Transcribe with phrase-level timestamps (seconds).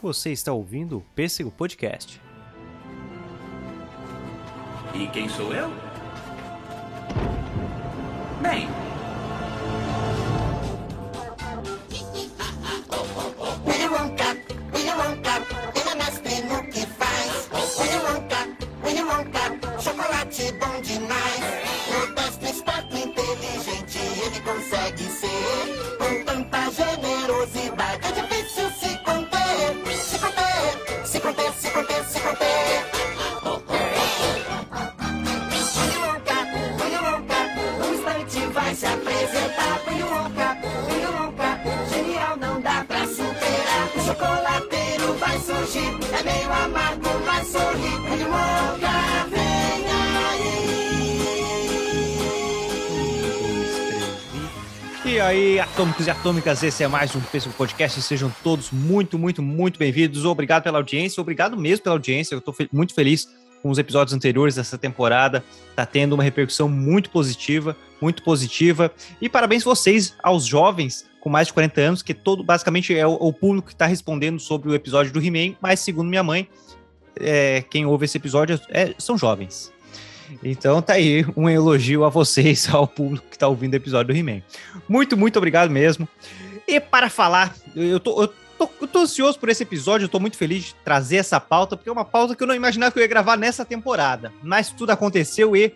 [0.00, 2.20] Você está ouvindo o Pêssego Podcast.
[4.94, 5.87] E quem sou eu?
[55.78, 58.02] Atômicos e atômicas, esse é mais um Pêssego Podcast.
[58.02, 60.24] Sejam todos muito, muito, muito bem-vindos.
[60.24, 62.34] Obrigado pela audiência, obrigado mesmo pela audiência.
[62.34, 63.28] Eu estou muito feliz
[63.62, 65.44] com os episódios anteriores dessa temporada.
[65.76, 68.90] Tá tendo uma repercussão muito positiva, muito positiva.
[69.22, 73.12] E parabéns vocês aos jovens com mais de 40 anos, que todo basicamente é o,
[73.12, 76.48] o público que está respondendo sobre o episódio do He-Man, mas segundo minha mãe,
[77.20, 79.72] é, quem ouve esse episódio é- são jovens.
[80.42, 84.18] Então tá aí um elogio a vocês, ao público que tá ouvindo o episódio do
[84.18, 84.42] He-Man.
[84.88, 86.08] Muito, muito obrigado mesmo.
[86.66, 88.28] E para falar, eu tô, eu,
[88.58, 91.76] tô, eu tô ansioso por esse episódio, eu tô muito feliz de trazer essa pauta,
[91.76, 94.32] porque é uma pauta que eu não imaginava que eu ia gravar nessa temporada.
[94.42, 95.74] Mas tudo aconteceu e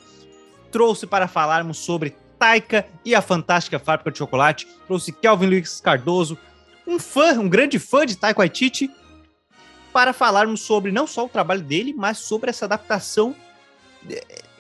[0.71, 4.67] trouxe para falarmos sobre Taika e a Fantástica Fábrica de Chocolate.
[4.87, 6.37] Trouxe Kelvin Luiz Cardoso,
[6.87, 8.91] um fã, um grande fã de Taika Waititi,
[9.93, 13.35] para falarmos sobre não só o trabalho dele, mas sobre essa adaptação.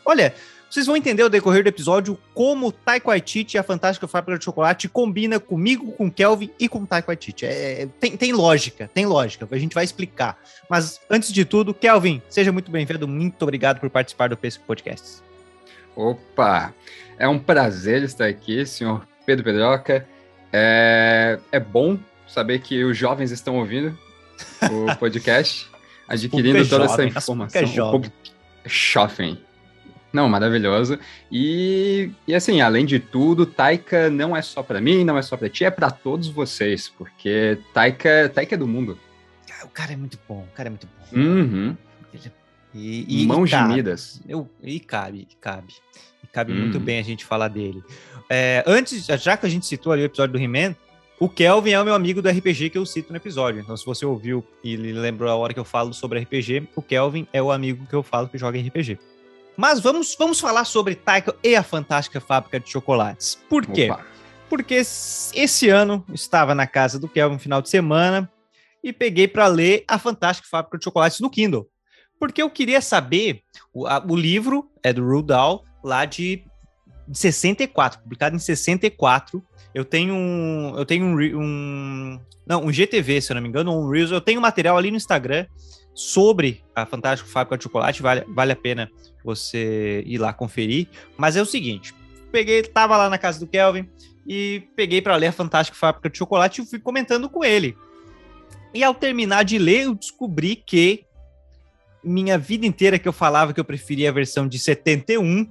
[0.05, 0.35] Olha,
[0.73, 4.45] vocês vão entender ao decorrer do episódio como Taika Waititi e a Fantástica Fábrica de
[4.47, 7.45] Chocolate combina comigo, com Kelvin e com Taika Waititi.
[7.45, 10.39] É, tem, tem lógica, tem lógica, a gente vai explicar.
[10.71, 15.23] Mas antes de tudo, Kelvin, seja muito bem-vindo, muito obrigado por participar do Pesco Podcast.
[15.95, 16.73] Opa!
[17.19, 20.09] É um prazer estar aqui, senhor Pedro Pedroca.
[20.51, 23.99] É, é bom saber que os jovens estão ouvindo
[24.71, 25.69] o podcast,
[26.09, 27.61] adquirindo é toda jovem, essa informação.
[27.61, 28.32] é O público é jovem.
[30.13, 30.99] Não, maravilhoso.
[31.31, 35.37] E, e assim, além de tudo, Taika não é só para mim, não é só
[35.39, 38.99] para ti, é para todos vocês, porque Taika, Taika é do mundo.
[39.65, 41.19] O cara é muito bom, o cara é muito bom.
[41.19, 41.77] Uhum.
[42.75, 43.63] E, e- Mãos e de.
[43.65, 44.21] Midas.
[44.29, 45.75] Eu, e cabe, cabe.
[46.23, 46.57] E cabe Hum.
[46.61, 47.83] muito bem a gente falar dele.
[48.29, 50.75] É, antes, já que a gente citou ali o episódio do He-Man,
[51.25, 53.61] o Kelvin é o meu amigo do RPG que eu cito no episódio.
[53.61, 57.27] Então, se você ouviu e lembrou a hora que eu falo sobre RPG, o Kelvin
[57.33, 58.99] é o amigo que eu falo que joga RPG.
[59.57, 63.39] Mas vamos, vamos falar sobre Taika e a Fantástica Fábrica de Chocolates.
[63.49, 63.91] Por quê?
[63.91, 64.05] Opa.
[64.49, 68.31] porque esse ano estava na casa do Kelvin no final de semana
[68.83, 71.67] e peguei para ler A Fantástica Fábrica de Chocolates no Kindle.
[72.19, 76.45] Porque eu queria saber, o, a- o livro é do Dahl, lá de
[77.13, 79.43] 64, publicado em 64.
[79.75, 83.73] Eu tenho um, eu tenho um, um não, um GTV, se eu não me engano,
[83.73, 85.47] um Reels, eu tenho material ali no Instagram
[85.95, 88.91] sobre a Fantástica Fábrica de Chocolate, vale, vale a pena
[89.25, 90.89] você ir lá conferir.
[91.17, 91.95] Mas é o seguinte,
[92.31, 93.89] peguei, tava lá na casa do Kelvin
[94.27, 97.77] e peguei para ler a Fantástica Fábrica de Chocolate e fui comentando com ele.
[98.75, 101.05] E ao terminar de ler, eu descobri que
[102.03, 105.47] minha vida inteira que eu falava que eu preferia a versão de 71,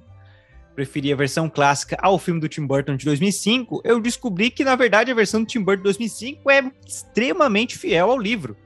[0.74, 4.74] preferia a versão clássica ao filme do Tim Burton de 2005, eu descobri que na
[4.74, 8.56] verdade a versão do Tim Burton de 2005 é extremamente fiel ao livro.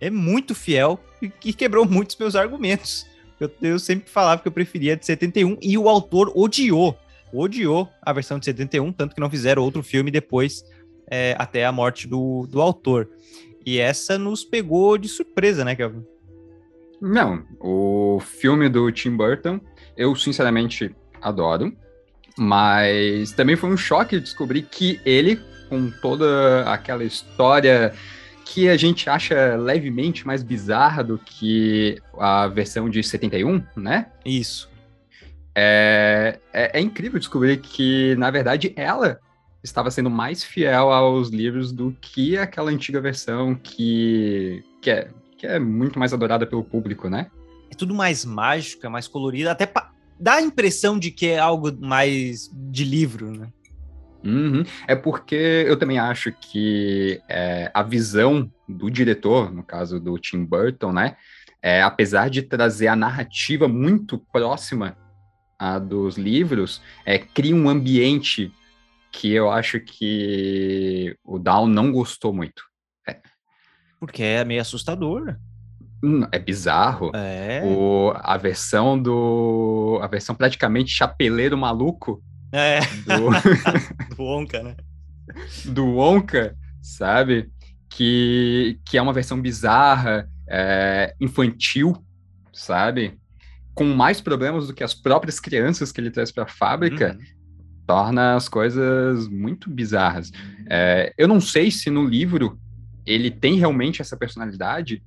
[0.00, 3.06] É muito fiel e, e quebrou muitos meus argumentos.
[3.40, 6.96] Eu, eu sempre falava que eu preferia a de 71 e o autor odiou
[7.34, 10.64] odiou a versão de 71, tanto que não fizeram outro filme depois,
[11.10, 13.10] é, até a morte do, do autor.
[13.66, 16.04] E essa nos pegou de surpresa, né, Kelvin?
[17.00, 19.60] Não, o filme do Tim Burton,
[19.96, 20.94] eu sinceramente
[21.24, 21.76] adoro,
[22.36, 27.92] mas também foi um choque descobrir que ele, com toda aquela história
[28.44, 34.06] que a gente acha levemente mais bizarra do que a versão de 71, né?
[34.24, 34.70] Isso.
[35.54, 39.18] É, é, é incrível descobrir que, na verdade, ela
[39.62, 45.46] estava sendo mais fiel aos livros do que aquela antiga versão que, que, é, que
[45.46, 47.30] é muito mais adorada pelo público, né?
[47.70, 51.38] É tudo mais mágico, é mais colorido, até pa- dá a impressão de que é
[51.38, 53.48] algo mais de livro, né?
[54.24, 54.64] Uhum.
[54.88, 60.44] É porque eu também acho que é, a visão do diretor, no caso do Tim
[60.44, 61.16] Burton, né?
[61.62, 64.96] É, apesar de trazer a narrativa muito próxima
[65.58, 68.52] a dos livros, é, cria um ambiente
[69.12, 72.64] que eu acho que o Down não gostou muito.
[74.00, 75.36] Porque é meio assustador.
[76.04, 77.10] Hum, É bizarro.
[77.14, 77.62] É.
[77.64, 79.98] O, a versão do.
[80.02, 82.22] A versão praticamente chapeleiro maluco
[82.52, 83.30] É, do,
[84.16, 84.76] do Onca, né?
[85.64, 87.48] do Wonka, sabe?
[87.88, 91.96] Que, que é uma versão bizarra, é, infantil,
[92.52, 93.18] sabe?
[93.74, 97.24] Com mais problemas do que as próprias crianças que ele traz para a fábrica, Uhum.
[97.86, 100.30] torna as coisas muito bizarras.
[100.68, 102.58] É, eu não sei se no livro
[103.06, 105.02] ele tem realmente essa personalidade,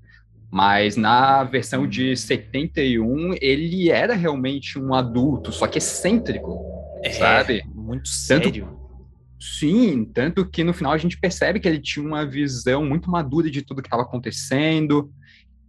[0.51, 6.59] mas na versão de 71 ele era realmente um adulto, só que excêntrico,
[7.03, 7.63] É, sabe?
[7.73, 8.77] Muito Tanto- sério.
[9.39, 13.51] Sim, tanto que no final a gente percebe que ele tinha uma visão muito madura
[13.51, 15.11] de tudo que estava acontecendo,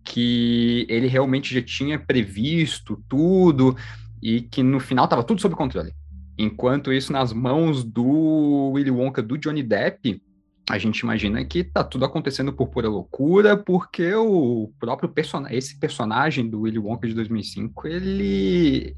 [0.02, 3.76] que ele realmente já tinha previsto tudo
[4.22, 5.92] e que no final estava tudo sob controle.
[6.38, 10.22] Enquanto isso, nas mãos do Willy Wonka, do Johnny Depp,
[10.68, 15.78] a gente imagina que tá tudo acontecendo por pura loucura, porque o próprio personagem, esse
[15.78, 18.96] personagem do Willy Wonka de 2005, ele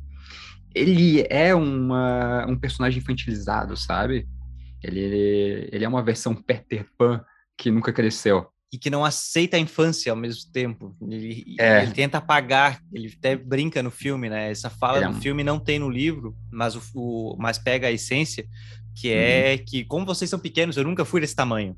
[0.74, 4.28] ele é uma, um personagem infantilizado, sabe?
[4.82, 7.22] Ele, ele é uma versão Peter Pan
[7.58, 8.46] que nunca cresceu.
[8.72, 10.96] E que não aceita a infância ao mesmo tempo.
[11.02, 11.82] Ele, É.
[11.82, 14.48] ele tenta apagar, ele até brinca no filme, né?
[14.48, 17.58] Essa fala Ele é do um- filme não tem no livro, mas, o, o- mas
[17.58, 18.46] pega a essência,
[19.00, 19.64] que é Uhum.
[19.66, 21.76] que, como vocês são pequenos, eu nunca fui desse tamanho.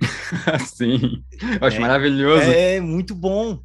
[0.66, 1.22] Sim,
[1.60, 1.80] eu acho É.
[1.80, 2.50] maravilhoso.
[2.50, 3.60] É muito bom.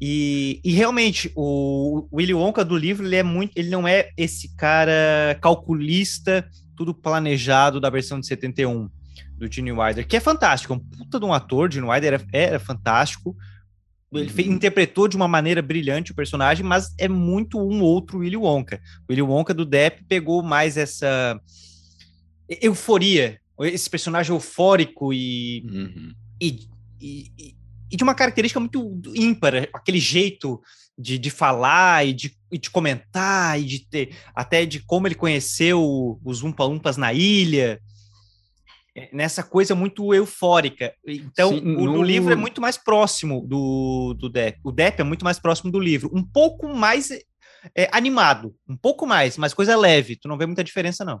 [0.00, 4.54] E, e realmente, o Willy Wonka do livro, ele é muito, ele não é esse
[4.56, 8.88] cara calculista, tudo planejado da versão de 71
[9.36, 12.26] do Gene Wilder, que é fantástico, é um puta de um ator, Gene Wilder era,
[12.32, 13.36] era fantástico.
[14.12, 14.54] Ele fe- Uhum.
[14.54, 18.80] interpretou de uma maneira brilhante o personagem, mas é muito um outro Willy Wonka.
[19.08, 21.38] O Willy Wonka do Depp pegou mais essa
[22.48, 26.14] euforia, esse personagem eufórico e Uhum.
[26.40, 26.68] e,
[27.00, 27.32] e,
[27.90, 30.60] e- de uma característica muito ímpar, aquele jeito
[30.98, 35.14] de, de falar e de, e de comentar, e de ter até de como ele
[35.14, 37.80] conheceu os Umpa-Lumpas na ilha,
[38.96, 40.92] é, nessa coisa muito eufórica.
[41.06, 44.58] Então, Sim, o no- livro é muito mais próximo do, do Depp.
[44.64, 47.10] O Depp é muito mais próximo do livro, um pouco mais
[47.76, 51.20] é, animado, um pouco mais, mas coisa leve, tu não vê muita diferença, não.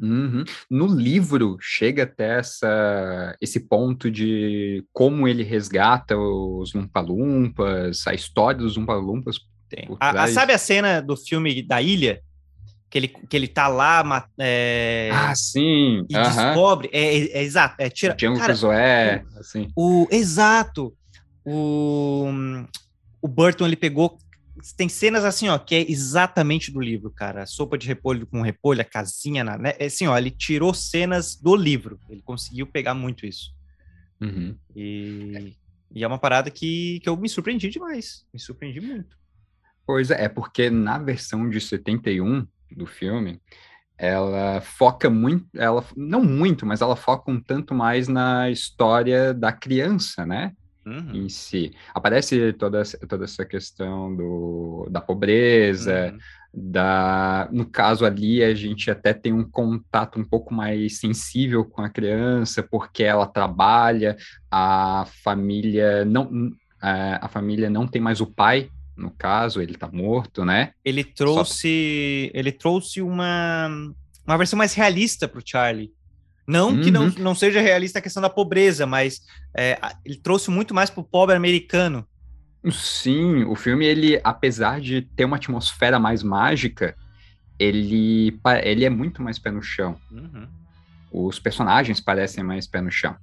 [0.00, 0.44] Uhum.
[0.70, 8.58] No livro chega até essa, esse ponto de como ele resgata os Lumpa-Lumpas, a história
[8.60, 9.38] dos Lumpa-Lumpas.
[10.00, 12.20] A- a- sabe a cena do filme da ilha?
[12.90, 16.04] Que ele, que ele tá lá é, Ah, sim!
[16.08, 16.88] e descobre.
[16.92, 17.74] É, é- é exato.
[17.78, 19.68] É, tira, Django cara, Crusoe, assim.
[19.76, 20.94] o, exato.
[21.44, 22.28] O,
[23.20, 24.16] o Burton ele pegou.
[24.76, 27.42] Tem cenas assim, ó, que é exatamente do livro, cara.
[27.42, 29.74] A sopa de repolho com repolho, a casinha, na, né?
[29.78, 31.98] É assim, ó, ele tirou cenas do livro.
[32.08, 33.52] Ele conseguiu pegar muito isso.
[34.20, 34.56] Uhum.
[34.74, 35.54] E,
[35.94, 38.24] e é uma parada que, que eu me surpreendi demais.
[38.32, 39.16] Me surpreendi muito.
[39.86, 43.40] Pois é, é porque na versão de 71 do filme,
[43.98, 49.52] ela foca muito, ela não muito, mas ela foca um tanto mais na história da
[49.52, 50.52] criança, né?
[50.86, 51.72] Uhum, Em si.
[51.94, 56.18] Aparece toda, essa- toda essa questão do, da pobreza, uhum.
[56.52, 61.80] da, no caso ali, a gente até tem um contato um pouco mais sensível com
[61.82, 64.16] a criança, porque ela trabalha,
[64.50, 69.88] a família não, a, a família não tem mais o pai, no caso, ele tá
[69.92, 70.70] morto, né?
[70.84, 73.68] ele trouxe ele trouxe uma,
[74.26, 75.92] uma versão mais realista para o Charlie.
[76.46, 77.14] Não que não, Uhum.
[77.18, 79.20] não seja realista a questão da pobreza, mas
[79.56, 82.06] é, ele trouxe muito mais para o pobre americano.
[82.70, 86.94] Sim, o filme, ele, apesar de ter uma atmosfera mais mágica,
[87.58, 89.96] ele, ele é muito mais pé no chão.
[90.10, 90.46] Uhum.
[91.12, 93.14] os personagens parecem mais pé no chão.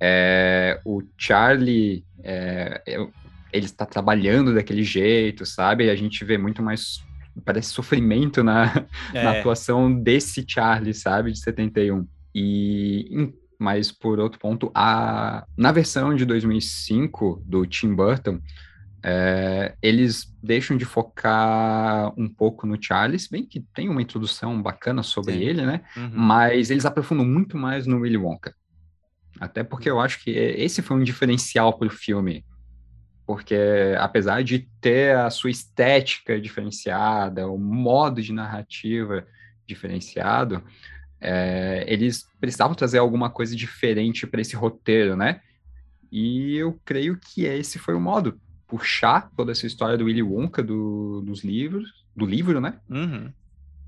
[0.00, 3.06] É, o Charlie, é, é,
[3.52, 5.88] ele está trabalhando daquele jeito, sabe?
[5.88, 7.00] A gente vê muito mais,
[7.44, 8.66] parece sofrimento na,
[9.14, 11.30] na É, atuação desse Charlie, sabe?
[11.30, 12.06] De 71.
[12.34, 18.40] E, mas, por outro ponto, a, na versão de 2005 do Tim Burton,
[19.04, 24.62] é, eles deixam de focar um pouco no Charlie, se bem que tem uma introdução
[24.62, 25.42] bacana sobre Tem.
[25.42, 25.82] ele, né?
[25.96, 26.10] uhum.
[26.12, 28.54] mas eles aprofundam muito mais no Willy Wonka.
[29.40, 32.44] Até porque eu acho que esse foi um diferencial para o filme.
[33.26, 33.56] Porque,
[33.98, 39.26] apesar de ter a sua estética diferenciada, o modo de narrativa
[39.66, 40.62] diferenciado,
[41.22, 45.40] é, eles precisavam trazer alguma coisa diferente para esse roteiro, né?
[46.10, 48.38] E eu creio que esse foi o modo.
[48.66, 52.78] Puxar toda essa história do Willy Wonka do, dos livros, do livro, né?
[52.90, 53.32] Uhum.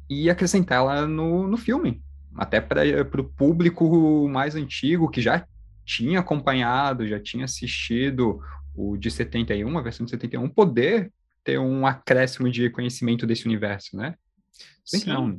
[0.08, 2.02] e acrescentá-la no, no filme.
[2.36, 5.46] Até para o público mais antigo, que já
[5.84, 8.40] tinha acompanhado, já tinha assistido
[8.74, 11.12] o de 71, a versão de 71, poder
[11.42, 14.14] ter um acréscimo de conhecimento desse universo, né?
[14.84, 15.10] Sim.
[15.10, 15.38] não.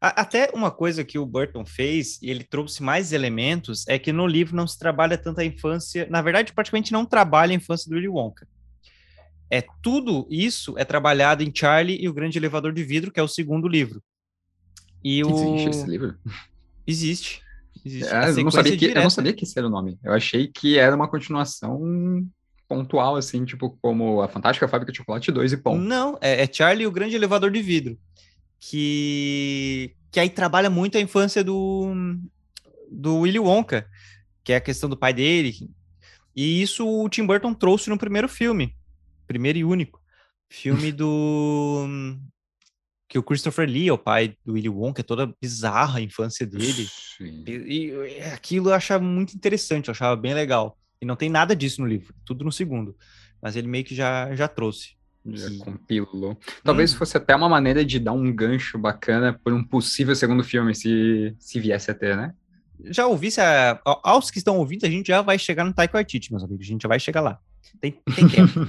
[0.00, 4.26] Até uma coisa que o Burton fez, e ele trouxe mais elementos, é que no
[4.26, 6.06] livro não se trabalha tanto a infância.
[6.10, 8.46] Na verdade, praticamente não trabalha a infância do Willy Wonka.
[9.50, 13.22] É tudo isso é trabalhado em Charlie e o Grande Elevador de Vidro, que é
[13.22, 14.02] o segundo livro.
[15.02, 16.16] E o Existe esse livro?
[16.86, 17.42] existe.
[17.84, 18.12] existe.
[18.12, 19.98] É, eu, não sabia que, eu não sabia que esse era o nome.
[20.04, 22.28] Eu achei que era uma continuação
[22.68, 25.78] pontual, assim, tipo, como a Fantástica Fábrica de Chocolate 2 e Pão.
[25.78, 27.98] Não, é, é Charlie e o Grande Elevador de Vidro.
[28.60, 31.92] Que, que aí trabalha muito a infância do,
[32.90, 33.88] do Willy Wonka,
[34.42, 35.70] que é a questão do pai dele.
[36.34, 38.74] E isso o Tim Burton trouxe no primeiro filme,
[39.26, 40.00] primeiro e único.
[40.48, 41.86] Filme do.
[43.08, 46.46] Que o Christopher Lee é o pai do Willy Wonka, é toda bizarra a infância
[46.46, 46.86] dele.
[47.20, 50.78] E, e aquilo eu achava muito interessante, eu achava bem legal.
[51.00, 52.96] E não tem nada disso no livro, tudo no segundo.
[53.40, 54.97] Mas ele meio que já, já trouxe.
[55.36, 56.38] Já Que- compilou.
[56.64, 56.96] Talvez Hum.
[56.96, 61.34] fosse até uma maneira de dar um gancho bacana por um possível segundo filme, se,
[61.38, 62.32] se viesse a ter, né?
[62.90, 65.94] já ouvi, se a, aos que estão ouvindo, a gente já vai chegar no Taiko
[65.94, 67.40] Waititi, meus amigos, a gente já vai chegar lá.
[67.80, 68.68] Tem, tem tempo.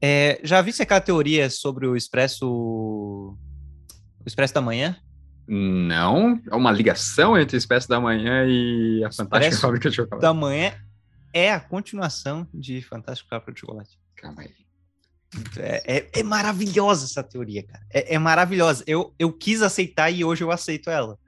[0.00, 3.36] É, já vi se aquela teoria sobre o Expresso o
[4.24, 4.96] Expresso da Manhã?
[5.48, 10.22] Não, é uma ligação entre Espécie da Manhã e a Fantástica Expresso Fábrica de Chocolate.
[10.22, 10.72] Da Manhã
[11.34, 13.98] é a continuação de Fantástico Fábrica de Chocolate.
[14.16, 14.50] Calma aí.
[15.56, 17.84] É, é- é maravilhosa essa teoria, cara.
[17.90, 18.84] É, é maravilhosa.
[18.86, 21.18] Eu, eu quis aceitar e hoje eu aceito ela.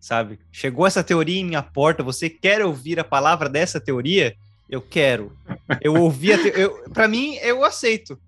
[0.00, 0.38] Sabe?
[0.52, 2.02] Chegou essa teoria em minha porta.
[2.02, 4.34] Você quer ouvir a palavra dessa teoria?
[4.68, 5.36] Eu quero.
[5.80, 6.48] Eu ouvi a te...
[6.54, 8.18] eu, Pra mim, eu aceito.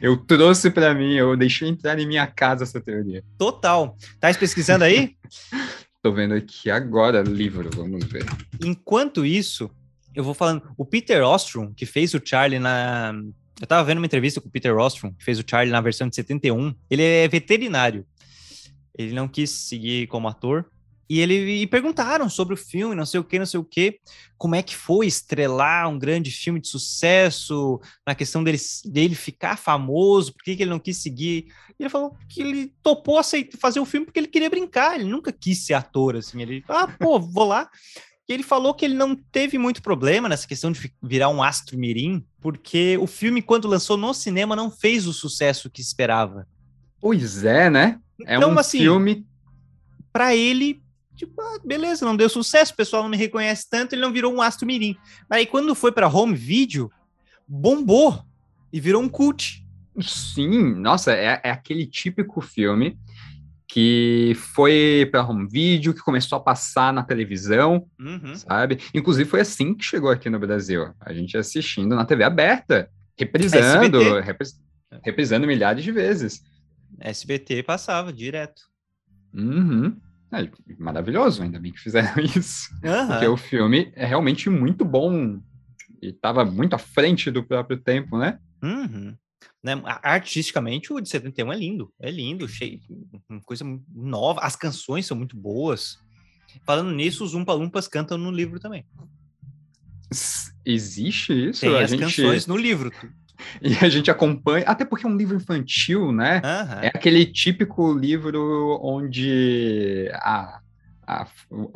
[0.00, 3.24] Eu trouxe pra mim, eu deixei entrar em minha casa essa teoria.
[3.38, 3.96] Total.
[4.20, 5.16] Tá pesquisando aí?
[6.02, 8.26] Tô vendo aqui agora livro, vamos ver.
[8.62, 9.70] Enquanto isso,
[10.14, 10.62] eu vou falando.
[10.76, 13.14] O Peter Ostrom, que fez o Charlie na.
[13.60, 16.08] Eu tava vendo uma entrevista com o Peter Ostrom, que fez o Charlie na versão
[16.08, 16.74] de 71.
[16.90, 18.06] Ele é veterinário.
[18.96, 20.66] Ele não quis seguir como ator.
[21.08, 24.00] E ele e perguntaram sobre o filme, não sei o que, não sei o que,
[24.38, 29.58] como é que foi estrelar um grande filme de sucesso, na questão dele, dele ficar
[29.58, 31.48] famoso, por que, que ele não quis seguir.
[31.78, 35.04] E ele falou que ele topou aceitar, fazer o filme porque ele queria brincar, ele
[35.04, 36.40] nunca quis ser ator, assim.
[36.40, 37.68] Ele, ah, pô, vou lá.
[38.28, 41.78] E ele falou que ele não teve muito problema nessa questão de virar um astro
[41.78, 46.46] mirim, porque o filme, quando lançou no cinema, não fez o sucesso que esperava.
[47.00, 48.00] Pois é, né?
[48.26, 49.26] É Então, um assim, filme.
[50.10, 50.82] Pra ele,
[51.14, 54.32] tipo, ah, beleza, não deu sucesso, o pessoal não me reconhece tanto, ele não virou
[54.32, 54.96] um astro mirim.
[55.28, 56.90] Mas aí quando foi pra home video,
[57.46, 58.24] bombou
[58.72, 59.62] e virou um cult.
[60.00, 62.98] Sim, nossa, é, é aquele típico filme
[63.66, 68.34] que foi para home video, que começou a passar na televisão, Uhum.
[68.34, 68.78] sabe?
[68.94, 70.92] Inclusive foi assim que chegou aqui no Brasil.
[71.00, 74.60] A gente assistindo na TV aberta, reprisando, repris-
[75.02, 76.42] reprisando milhares de vezes.
[77.00, 78.62] SBT passava direto.
[79.32, 79.96] Uhum.
[80.32, 82.68] É, maravilhoso, ainda bem que fizeram isso.
[82.84, 83.06] Aham.
[83.08, 85.40] Porque o filme é realmente muito bom
[86.02, 88.38] e estava muito à frente do próprio tempo, né?
[88.62, 89.16] Uhum.
[89.64, 91.90] Né, Artisticamente, o de 71 é lindo.
[91.98, 92.80] É lindo, cheio,
[93.26, 94.40] uma coisa nova.
[94.42, 95.98] As canções são muito boas.
[96.66, 98.84] Falando nisso, os Umpa Lumpas cantam no livro também.
[100.66, 101.62] Existe isso?
[101.62, 102.00] Tem a as gente...
[102.00, 102.92] canções no livro.
[103.60, 106.40] E a gente acompanha, até porque é um livro infantil, né?
[106.44, 106.80] Aham.
[106.82, 110.60] É aquele típico livro onde a,
[111.04, 111.26] a,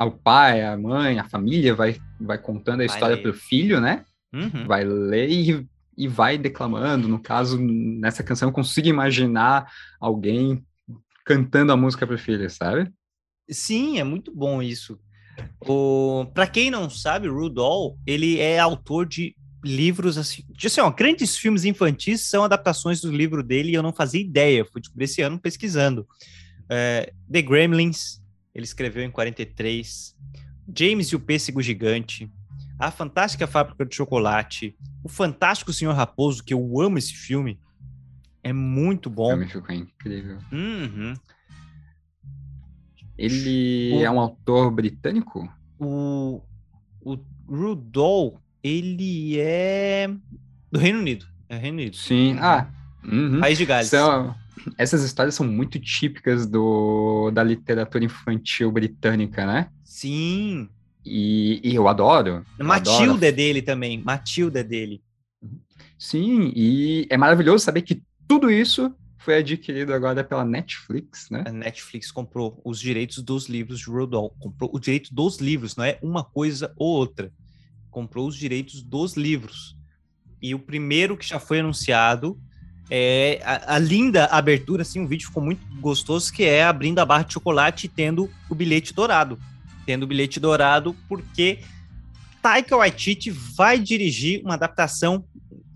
[0.05, 3.81] o pai, a mãe, a família vai, vai contando a Vai história para o filho,
[3.81, 4.05] né?
[4.33, 4.65] Uhum.
[4.65, 5.67] Vai ler e,
[5.99, 7.09] e vai declamando.
[7.09, 10.65] No caso, nessa canção, eu consigo imaginar alguém
[11.25, 12.89] cantando a música filho, sabe?
[13.51, 14.97] Sim, é muito bom isso.
[15.67, 16.25] O...
[16.33, 21.35] Para quem não sabe, Rudolph, ele é autor de livros assim, de, assim ó, grandes
[21.35, 25.21] filmes infantis são adaptações do livro dele e eu não fazia ideia, fui descobrir esse
[25.21, 26.07] ano pesquisando.
[26.69, 28.21] É, The Gremlins,
[28.55, 30.15] ele escreveu em 43,
[30.73, 32.31] James e o Pêssego Gigante,
[32.79, 37.59] A Fantástica Fábrica de Chocolate, O Fantástico Senhor Raposo, que eu amo esse filme,
[38.41, 39.29] é muito O bom.
[39.31, 40.37] filme ficou incrível.
[40.51, 41.13] Uhum.
[43.17, 45.51] Ele O- é um autor britânico?
[45.77, 46.41] o,
[47.01, 47.17] o
[47.47, 50.09] Rudolph, ele é
[50.71, 51.25] do Reino Unido.
[51.49, 51.95] É Reino Unido.
[51.97, 52.37] Sim.
[52.39, 52.69] Ah,
[53.03, 53.39] uhum.
[53.39, 53.87] País de Gales.
[53.89, 54.35] São,
[54.77, 59.69] essas histórias são muito típicas do, da literatura infantil britânica, né?
[59.83, 60.69] Sim.
[61.11, 62.45] E, e eu adoro.
[62.57, 63.25] eu Matilda adoro.
[63.25, 64.01] é dele também.
[64.03, 65.01] Matilda é dele.
[65.97, 71.43] Sim, e é maravilhoso saber que tudo isso foi adquirido agora pela Netflix, né?
[71.47, 74.33] A Netflix comprou os direitos dos livros de Rudolph.
[74.39, 77.31] Comprou o direito dos livros, não é uma coisa ou outra.
[77.89, 79.75] comprou os direitos dos livros.
[80.41, 82.39] E o primeiro que já foi anunciado
[82.89, 87.05] é a, a linda abertura, assim, o vídeo ficou muito gostoso, que é abrindo a
[87.05, 89.37] barra de chocolate e tendo o bilhete dourado.
[89.89, 91.61] Tendo o bilhete dourado porque
[92.43, 95.25] Taika Waititi vai dirigir uma adaptação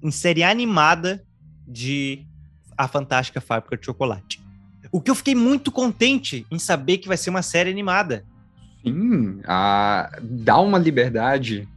[0.04, 1.26] em série animada
[1.68, 2.24] de
[2.78, 4.40] A Fantástica Fábrica de Chocolate.
[4.92, 8.24] O que eu fiquei muito contente em saber que vai ser uma série animada.
[8.86, 10.16] Sim, a...
[10.22, 11.68] dá uma liberdade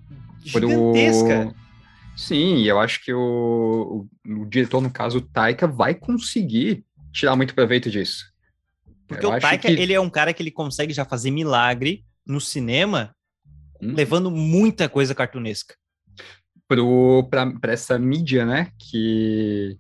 [0.53, 1.55] pro- Gigantesca.
[2.15, 6.85] Sim, e eu acho que o, o, o diretor, no caso, o Taika, vai conseguir
[7.15, 8.27] tirar muito proveito disso.
[9.09, 12.05] Porque Eu o Taika, que- ele é um cara que ele consegue já fazer milagre
[12.27, 13.15] no cinema,
[13.81, 13.93] Hum.
[13.95, 15.75] levando muita coisa cartunesca.
[17.61, 18.73] pra essa mídia, né?
[18.79, 19.79] Que,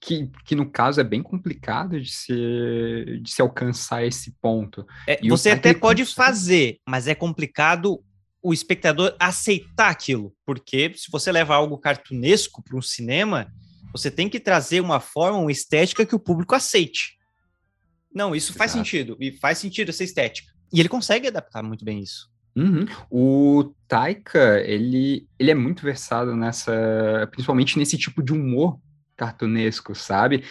[0.00, 4.86] que, que no caso é bem complicado de se, de se alcançar esse ponto.
[5.06, 6.14] É, você até pode consegue.
[6.16, 8.04] fazer, mas é complicado
[8.42, 10.34] o espectador aceitar aquilo.
[10.44, 13.50] Porque se você leva algo cartunesco para um cinema,
[13.92, 17.16] você tem que trazer uma forma, uma estética que o público aceite.
[18.14, 18.84] Não, isso faz Exato.
[18.86, 19.16] sentido.
[19.20, 20.51] E faz sentido essa estética.
[20.72, 22.30] E ele consegue adaptar muito bem isso.
[22.54, 22.86] Uhum.
[23.10, 28.78] O Taika, ele, ele é muito versado nessa, principalmente nesse tipo de humor
[29.16, 30.44] cartunesco, sabe?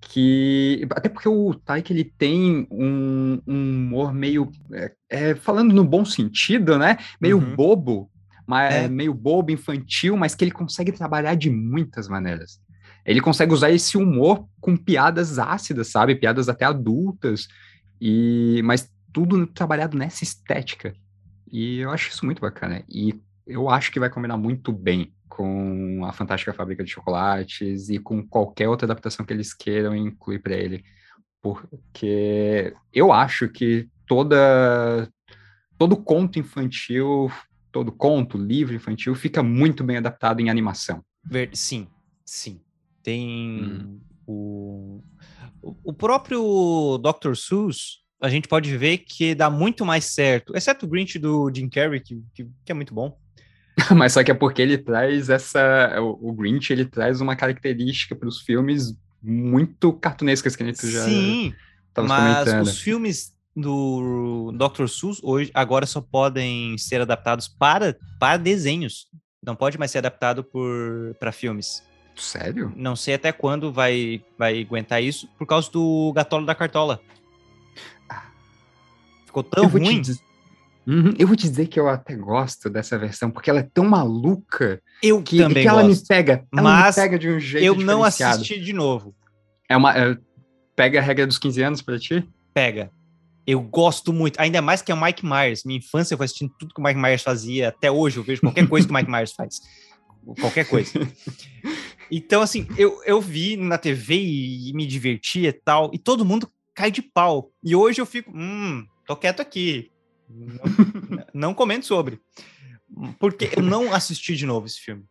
[0.00, 5.84] Que até porque o Taika ele tem um, um humor meio, é, é, falando no
[5.84, 6.96] bom sentido, né?
[7.20, 7.56] Meio Uhum.
[7.56, 8.10] bobo,
[8.46, 8.88] mas É.
[8.88, 12.60] meio bobo, infantil, mas que ele consegue trabalhar de muitas maneiras.
[13.04, 16.14] Ele consegue usar esse humor com piadas ácidas, sabe?
[16.14, 17.46] Piadas até adultas,
[18.00, 20.94] e mas tudo trabalhado nessa estética.
[21.50, 22.84] E eu acho isso muito bacana.
[22.86, 27.98] E eu acho que vai combinar muito bem com a Fantástica Fábrica de Chocolates e
[27.98, 30.84] com qualquer outra adaptação que eles queiram incluir para ele.
[31.40, 35.08] Porque eu acho que toda
[35.78, 37.32] todo conto infantil,
[37.72, 41.02] todo conto, livro infantil fica muito bem adaptado em animação.
[41.24, 41.88] Ver- Sim,
[42.22, 42.60] sim.
[43.02, 44.00] Tem Hum.
[44.26, 45.02] o
[45.62, 47.34] o próprio Dr.
[47.34, 51.68] Seuss, a gente pode ver que dá muito mais certo, exceto o Grinch do Jim
[51.68, 53.18] Carrey, que, que, que é muito bom.
[53.94, 56.00] Mas só que é porque ele traz essa.
[56.00, 60.90] O, o Grinch ele traz uma característica para os filmes muito cartunescas que a gente
[60.90, 61.52] já Sim,
[61.96, 62.62] mas comentando.
[62.62, 64.86] os filmes do Dr.
[64.86, 69.08] Seuss hoje agora só podem ser adaptados para, para desenhos.
[69.42, 70.46] Não pode mais ser adaptado
[71.18, 71.82] para filmes.
[72.14, 72.72] Sério?
[72.76, 77.00] Não sei até quando vai, vai aguentar isso, por causa do Gatolo da Cartola.
[79.36, 80.00] Ficou tão eu ruim.
[80.86, 83.84] Uhum, Eu vou te dizer que eu até gosto dessa versão, porque ela é tão
[83.84, 86.06] maluca Eu que, também que ela me gosto.
[86.06, 86.46] pega.
[86.52, 89.14] Ela Mas me pega de um jeito Eu não assisti de novo.
[89.68, 90.16] É uma, é-
[90.76, 92.26] pega a regra dos 15 anos pra ti?
[92.54, 92.90] Pega.
[93.46, 95.64] Eu gosto muito, ainda mais que é o Mike Myers.
[95.64, 97.68] Minha infância eu fui assistindo tudo que o Mike Myers fazia.
[97.68, 99.60] Até hoje eu vejo qualquer coisa que o Mike Myers faz.
[100.40, 100.90] Qualquer coisa.
[102.08, 106.48] Então, assim, eu, eu vi na TV e, me divertia e tal, e todo mundo
[106.72, 107.50] cai de pau.
[107.64, 109.90] E hoje eu fico, hum, tô quieto aqui.
[110.28, 110.64] Não,
[111.32, 112.20] não comento sobre.
[113.18, 115.04] Porque eu não assisti de novo esse filme.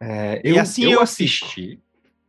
[0.00, 1.80] É, E eu, assim eu eu assisti.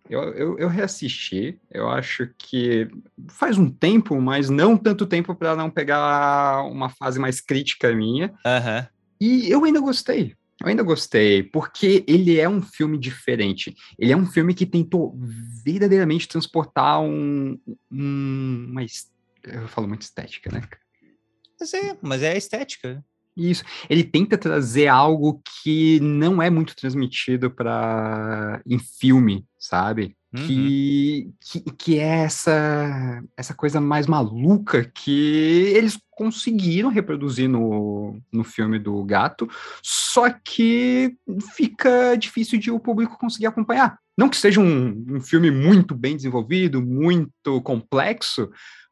[0.10, 1.60] Eu, eu, eu reassisti.
[1.70, 2.88] Eu acho que
[3.30, 8.34] faz um tempo, mas não tanto tempo para não pegar uma fase mais crítica minha.
[8.46, 8.88] Aham.
[9.20, 10.36] E eu ainda gostei.
[10.62, 13.76] Eu ainda gostei, porque ele é um filme diferente.
[13.98, 15.18] Ele é um filme que tentou
[15.64, 17.58] verdadeiramente transportar um,
[17.92, 18.84] um uma
[19.44, 20.62] eu falo muito estética, né?
[21.62, 23.06] Mas é, mas é a estética.
[23.38, 23.63] Isso.
[23.88, 30.17] Ele tenta trazer algo que não é muito transmitido para em filme, sabe?
[30.34, 30.47] Uhum.
[30.47, 38.43] Que, que, que é essa, essa coisa mais maluca que eles conseguiram reproduzir no, no
[38.43, 39.47] filme do gato,
[39.84, 41.15] só que
[41.56, 43.97] fica difícil de o público conseguir acompanhar.
[44.17, 48.50] Não que seja um, um filme muito bem desenvolvido, muito complexo,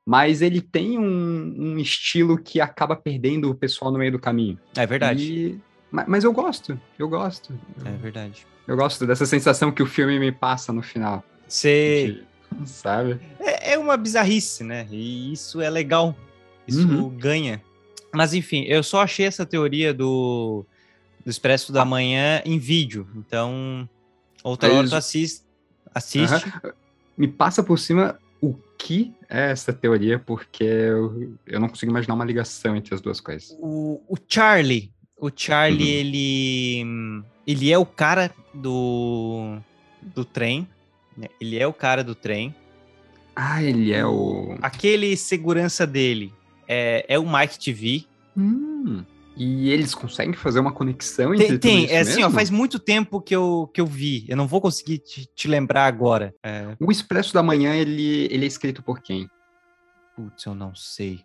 [0.10, 4.58] mas ele tem um, um estilo que acaba perdendo o pessoal no meio do caminho.
[4.76, 5.24] É verdade.
[5.32, 5.60] E-
[5.92, 7.54] ma- mas eu gosto, eu gosto.
[7.86, 8.48] É verdade.
[8.68, 11.24] Eu gosto dessa sensação que o filme me passa no final.
[11.48, 12.24] Você.
[12.60, 13.20] de- sabe?
[13.40, 14.88] É, é uma bizarrice, né?
[14.90, 16.16] E isso é legal.
[16.68, 17.10] Isso Uhum.
[17.10, 17.62] ganha.
[18.12, 20.66] Mas enfim, eu só achei essa teoria do,
[21.24, 23.08] do Expresso da Manhã em vídeo.
[23.16, 23.88] Então,
[24.44, 25.44] outra É hora tu assiste.
[25.94, 26.34] assiste.
[26.48, 26.74] Aham.
[27.16, 32.14] Me passa por cima o que é essa teoria, porque eu, eu não consigo imaginar
[32.16, 33.56] uma ligação entre as duas coisas.
[33.60, 34.92] O, o Charlie.
[35.20, 36.00] O Charlie, Uhum.
[36.00, 37.24] ele.
[37.46, 39.58] Ele é o cara do.
[40.02, 40.68] Do trem.
[41.18, 41.28] né?
[41.42, 42.56] Ele é o cara do trem.
[43.36, 44.56] Ah, ele é o.
[44.62, 46.34] Aquele segurança dele
[46.68, 48.06] é, é o Mike TV.
[48.38, 49.04] Hum,
[49.40, 53.22] E eles conseguem fazer uma conexão entre Tem, tem é assim, ó, faz muito tempo
[53.22, 54.26] que eu, que eu vi.
[54.28, 56.36] Eu não vou conseguir te, te lembrar agora.
[56.44, 59.30] É, O Expresso da Manhã, ele, ele é escrito por quem?
[60.20, 61.22] putz, eu não sei.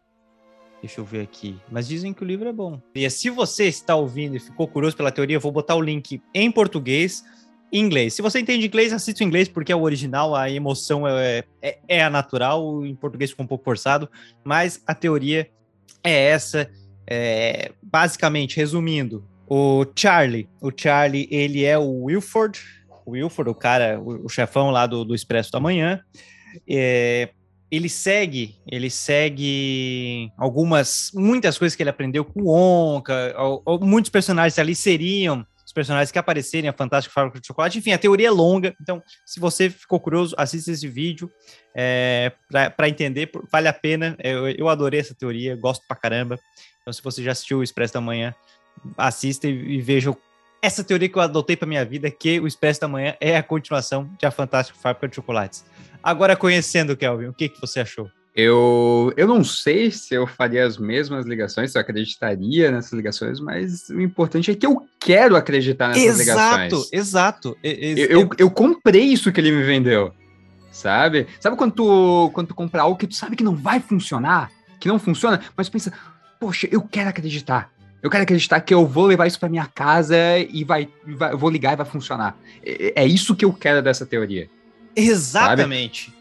[0.81, 1.59] Deixa eu ver aqui.
[1.71, 2.81] Mas dizem que o livro é bom.
[2.95, 6.23] E se você está ouvindo e ficou curioso pela teoria, eu vou botar o link
[6.33, 7.25] em português
[7.73, 8.15] e inglês.
[8.15, 11.79] Se você entende inglês, assista o inglês, porque é o original, a emoção é, é,
[11.89, 12.85] é a natural.
[12.85, 14.09] Em português ficou um pouco forçado,
[14.45, 15.51] mas a teoria
[16.03, 16.71] é essa.
[17.07, 22.61] É, basicamente, resumindo, o Charlie, o Charlie, ele é o Wilford,
[23.05, 26.01] o Wilford, o cara, o, o chefão lá do, do Expresso da Manhã.
[26.69, 27.29] É,
[27.71, 33.81] ele segue, ele segue algumas, muitas coisas que ele aprendeu com o Onca, al- al-
[33.81, 37.79] muitos personagens ali seriam os personagens que aparecerem a Fantástica Fábrica de Chocolate.
[37.79, 41.29] Enfim, a teoria é longa, então se você ficou curioso, assista esse vídeo
[41.75, 42.33] é,
[42.77, 44.17] para entender, vale a pena.
[44.23, 46.39] Eu, eu adorei essa teoria, gosto pra caramba.
[46.85, 48.35] Então se você já assistiu o Expresso da Manhã,
[48.99, 50.15] assista e, e veja
[50.61, 53.43] essa teoria que eu adotei para minha vida, que o Expresso da Manhã é a
[53.43, 55.65] continuação de A Fantástica Fábrica de Chocolates.
[56.03, 58.11] Agora, conhecendo o Kelvin, o que, que você achou?
[58.37, 63.41] Eu, eu não sei se eu faria as mesmas ligações, se eu acreditaria nessas ligações,
[63.41, 66.93] mas o importante é que eu quero acreditar nessas exato, ligações.
[66.93, 67.57] exato.
[67.65, 70.13] E- e- Eu, eu, eu comprei isso que ele me vendeu,
[70.71, 71.29] sabe?
[71.41, 74.89] Sabe quando tu, quando tu compra algo que tu sabe que não vai funcionar, que
[74.89, 75.93] não funciona, mas pensa,
[76.41, 77.71] poxa, eu quero acreditar.
[78.03, 81.39] Eu quero acreditar que eu vou levar isso pra minha casa e vai, vai- eu
[81.39, 82.37] vou ligar e vai funcionar.
[82.63, 84.49] É, é isso que eu quero dessa teoria.
[84.95, 86.13] Exatamente.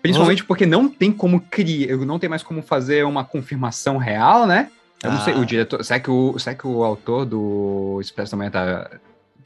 [0.00, 4.70] Principalmente porque não tem como criar, não tem mais como fazer uma confirmação real, né?
[5.02, 5.38] Eu não sei, Ah.
[5.38, 5.84] o diretor.
[5.84, 8.90] Será que o, será que o autor do Expresso da Manhã tá,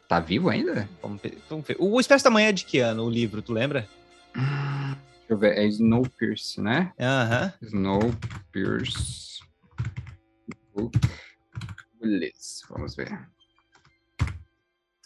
[0.06, 0.86] tá vivo ainda?
[1.02, 1.76] Vamos ver, vamos ver.
[1.78, 3.88] O Expresso da Manhã é de que ano, o livro, tu lembra?
[4.34, 4.96] Deixa
[5.30, 6.92] eu ver, é Snowpiercer, né?
[7.00, 7.52] Aham.
[7.62, 9.35] Snowpiercer.
[12.00, 13.28] Beleza, vamos ver.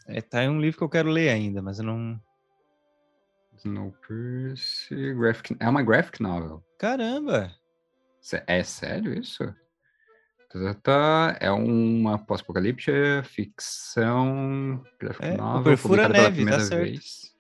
[0.07, 2.21] É, tá em um livro que eu quero ler ainda, mas eu não.
[3.59, 5.17] Snowpiercer.
[5.17, 6.65] Graphic, é uma graphic novel.
[6.79, 7.55] Caramba!
[8.47, 9.45] É sério isso?
[10.51, 11.39] Tá, tá, tá.
[11.41, 16.83] É uma pós-apocalíptica, ficção, graphic É, novel, Perfura Neve, tá certo.
[16.83, 17.35] vez.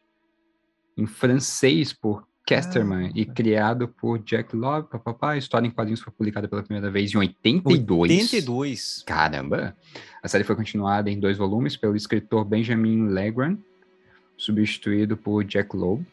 [0.97, 3.33] Em francês, por Casterman, e Ah.
[3.33, 5.33] criado por Jack Love, papapá.
[5.33, 8.11] A história em quadrinhos foi publicada pela primeira vez em 82.
[8.11, 9.05] 82.
[9.07, 9.77] Caramba!
[10.23, 13.57] A série foi continuada em dois volumes pelo escritor Benjamin Legrand,
[14.37, 16.05] substituído por Jack Loeb,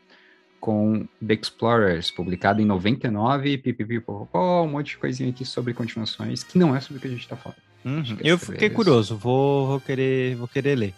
[0.59, 6.57] com The Explorers, publicado em 99, pipipi, um monte de coisinha aqui sobre continuações, que
[6.59, 7.57] não é sobre o que a gente tá falando.
[7.83, 8.03] Uhum.
[8.03, 10.93] Que Eu fiquei curioso, vou, vou, querer, vou querer ler.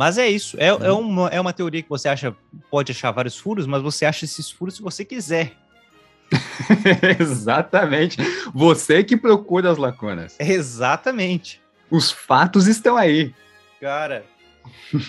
[0.00, 2.34] Mas é isso, é, é, uma, é uma teoria que você acha,
[2.70, 5.52] pode achar vários furos, mas você acha esses furos se você quiser.
[7.20, 8.16] Exatamente.
[8.54, 10.36] Você que procura as lacunas.
[10.40, 11.60] Exatamente.
[11.90, 13.34] Os fatos estão aí.
[13.78, 14.24] Cara,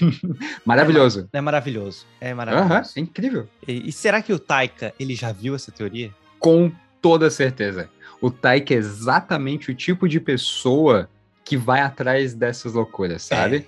[0.65, 1.30] Maravilhoso.
[1.32, 2.06] é maravilhoso.
[2.19, 2.91] É maravilhoso.
[2.97, 3.47] é incrível.
[3.65, 6.13] E, e será que o Taika, ele já viu essa teoria?
[6.38, 6.69] Com
[7.01, 7.89] toda certeza.
[8.19, 11.10] O Taika é exatamente o tipo de pessoa
[11.45, 13.65] que vai atrás dessas loucuras, sabe?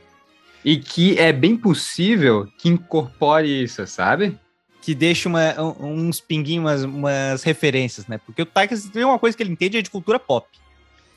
[0.64, 4.38] E que é bem possível que incorpore isso, sabe?
[4.82, 8.18] Que deixa uma, um- uns pinguinhos, umas, umas referências, né?
[8.18, 10.48] Porque o Taika tem uma coisa que ele entende é de cultura pop.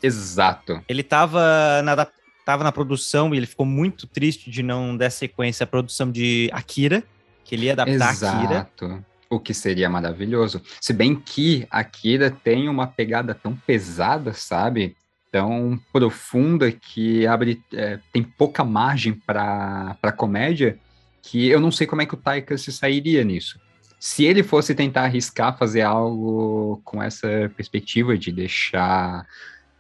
[0.03, 0.83] Exato.
[0.89, 2.07] Ele tava na,
[2.45, 6.49] tava na produção e ele ficou muito triste de não dar sequência à produção de
[6.53, 7.03] Akira,
[7.45, 8.53] que ele ia adaptar Akira.
[8.55, 9.05] Exato.
[9.29, 10.63] O que seria maravilhoso.
[10.81, 14.97] Se bem que Akira tem uma pegada tão pesada, sabe?
[15.31, 20.79] Tão profunda que abre é, tem pouca margem para comédia
[21.23, 23.59] que eu não sei como é que o Taika se sairia nisso.
[23.99, 29.27] Se ele fosse tentar arriscar fazer algo com essa perspectiva de deixar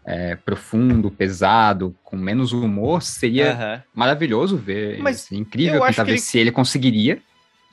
[0.04, 3.82] é, profundo, pesado, com menos humor, seria Aham.
[3.94, 7.20] maravilhoso ver, Mas assim, incrível tentar ver ele- se ele conseguiria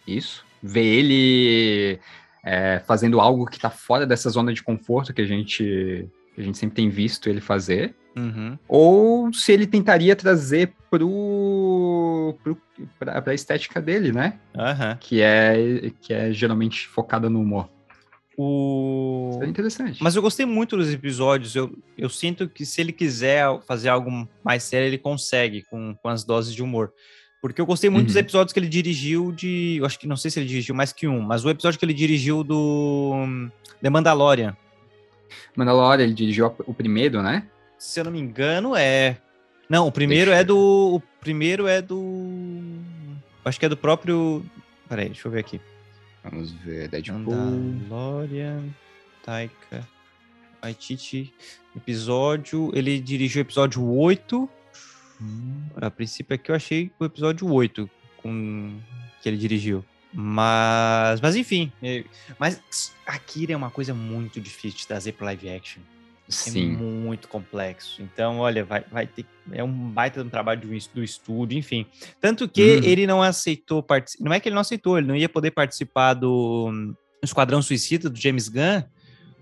[0.07, 1.99] isso, ver ele
[2.45, 6.43] é, fazendo algo que tá fora dessa zona de conforto que a gente que a
[6.43, 8.57] gente sempre tem visto ele fazer, Uhum.
[8.67, 12.57] ou se ele tentaria trazer pro, pro
[12.99, 14.39] pra, pra estética dele, né?
[14.55, 14.97] Aham.
[14.99, 17.67] Que é que é geralmente focada no humor.
[18.37, 19.31] O...
[19.33, 20.01] Seria interessante.
[20.03, 21.55] Mas eu gostei muito dos episódios.
[21.55, 26.09] Eu, eu sinto que se ele quiser fazer algo mais sério, ele consegue com, com
[26.09, 26.91] as doses de humor.
[27.41, 28.21] Porque eu gostei muito dos Uhum.
[28.21, 29.77] episódios que ele dirigiu de.
[29.79, 31.85] Eu acho que não sei se ele dirigiu mais que um, mas o episódio que
[31.85, 34.55] ele dirigiu do hum, The Mandalorian.
[35.55, 37.47] Mandalorian, ele dirigiu o primeiro, né?
[37.77, 39.17] Se eu não me engano, é.
[39.69, 40.95] Não, o primeiro Deixa é do.
[40.95, 42.71] O primeiro é do.
[43.43, 44.45] Acho que é do próprio.
[44.87, 45.59] Peraí, deixa eu ver aqui.
[46.23, 47.35] Vamos ver, Deadpool.
[47.35, 48.63] Mandalorian,
[49.23, 49.87] Taika.
[50.63, 51.33] Waititi,
[51.75, 52.71] episódio.
[52.73, 54.49] Ele dirigiu o episódio 8.
[55.75, 58.79] A princípio aqui eu achei o episódio 8 com...
[59.21, 59.83] que ele dirigiu.
[60.13, 61.71] Mas, mas enfim.
[61.82, 62.04] é-
[62.39, 62.62] Mas
[63.06, 65.82] Akira é uma coisa muito difícil de trazer para live action.
[66.30, 66.67] É Sim.
[66.71, 68.02] muito complexo.
[68.02, 69.26] Então, olha, vai, vai ter.
[69.52, 71.86] É um baita de um trabalho do, es- do estúdio, enfim.
[72.21, 72.84] Tanto que Uhum.
[72.84, 74.23] ele não aceitou participar.
[74.23, 78.10] Não é que ele não aceitou, ele não ia poder participar do hum, Esquadrão Suicida
[78.10, 78.84] do James Gunn,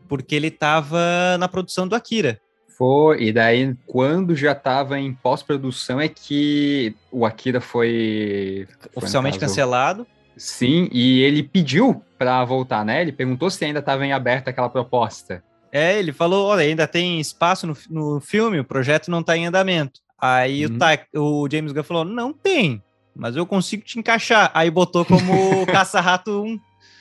[0.07, 2.39] porque ele estava na produção do Akira.
[2.77, 8.67] Foi, e daí, quando já tava em pós-produção, é que o Akira foi.
[8.95, 10.07] Oficialmente cancelado.
[10.37, 13.01] Sim, e ele pediu pra voltar, né?
[13.01, 15.43] Ele perguntou se ainda tava em aberto aquela proposta.
[15.71, 19.47] É, ele falou: olha, ainda tem espaço no, no filme, o projeto não está em
[19.47, 19.99] andamento.
[20.19, 20.77] Aí o, Uhum.
[20.77, 22.81] Ta- o James Gunn falou: não tem,
[23.15, 24.51] mas eu consigo te encaixar.
[24.53, 26.59] Aí botou como Caça-Rato 1.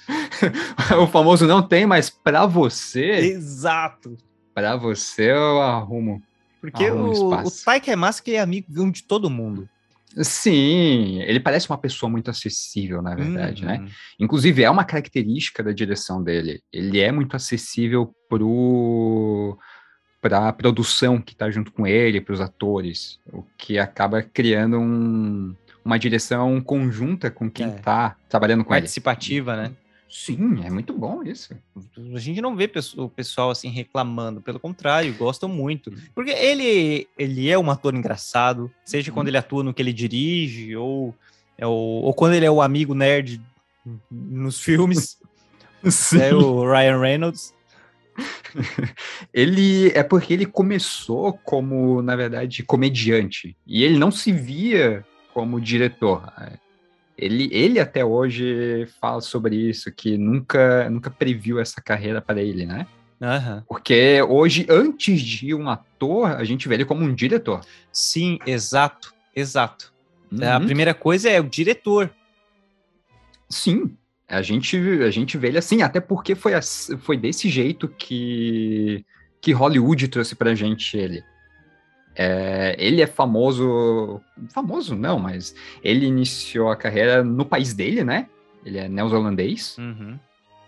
[1.02, 4.16] o famoso não tem, mas pra você, Exato.
[4.54, 6.22] pra você eu arrumo.
[6.60, 7.64] Porque Arruma um o, o espaço.
[7.64, 9.68] Taika é massa que é amigo de todo mundo.
[10.16, 13.78] Sim, ele parece uma pessoa muito acessível, na verdade, né?
[13.78, 13.88] Uhum.
[14.18, 16.60] Inclusive, é uma característica da direção dele.
[16.72, 19.58] Ele é muito acessível pro
[20.22, 24.78] para a produção que está junto com ele, para os atores, o que acaba criando
[24.78, 27.76] um- uma direção conjunta com quem É.
[27.76, 28.82] está trabalhando com ele.
[28.82, 29.72] Participativa, né?
[30.10, 31.54] Sim, é muito bom isso.
[32.14, 35.92] A gente não vê o pessoal assim reclamando, pelo contrário, gostam muito.
[36.14, 40.74] Porque ele, ele é um ator engraçado, seja quando ele atua no que ele dirige,
[40.74, 41.14] ou,
[41.56, 43.40] é o- ou quando ele é o amigo nerd
[44.10, 45.16] nos filmes,
[46.20, 47.54] é o Ryan Reynolds.
[49.32, 53.56] Ele é porque ele começou como, na verdade, comediante.
[53.66, 56.30] E ele não se via como diretor.
[57.20, 62.64] Ele, ele até hoje fala sobre isso, que nunca, nunca previu essa carreira para ele,
[62.64, 62.86] né?
[63.20, 63.62] Aham.
[63.68, 67.60] Porque hoje, antes de um ator, a gente vê ele como um diretor.
[67.92, 69.92] Sim, exato, exato.
[70.40, 70.64] A Uhum.
[70.64, 72.10] primeira coisa é o diretor.
[73.50, 73.94] Sim,
[74.26, 76.52] a gente, a gente vê ele assim, até porque foi,
[77.00, 79.04] foi desse jeito que,
[79.42, 81.22] que Hollywood trouxe pra gente ele.
[82.14, 84.20] É, ele é famoso,
[84.52, 88.26] famoso não, mas ele iniciou a carreira no país dele, né?
[88.64, 89.76] Ele é neozelandês.
[89.78, 90.18] Uhum.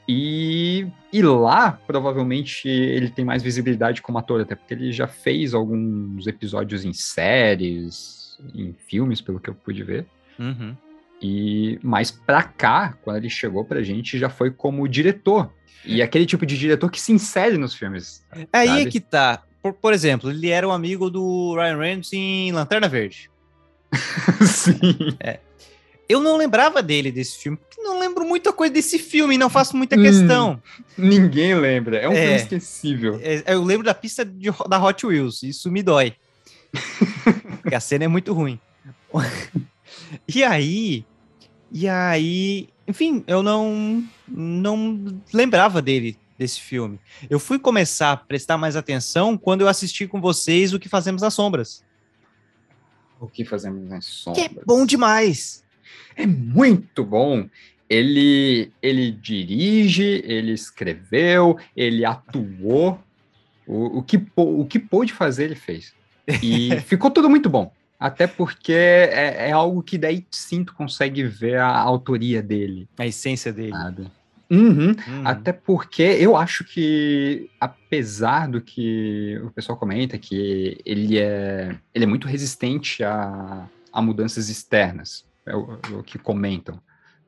[0.09, 5.55] E, e lá, provavelmente, ele tem mais visibilidade como ator, até porque ele já fez
[5.55, 10.07] alguns episódios em séries, em filmes, pelo que eu pude ver.
[10.39, 10.77] Uhum.
[11.21, 15.53] E mais pra cá, quando ele chegou pra gente, já foi como diretor.
[15.85, 18.25] E aquele tipo de diretor que se insere nos filmes.
[18.53, 18.83] Aí sabe?
[18.83, 19.43] é que tá.
[19.63, 23.31] Por, por exemplo, ele era um amigo do Ryan Reynolds em Lanterna Verde.
[24.47, 25.17] Sim.
[26.09, 29.77] Eu não lembrava dele desse filme, porque não lembro muita coisa desse filme, não faço
[29.77, 30.03] muita Hum.
[30.03, 30.63] questão.
[30.99, 31.99] Ninguém lembra.
[31.99, 32.17] É um É.
[32.23, 33.21] filme esquecível.
[33.23, 36.15] É, Eu lembro da pista de- da Hot Wheels, isso me dói.
[37.63, 38.59] porque a cena é muito ruim.
[40.27, 41.05] e aí,
[41.71, 46.99] e aí, enfim, eu não não lembrava dele desse filme.
[47.31, 51.23] Eu fui começar a prestar mais atenção quando eu assisti com vocês o que fazemos
[51.23, 51.85] nas sombras,
[53.21, 54.45] O que fazemos nas que sombras?
[54.47, 55.63] é bom demais.
[56.17, 57.49] É muito bom.
[57.89, 62.99] Ele, ele dirige, ele escreveu, ele atuou.
[63.67, 65.95] O, o, que, o que pôde fazer, ele fez.
[66.43, 67.73] E ficou tudo muito bom.
[68.01, 73.07] Até porque é, é algo que daí sim tu consegue ver a autoria dele, A
[73.07, 73.71] essência dele.
[73.71, 74.11] sabe?
[74.53, 74.91] Uhum.
[74.91, 75.23] Hum.
[75.25, 82.05] Até porque eu acho que, apesar do que o pessoal comenta, que ele é, ele
[82.05, 86.79] é muito resistente a, a mudanças externas, é o, o que comentam.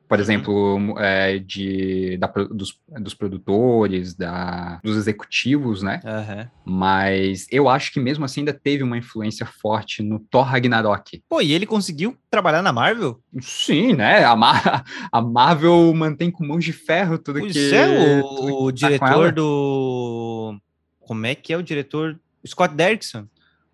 [0.07, 5.99] Por exemplo, mu- é, de, da dos, dos produtores, da, dos executivos, né?
[6.05, 6.49] Aham.
[6.63, 11.23] Mas eu acho que mesmo assim ainda teve uma influência forte no Thor Ragnarok.
[11.27, 13.19] Pô, e ele conseguiu trabalhar na Marvel?
[13.41, 14.23] Sim, né?
[14.23, 17.73] A, Mar- a Marvel mantém com mãos de ferro tudo Pois que.
[17.75, 20.57] é, o, o tá diretor do.
[20.99, 22.19] Como é que é o diretor?
[22.45, 23.25] Scott Derrickson.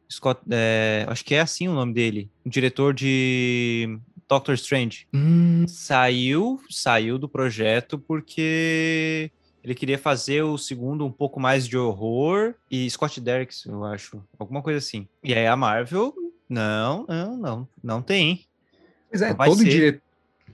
[0.09, 2.29] Scott, é, acho que é assim o nome dele.
[2.45, 3.97] O diretor de
[4.31, 5.05] Doctor Strange.
[5.13, 9.29] Hum, Saiu, saiu do projeto porque
[9.61, 14.23] ele queria fazer o segundo um pouco mais de horror e Scott Derrickson, eu acho,
[14.39, 15.05] alguma coisa assim.
[15.21, 16.13] E aí a Marvel,
[16.47, 18.45] não, não, não, não tem.
[19.09, 20.01] Pois é, todo, dire...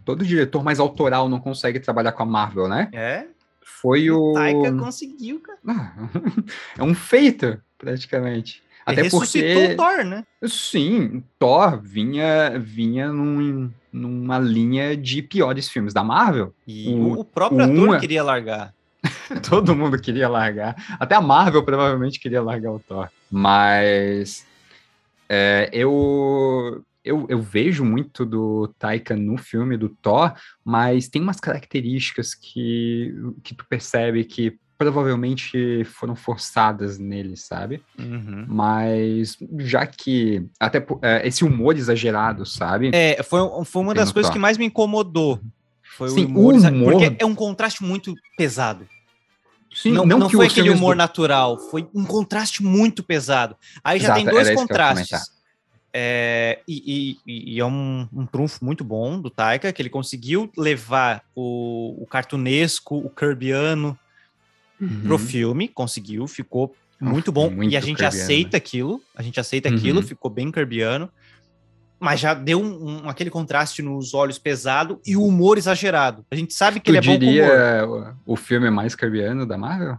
[0.03, 2.89] todo diretor mais autoral não consegue trabalhar com a Marvel, né?
[2.91, 3.27] É,
[3.61, 4.33] Foi o.
[4.33, 5.59] Taika conseguiu, cara.
[6.79, 8.63] É um feito, praticamente.
[8.91, 9.73] Até ressuscitou porque.
[9.73, 10.23] o Thor, né?
[10.45, 16.53] Sim, Thor vinha, vinha num- numa linha de piores filmes da Marvel.
[16.67, 18.73] E O- o, próprio o ator é- queria largar.
[19.49, 20.75] Todo mundo queria largar.
[20.99, 23.09] Até a Marvel provavelmente queria largar o Thor.
[23.29, 24.45] Mas
[25.29, 31.39] é, eu, eu, eu vejo muito do Taika no filme do Thor, mas tem umas
[31.39, 37.83] características que, que tu percebe que provavelmente foram forçadas nele, sabe?
[37.97, 38.45] Uhum.
[38.47, 42.91] Mas já que até é, esse humor exagerado, sabe?
[42.93, 45.41] É, foi, foi uma Tem das coisas que mais me incomodou.
[45.97, 48.87] Foi Sim, o humor, o humor- Porque é um contraste muito pesado.
[49.73, 53.55] Sim, não não que foi aquele humor do- natural, foi um contraste muito pesado.
[53.83, 55.19] Aí já Exato, tem dois contrastes.
[55.93, 60.51] É, e, e- e é um, um trunfo muito bom do Taika, que ele conseguiu
[60.55, 63.97] levar o, o cartunesco, o kirbiano
[64.77, 65.17] pro Uhum.
[65.19, 67.49] filme, conseguiu, ficou Nossa, muito bom.
[67.49, 69.75] muito e a gente kirbiano, aceita aquilo, a gente aceita Uhum.
[69.75, 71.09] aquilo, ficou bem kirbiano.
[71.99, 76.23] Mas já deu um, um- aquele contraste nos olhos pesado e o humor exagerado.
[76.29, 77.31] A gente sabe que Tu ele é bom com humor.
[77.31, 79.97] diria o, filme mais carbiano da Marvel?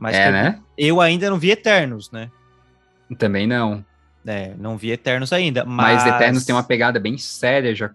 [0.00, 0.60] Mas é, né?
[0.76, 2.28] eu ainda não vi Eternos, né?
[3.18, 3.84] Também não.
[4.26, 5.64] É, não vi Eternos ainda.
[5.64, 7.88] Mas, Mas, Eternos tem uma pegada bem séria, já,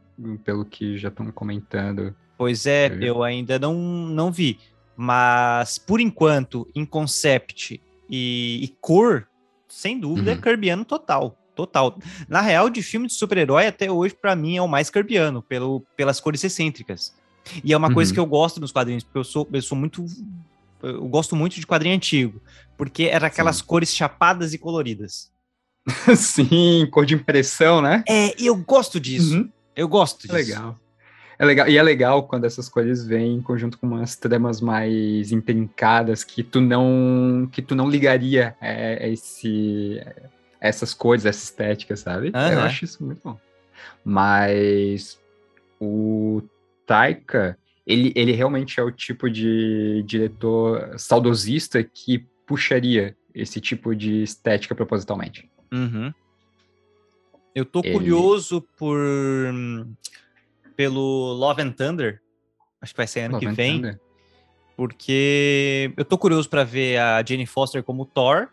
[0.46, 2.16] pelo que já estão comentando.
[2.38, 4.58] Pois é, Eu eu ainda não, não vi.
[5.04, 9.28] Mas, por enquanto, em concept e, e cor,
[9.68, 10.42] sem dúvida, é Uhum.
[10.42, 11.36] Kirbyano total.
[11.56, 11.98] Total.
[12.30, 15.82] Na real, de filme de super-herói, até hoje, pra mim, é o mais Kirbyano, pelo,
[15.98, 17.16] pelas cores excêntricas.
[17.64, 18.14] E é uma coisa Uhum.
[18.14, 20.06] que eu gosto nos quadrinhos, porque eu sou, eu sou muito.
[20.84, 22.40] Eu gosto muito de quadrinho antigo,
[22.78, 23.64] porque era aquelas Sim.
[23.66, 25.32] cores chapadas e coloridas.
[26.16, 28.04] Sim, cor de impressão, né?
[28.08, 29.36] É, e eu gosto disso.
[29.36, 29.50] Uhum.
[29.76, 30.52] Eu gosto É disso.
[30.52, 30.80] legal.
[31.42, 31.68] É legal.
[31.68, 36.44] E é legal quando essas cores vêm em conjunto com umas tramas mais intrincadas que
[36.44, 40.00] tu não que tu não ligaria a, a esse
[40.62, 42.28] a essas cores, essa estética, sabe?
[42.28, 42.62] Eu Aham.
[42.64, 43.40] acho isso muito bom.
[44.06, 45.20] Mas
[45.80, 46.44] o
[46.86, 54.22] Taika, ele, ele realmente é o tipo de diretor saudosista que puxaria esse tipo de
[54.22, 55.50] estética propositalmente.
[55.74, 56.14] Uhum.
[57.56, 59.00] Eu tô Ele- curioso por
[60.82, 62.20] pelo Love and Thunder.
[62.82, 64.00] Acho que vai ser ano que Love and vem, Thunder.
[64.76, 68.48] porque eu tô curioso pra ver a Jane Foster como Thor,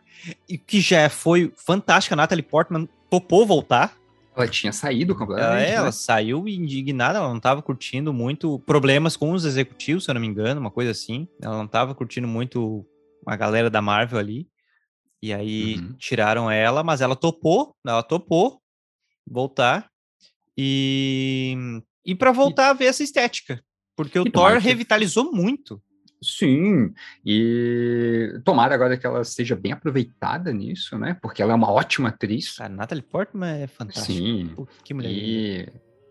[0.46, 2.14] e que já foi fantástica.
[2.14, 3.96] A Natalie Portman topou voltar.
[4.36, 5.70] Ela tinha saído Ela, completamente.
[5.70, 5.90] ela né?
[5.92, 10.26] saiu indignada, ela não tava curtindo muito problemas com os executivos, se eu não me
[10.26, 11.26] engano, uma coisa assim.
[11.40, 12.84] Ela não tava curtindo muito
[13.26, 14.46] a galera da Marvel ali.
[15.22, 15.94] E aí Uhum.
[15.98, 18.60] tiraram ela, mas ela topou, ela topou
[19.26, 19.88] voltar.
[20.56, 21.56] E
[22.10, 23.62] e para voltar a ver essa estética,
[23.96, 25.80] porque o E Thor tomara que- revitalizou muito.
[26.20, 26.92] Sim,
[27.24, 31.16] e tomara agora que ela seja bem aproveitada nisso, né?
[31.22, 32.56] Porque ela é uma ótima atriz.
[32.56, 34.06] Cara, Natalie Portman é fantástica.
[34.06, 35.10] Sim, que mulher.
[35.12, 35.68] e,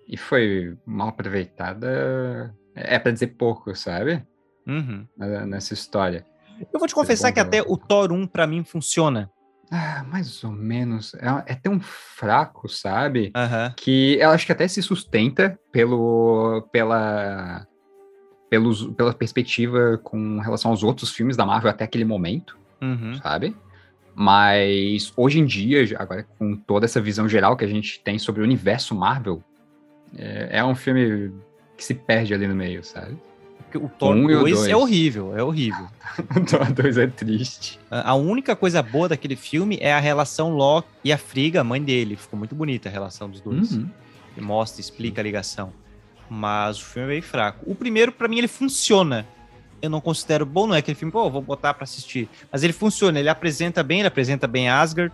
[0.08, 2.56] e foi mal aproveitada.
[2.74, 4.26] É pra dizer pouco, sabe?
[4.66, 5.06] Uhum.
[5.48, 6.26] Nessa história.
[6.74, 9.30] Eu vou te confessar que até o Thor 1 para mim funciona.
[9.72, 11.14] Ah, mais ou menos.
[11.16, 13.32] É, é tão fraco, sabe?
[13.36, 13.74] Aham.
[13.76, 17.68] Que eu acho que até se sustenta pelo, pela,
[18.50, 22.58] pelos, pela perspectiva com relação aos outros filmes da Marvel até aquele momento.
[22.82, 23.16] Uhum.
[23.16, 23.56] sabe?
[24.16, 28.42] Mas hoje em dia, agora com toda essa visão geral que a gente tem sobre
[28.42, 29.44] o universo Marvel,
[30.18, 31.32] é, é um filme
[31.76, 33.18] que se perde ali no meio, sabe?
[33.64, 34.68] Porque O Thor Um e o 2 dois.
[34.70, 35.88] é horrível, é horrível.
[36.36, 37.80] O Thor 2 é triste.
[37.92, 41.82] A única coisa boa daquele filme é a relação Loki e a Frigga, a mãe
[41.82, 42.16] dele.
[42.16, 43.74] Ficou muito bonita a relação dos dois.
[43.74, 43.90] Uhum.
[44.36, 45.74] E mostra, explica a ligação.
[46.30, 47.60] Mas o filme é bem fraco.
[47.70, 49.26] O primeiro, pra mim, ele funciona.
[49.82, 52.28] Eu não considero bom, não é aquele filme, pô, vou botar pra assistir.
[52.52, 55.14] Mas ele funciona, ele apresenta bem, ele apresenta bem Asgard.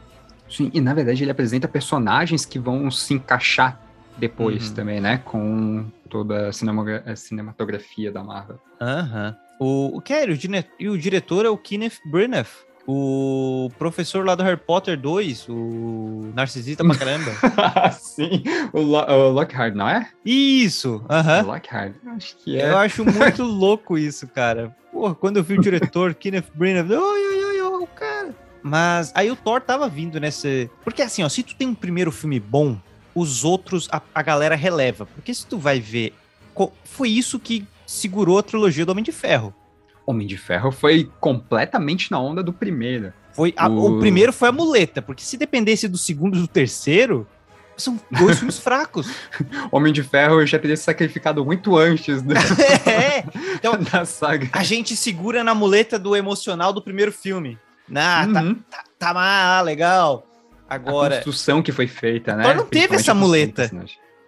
[0.49, 3.79] Sim, e na verdade ele apresenta personagens que vão se encaixar
[4.17, 4.75] depois Uhum.
[4.75, 5.17] também, né?
[5.25, 8.59] Com toda a, cinematografia da Marvel.
[8.81, 9.35] Aham.
[9.59, 10.23] O, o que é?
[10.25, 12.47] O, dire- e o diretor é o Kenneth Branagh.
[12.85, 17.31] O professor lá do Harry Potter 2, o narcisista pra caramba.
[17.97, 20.09] Sim, o, Lo o Lockhart, não é?
[20.25, 21.43] Isso, aham.
[21.43, 22.69] O Lockhart, acho que é.
[22.69, 24.75] Eu acho muito louco isso, cara.
[24.91, 28.35] Porra, quando eu vi o diretor, Kenneth Branagh, oi, oi, oi, oi, o cara.
[28.61, 30.69] Mas aí o Thor tava vindo nesse...
[30.83, 32.77] Porque assim, ó, se tu tem um primeiro filme bom,
[33.15, 35.05] os outros a, a galera releva.
[35.05, 36.13] Porque se tu vai ver...
[36.83, 39.53] Foi isso que segurou a trilogia do Homem de Ferro.
[40.05, 43.11] Homem de Ferro foi completamente na onda do primeiro.
[43.33, 43.97] Foi a- o...
[43.97, 47.25] O- primeiro foi a muleta, porque se dependesse do segundo e do terceiro,
[47.75, 49.07] são dois filmes fracos.
[49.71, 52.35] Homem de Ferro já teria se sacrificado muito antes da,
[52.89, 53.23] é,
[53.55, 54.49] então da saga.
[54.53, 57.57] a gente segura na muleta do emocional do primeiro filme.
[57.95, 58.59] Ah, tá, Uhum.
[58.99, 60.27] tá má, legal.
[60.69, 62.43] A Agora, construção que foi feita, né?
[62.43, 63.69] Thor não teve essa a muleta.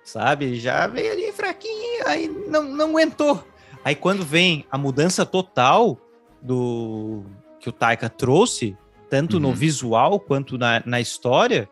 [0.03, 3.45] sabe, já veio ali fraquinho, aí não, não aguentou.
[3.83, 5.97] Aí quando vem a mudança total,
[6.41, 7.23] do
[7.59, 8.77] que o Taika trouxe,
[9.09, 9.53] tanto no Uhum.
[9.53, 11.67] visual quanto na, na história,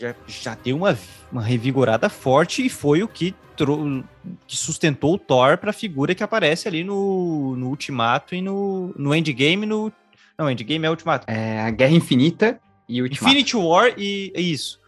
[0.00, 0.98] já, já deu uma,
[1.30, 4.02] uma revigorada forte e foi o que, trou-
[4.46, 8.92] que sustentou o Thor para a figura que aparece ali no, no Ultimato e no,
[8.96, 9.64] no Endgame.
[9.66, 9.92] No,
[10.36, 11.30] não, Endgame é Ultimato.
[11.30, 13.26] É a Guerra Infinita e Ultimato.
[13.34, 14.80] Infinity War e é isso.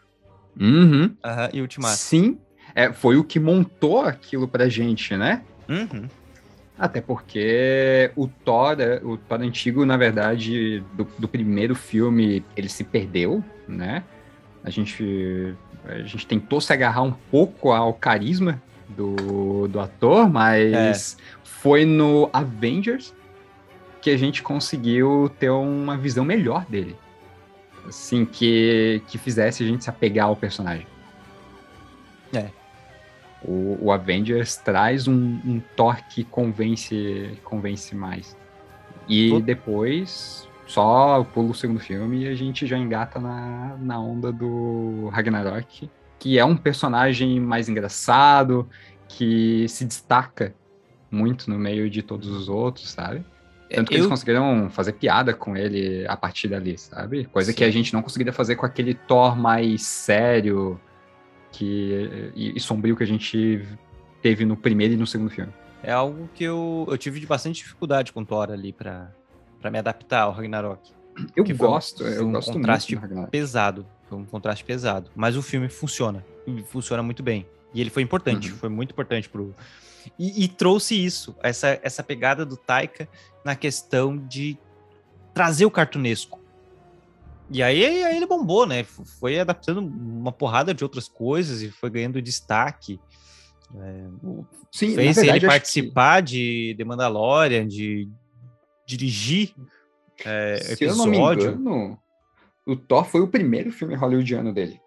[0.60, 1.14] Uhum.
[1.24, 1.96] Aham, e Ultimato.
[1.96, 2.38] Sim,
[2.74, 5.42] é, foi o que montou aquilo pra gente, né?
[5.68, 6.08] Uhum.
[6.78, 12.68] Até porque o Thor, é- o Thor antigo, na verdade, do, do primeiro filme, ele
[12.68, 14.04] se perdeu, né?
[14.62, 21.16] A gente, a gente tentou se agarrar um pouco ao carisma do, do ator, mas
[21.42, 23.12] foi no Avengers
[24.00, 26.96] que a gente conseguiu ter uma visão melhor dele.
[27.88, 30.86] Assim, que, que fizesse a gente se apegar ao personagem.
[32.32, 32.50] É.
[33.42, 38.36] O, o Avengers traz um, um Thor que convence, convence mais.
[39.08, 44.30] E depois, só pula o segundo filme e a gente já engata na, na onda
[44.30, 48.68] do Ragnarok, que é um personagem mais engraçado,
[49.08, 50.54] que se destaca
[51.10, 53.24] muito no meio de todos os outros, sabe?
[53.70, 57.24] Tanto que eles Eu- conseguiram fazer piada com ele a partir dali, sabe?
[57.26, 57.68] Coisa que Sim.
[57.68, 60.80] a gente não conseguiria fazer com aquele Thor mais sério
[61.52, 63.62] que, e, e sombrio que a gente
[64.22, 65.52] teve no primeiro e no segundo filme.
[65.82, 69.10] É algo que eu, eu tive de bastante dificuldade com Thor ali pra,
[69.60, 70.90] pra me adaptar ao Ragnarok.
[71.36, 73.28] Eu Que foi um- gosto, foi eu um gosto contraste muito.
[73.30, 73.86] Pesado.
[74.08, 75.10] Foi um contraste pesado.
[75.14, 76.24] Mas o filme funciona.
[76.66, 77.46] Funciona muito bem.
[77.74, 78.50] E ele foi importante.
[78.50, 78.56] Uhum.
[78.56, 79.54] Foi muito importante pro.
[80.18, 83.08] E, e trouxe isso, essa, essa pegada do Taika
[83.44, 84.56] na questão de
[85.34, 86.38] trazer o cartunesco.
[87.50, 88.84] E aí, aí ele bombou, né?
[88.84, 93.00] Foi adaptando uma porrada de outras coisas e foi ganhando destaque.
[93.74, 94.04] É,
[94.70, 98.08] Sim, fez verdade, ele acho que- participar de The Mandalorian, de
[98.86, 99.54] dirigir
[100.24, 101.50] é, Se eu não me episódio.
[101.52, 101.98] engano,
[102.66, 104.80] o Thor foi o primeiro filme hollywoodiano dele.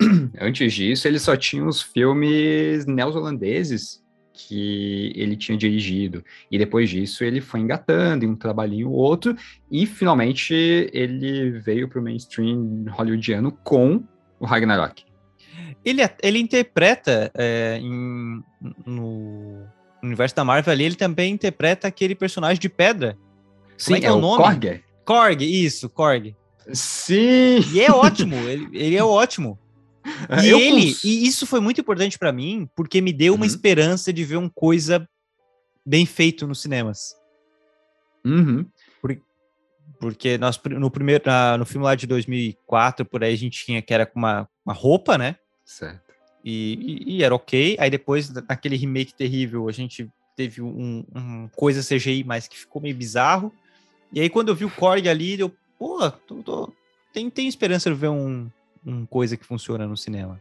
[0.40, 4.02] Antes disso, ele só tinha os filmes neozelandeses
[4.36, 6.24] que ele tinha dirigido.
[6.50, 9.34] E depois disso, ele foi engatando em um trabalhinho ou outro.
[9.70, 10.52] E finalmente
[10.92, 14.02] ele veio para o mainstream hollywoodiano com
[14.40, 15.04] o Ragnarok.
[15.84, 18.42] Ele, ele interpreta é, em-
[18.84, 19.62] no
[20.02, 23.16] universo da Marvel ali, ele também interpreta aquele personagem de pedra.
[23.78, 24.42] Sim, é que é o nome?
[24.42, 24.80] Korg.
[25.04, 26.34] Korg, isso, Korg.
[26.72, 27.60] Sim!
[27.72, 29.58] E é ótimo, ele, ele é ótimo.
[30.42, 33.42] E Eu ele, cons- e isso foi muito importante pra mim, porque me deu uma
[33.42, 33.46] Uhum.
[33.46, 35.08] esperança de ver uma coisa
[35.84, 37.14] bem feito nos cinemas.
[38.24, 38.66] Uhum.
[40.00, 43.80] Porque nós, no primeiro, na- no filme lá de 2004, por aí a gente tinha
[43.80, 45.36] que era com uma, uma roupa, né?
[45.64, 46.02] Certo.
[46.44, 47.76] E, e- e era ok.
[47.78, 52.58] Aí depois, na- naquele remake terrível, a gente teve um, um coisa CGI, mas que
[52.58, 53.52] ficou meio bizarro.
[54.12, 56.72] E aí, quando eu vi o Korg ali, eu, pô, tô- tô-
[57.12, 58.50] tem, tem esperança de ver um,
[58.84, 60.40] um coisa que funciona no cinema.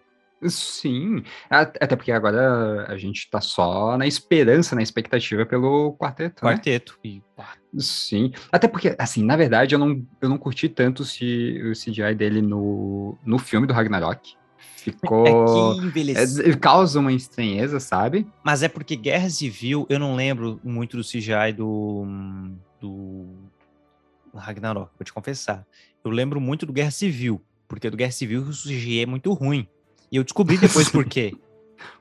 [0.50, 6.52] Sim, até porque agora a gente tá só na esperança, na expectativa pelo quarteto, né?
[6.54, 7.00] Quarteto.
[7.36, 12.14] Pá, Sim, até porque, assim, na verdade eu não, eu não curti tanto o CGI
[12.16, 14.36] dele no, no filme do Ragnarok.
[14.76, 15.76] Ficou...
[16.46, 18.28] é é, causa uma estranheza, sabe?
[18.44, 22.06] Mas é porque Guerra Civil, eu não lembro muito do CGI do,
[22.82, 23.26] do
[24.36, 25.66] Ragnarok, vou te confessar.
[26.04, 27.42] Eu lembro muito do Guerra Civil,
[27.74, 29.68] porque do Guerra Civil o CGI é muito ruim.
[30.12, 31.34] E eu descobri depois por quê.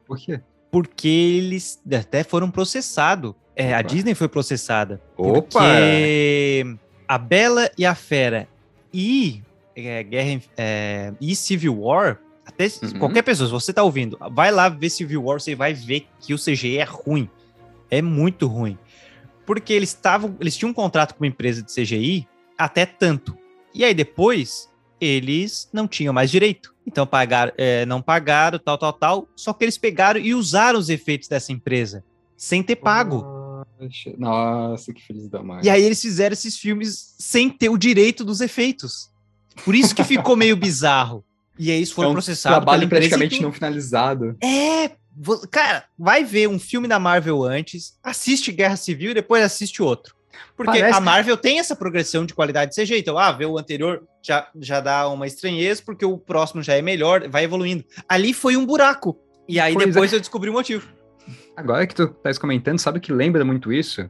[0.07, 0.41] Por quê?
[0.71, 3.35] Porque eles até foram processados.
[3.57, 3.83] É, a.
[3.83, 5.01] Disney foi processada.
[5.17, 5.41] Opa!
[5.41, 6.77] Porque
[7.09, 8.49] a Bela e a Fera
[8.93, 9.43] e
[9.75, 12.99] é, Guerra é, e Civil War, até Uhum.
[12.99, 16.35] qualquer pessoa, se você tá ouvindo, vai lá ver Civil War, você vai ver que
[16.35, 17.29] o CGI é ruim.
[17.91, 18.79] É muito ruim.
[19.47, 23.37] Porque eles estavam, eles tinham um contrato com uma empresa de CGI até tanto.
[23.75, 24.72] E aí depois
[25.03, 26.73] eles não tinham mais direito.
[26.87, 29.29] Então pagaram, é, não pagaram, tal, tal, tal.
[29.35, 32.05] Só que eles pegaram e usaram os efeitos dessa empresa
[32.37, 33.25] sem ter pago.
[34.17, 35.61] Nossa, que feliz da mãe.
[35.65, 39.11] E aí eles fizeram esses filmes sem ter o direito dos efeitos.
[39.65, 41.25] Por isso que ficou meio bizarro.
[41.59, 44.37] E aí eles é foram um processados trabalho praticamente não finalizado.
[44.43, 44.93] É,
[45.51, 50.15] cara, vai ver um filme da Marvel antes, assiste Guerra Civil e depois assiste outro.
[50.57, 53.03] Porque Parece- a Marvel tem essa progressão de qualidade desse jeito.
[53.03, 56.83] Então, ah, ver o anterior já, já dá uma estranheza, porque o próximo já é
[56.83, 57.85] melhor, vai evoluindo.
[58.09, 59.17] Ali foi um buraco.
[59.49, 59.91] E aí Pois é.
[59.91, 60.89] depois eu descobri o motivo.
[61.57, 64.09] Agora que tu estás comentando, sabe o que lembra muito isso?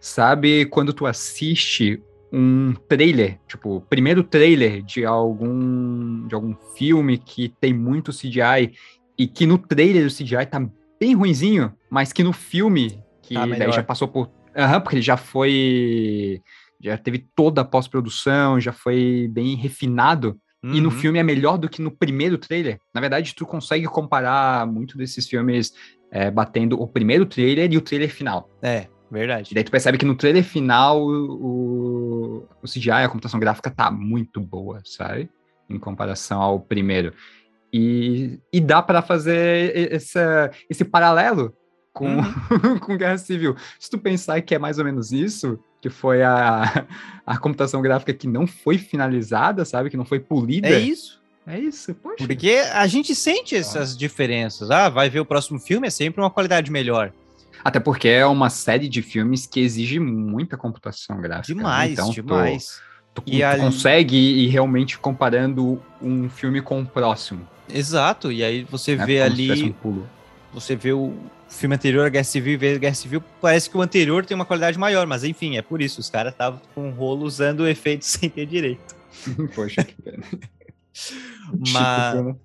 [0.00, 2.02] Sabe quando tu assiste
[2.32, 8.72] um trailer, tipo, o primeiro trailer de algum de algum filme que tem muito CGI
[9.18, 10.64] e que no trailer o CGI tá
[10.98, 15.02] bem ruinzinho, mas que no filme que Tá daí já passou por, aham, porque ele
[15.02, 16.40] já foi
[16.80, 20.36] já teve toda a pós-produção, já foi bem refinado.
[20.64, 20.94] E no Uhum.
[20.96, 22.78] filme é melhor do que no primeiro trailer.
[22.94, 25.72] Na verdade, tu consegue comparar muito desses filmes
[26.10, 28.48] é, batendo o primeiro trailer e o trailer final.
[28.62, 29.54] É, E verdade.
[29.54, 34.40] daí tu percebe que no trailer final o, o CGI, a computação gráfica, tá muito
[34.40, 35.28] boa, sabe?
[35.68, 37.12] Em comparação ao primeiro.
[37.72, 41.54] E, e dá para fazer e- essa, esse paralelo
[41.92, 42.18] com,
[42.80, 43.56] com Guerra Civil.
[43.78, 46.86] Se tu pensar que é mais ou menos isso, que foi a,
[47.26, 49.90] a computação gráfica que não foi finalizada, sabe?
[49.90, 50.68] Que não foi polida.
[50.68, 51.20] É isso.
[51.46, 52.24] É isso, poxa.
[52.24, 54.70] Porque a gente sente essas diferenças.
[54.70, 57.12] Ah, vai ver o próximo filme, é sempre uma qualidade melhor.
[57.64, 61.54] Até porque é uma série de filmes que exige muita computação gráfica.
[61.54, 61.58] né?
[61.62, 62.80] Demais, então, tu- demais.
[63.14, 67.46] Tu, E tu ali- consegue ir realmente comparando um filme com o próximo.
[67.68, 68.30] Exato.
[68.32, 69.04] E aí você né?
[69.04, 70.02] vê ali, um
[70.54, 71.12] você vê o
[71.52, 74.78] filme anterior a Guerra Civil e Guerra Civil, parece que o anterior tem uma qualidade
[74.78, 76.00] maior, mas enfim, é por isso.
[76.00, 78.94] Os caras estavam com um rolo usando o efeito sem ter direito.
[79.54, 80.24] Poxa, que pena.
[81.72, 82.36] Mas, Típico, né?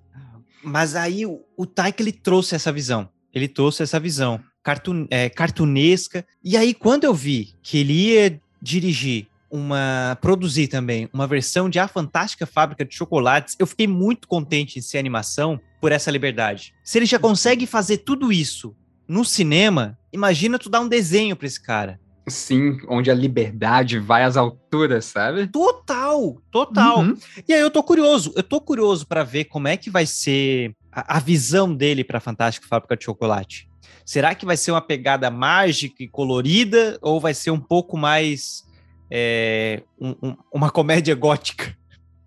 [0.62, 3.08] mas aí o, o Taika ele trouxe essa visão.
[3.32, 6.26] Ele trouxe essa visão cartoon, é, cartunesca.
[6.42, 10.18] E aí, quando eu vi que ele ia dirigir uma.
[10.20, 14.82] produzir também uma versão de A Fantástica Fábrica de Chocolates, eu fiquei muito contente em
[14.82, 16.74] ser animação por essa liberdade.
[16.82, 18.74] Se ele já consegue fazer tudo isso
[19.08, 21.98] no cinema, imagina tu dar um desenho pra esse cara.
[22.28, 25.46] Sim, onde a liberdade vai às alturas, sabe?
[25.46, 26.98] Total, total.
[27.00, 27.16] Uhum.
[27.48, 30.74] E aí eu tô curioso, eu tô curioso pra ver como é que vai ser
[30.92, 33.66] a, a visão dele pra Fantástica Fábrica de Chocolate.
[34.04, 38.62] Será que vai ser uma pegada mágica e colorida ou vai ser um pouco mais
[39.10, 41.74] é, um- um- uma comédia gótica,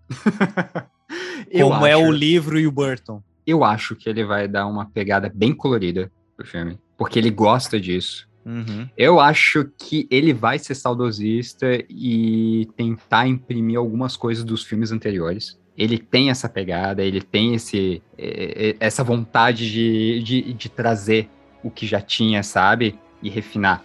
[1.60, 3.22] como é acho- o livro e o Burton?
[3.46, 6.10] Eu acho que ele vai dar uma pegada bem colorida
[6.42, 8.28] pro filme, porque ele gosta disso.
[8.44, 8.88] Uhum.
[8.96, 15.60] Eu acho que ele vai ser saudosista e tentar imprimir algumas coisas dos filmes anteriores.
[15.78, 21.30] Ele tem essa pegada, ele tem esse, eh, eh, essa vontade de, de, de trazer
[21.62, 22.98] o que já tinha, sabe?
[23.22, 23.82] E refinar.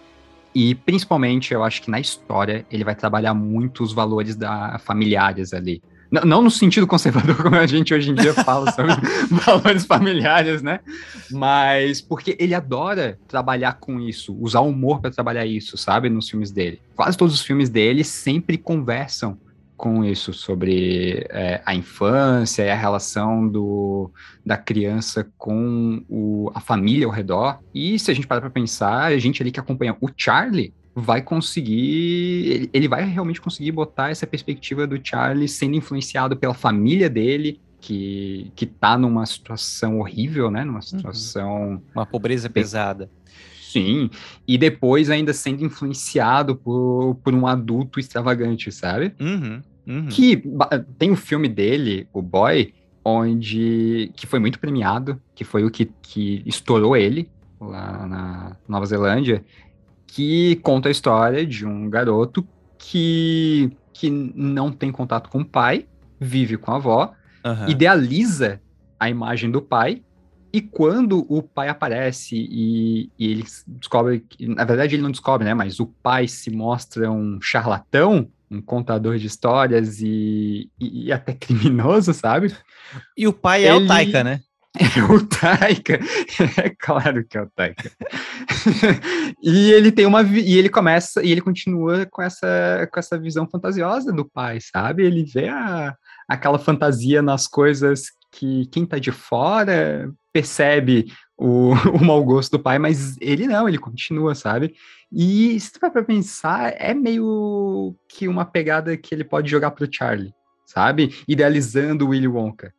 [0.54, 5.54] E principalmente, eu acho que na história ele vai trabalhar muito os valores da, familiares
[5.54, 5.80] ali.
[6.10, 8.92] N- não no sentido conservador, como a gente hoje em dia fala sobre
[9.44, 10.80] valores familiares, né?
[11.30, 16.08] Mas porque ele adora trabalhar com isso, usar o humor para trabalhar isso, sabe?
[16.08, 16.80] Nos filmes dele.
[16.96, 19.38] Quase todos os filmes dele sempre conversam
[19.78, 24.10] com isso, sobre é, a infância e a relação do,
[24.44, 27.60] da criança com o, a família ao redor.
[27.72, 31.22] E se a gente parar para pensar, a gente ali que acompanha o Charlie vai
[31.22, 37.08] conseguir, ele, ele vai realmente conseguir botar essa perspectiva do Charlie sendo influenciado pela família
[37.08, 40.64] dele, que, que tá numa situação horrível, né?
[40.64, 43.08] Numa situação Uma pobreza pesada.
[43.60, 44.10] Sim,
[44.46, 49.14] e depois ainda sendo influenciado por, por um adulto extravagante, sabe?
[49.20, 50.06] Uhum, uhum.
[50.06, 50.42] Que
[50.98, 52.72] tem um filme dele, o Boy,
[53.04, 57.30] onde que foi muito premiado, que foi o que, que estourou ele
[57.60, 59.44] lá na Nova Zelândia,
[60.08, 62.46] que conta a história de um garoto
[62.78, 65.86] que, que não tem contato com o pai,
[66.18, 67.68] vive com a avó, Aham.
[67.68, 68.60] idealiza
[68.98, 70.02] a imagem do pai
[70.52, 75.44] e quando o pai aparece e, e ele descobre que, na verdade ele não descobre,
[75.44, 81.12] né, mas o pai se mostra um charlatão, um contador de histórias e, e, e
[81.12, 82.54] até criminoso, sabe?
[83.16, 84.40] E o pai é o Ele- Taika, né?
[84.78, 85.98] É o Taika,
[86.62, 87.90] é claro que é o Taika.
[89.42, 93.48] e ele tem uma e ele começa e ele continua com essa com essa visão
[93.48, 95.04] fantasiosa do pai, sabe?
[95.04, 95.96] Ele vê a,
[96.28, 101.06] aquela fantasia nas coisas que quem tá de fora percebe
[101.36, 104.74] o, o mau gosto do pai, mas ele não, ele continua, sabe?
[105.10, 109.70] E se tu vai pra pensar, é meio que uma pegada que ele pode jogar
[109.70, 110.34] pro Charlie,
[110.66, 111.14] sabe?
[111.26, 112.72] Idealizando o Willy Wonka.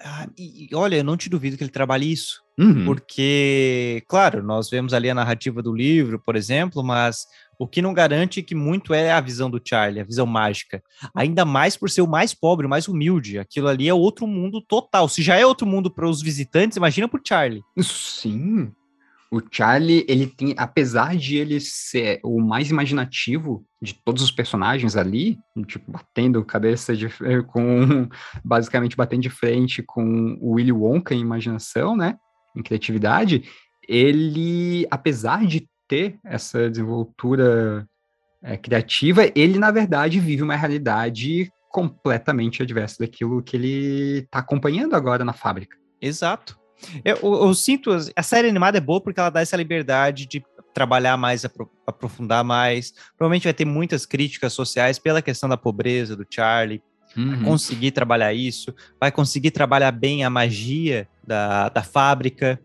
[0.00, 2.42] Ah, e, e olha, eu não te duvido que ele trabalhe isso.
[2.58, 2.84] Uhum.
[2.84, 7.26] Porque, claro, nós vemos ali a narrativa do livro, por exemplo, mas
[7.58, 10.82] o que não garante que muito é a visão do Charlie, a visão mágica.
[11.14, 13.38] Ainda mais por ser o mais pobre, o mais humilde.
[13.38, 15.08] Aquilo ali é outro mundo total.
[15.08, 17.62] Se já é outro mundo para os visitantes, imagina para o Charlie.
[17.80, 18.72] Sim.
[19.32, 24.96] O Charlie, ele tem, apesar de ele ser o mais imaginativo de todos os personagens
[24.96, 27.08] ali, tipo, batendo cabeça de,
[27.48, 28.08] com,
[28.44, 32.16] basicamente batendo de frente com o Willy Wonka em imaginação, né,
[32.56, 33.44] em criatividade,
[33.88, 37.86] ele, apesar de ter essa desenvoltura
[38.42, 44.94] é, criativa, ele, na verdade, vive uma realidade completamente adversa daquilo que ele está acompanhando
[44.94, 45.76] agora na fábrica.
[46.00, 46.63] Exato.
[47.04, 50.42] Eu, eu- eu sinto, a série animada é boa porque ela dá essa liberdade de
[50.72, 52.92] trabalhar mais, apro- aprofundar mais.
[53.16, 56.82] Provavelmente vai ter muitas críticas sociais pela questão da pobreza do Charlie,
[57.16, 57.44] Uhum.
[57.44, 62.60] conseguir trabalhar isso, vai conseguir trabalhar bem a magia da, da fábrica,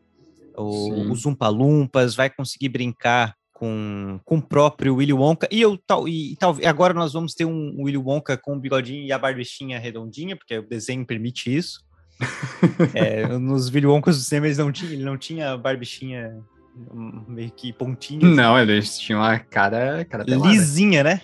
[0.58, 5.48] o- os Umpa-Lumpas, vai conseguir brincar com, com o próprio Willy Wonka.
[5.52, 9.04] E eu tal, e, tal, agora nós vamos ter um Willy Wonka com o bigodinho
[9.06, 11.82] e a barbichinha redondinha, porque o desenho permite isso.
[12.94, 16.38] É, nos Willy Wonkas do cinema não tinha, ele não tinha barbichinha
[16.76, 20.48] hum, meio que pontinha, Não, eles tinham a cara, cara pelada.
[20.48, 21.22] lisinha, né?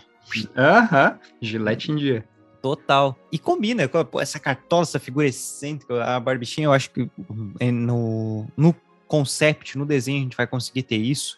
[0.58, 2.26] Aham, gilete em dia.
[2.62, 3.16] Total.
[3.32, 6.04] E combina com essa cartola, essa figura excêntrica.
[6.04, 7.08] A barbichinha, eu acho que
[7.60, 8.76] é, no, no
[9.08, 11.38] concept, no desenho, a gente vai conseguir ter isso.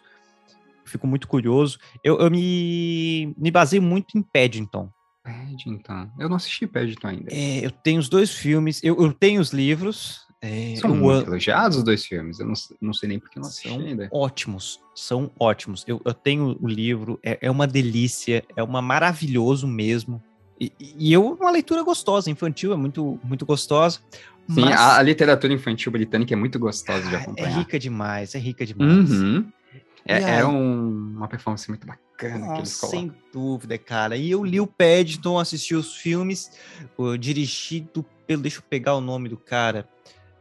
[0.86, 1.78] Fico muito curioso.
[2.02, 4.90] Eu, eu me, me baseio muito em Paddington.
[5.32, 6.08] Paddington.
[6.18, 7.28] Eu não assisti Paddington ainda.
[7.32, 10.26] É, eu tenho os dois filmes, eu, eu tenho os livros.
[10.40, 12.38] é, São muito amo- elogiados os dois filmes.
[12.40, 14.08] Eu não, não sei nem porque eu não assisti são ainda.
[14.12, 15.84] ótimos, são ótimos.
[15.86, 20.22] Eu, eu tenho o livro, é, é uma delícia, é uma maravilhoso mesmo.
[20.60, 24.00] E, e eu, uma leitura gostosa, infantil, é muito, muito gostosa.
[24.50, 27.58] Sim, mas- a, a literatura infantil britânica é muito gostosa de Ah, É acompanhar.
[27.58, 29.10] rica demais, é rica demais.
[29.10, 29.46] Uhum.
[30.06, 33.00] É, é um- uma performance muito bacana que eles Nossa, colocam.
[33.00, 34.16] sem dúvida, cara.
[34.16, 36.50] E eu li o Paddington, assisti os filmes,
[37.20, 38.42] dirigido pelo.
[38.42, 39.88] Deixa eu pegar o nome do cara.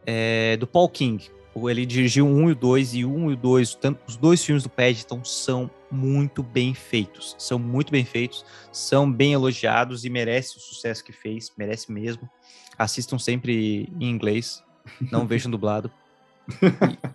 [0.05, 1.29] é, do Paul King.
[1.55, 4.15] Ele dirigiu o 1 e o 2, e o 1 e o 2, tanto, os
[4.15, 7.35] dois filmes do Paddington são muito bem feitos.
[7.39, 12.29] São muito bem feitos, são bem elogiados e merece o sucesso que fez, merece mesmo.
[12.77, 14.63] Assistam sempre em inglês,
[15.11, 15.91] não vejam dublado.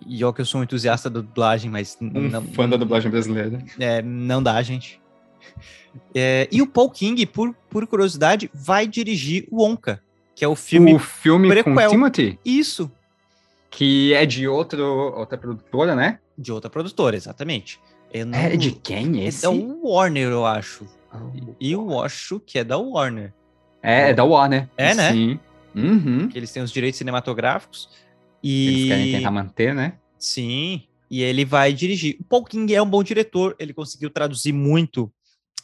[0.07, 2.76] E, e ó, que eu sou um entusiasta da dublagem, mas Um não, fã da
[2.76, 3.62] dublagem brasileira.
[3.78, 5.01] é, não dá, gente.
[6.14, 10.03] É, e o Paul King, por, por curiosidade, vai dirigir o Onca,
[10.35, 10.95] que é o filme.
[10.95, 11.91] o filme com prequel.
[11.91, 12.91] Timothy, Isso,
[13.70, 14.83] que é de outro,
[15.16, 16.18] outra produtora, né?
[16.37, 17.78] de outra produtora, exatamente.
[18.26, 19.43] Não- É de quem é esse?
[19.43, 20.87] da Warner, eu acho.
[21.14, 21.30] Oh.
[21.61, 23.33] E eu acho que é da Warner.
[23.83, 24.68] É, é da Warner.
[24.76, 25.12] É, né?
[25.12, 25.41] Sim.
[25.74, 26.28] Uhum.
[26.28, 27.89] Que eles têm os direitos cinematográficos.
[28.43, 28.88] Eles E.
[28.88, 29.99] querem tentar manter, né?
[30.18, 32.16] Sim, e ele vai dirigir.
[32.20, 35.12] O Paul King é um bom diretor, ele conseguiu traduzir muito,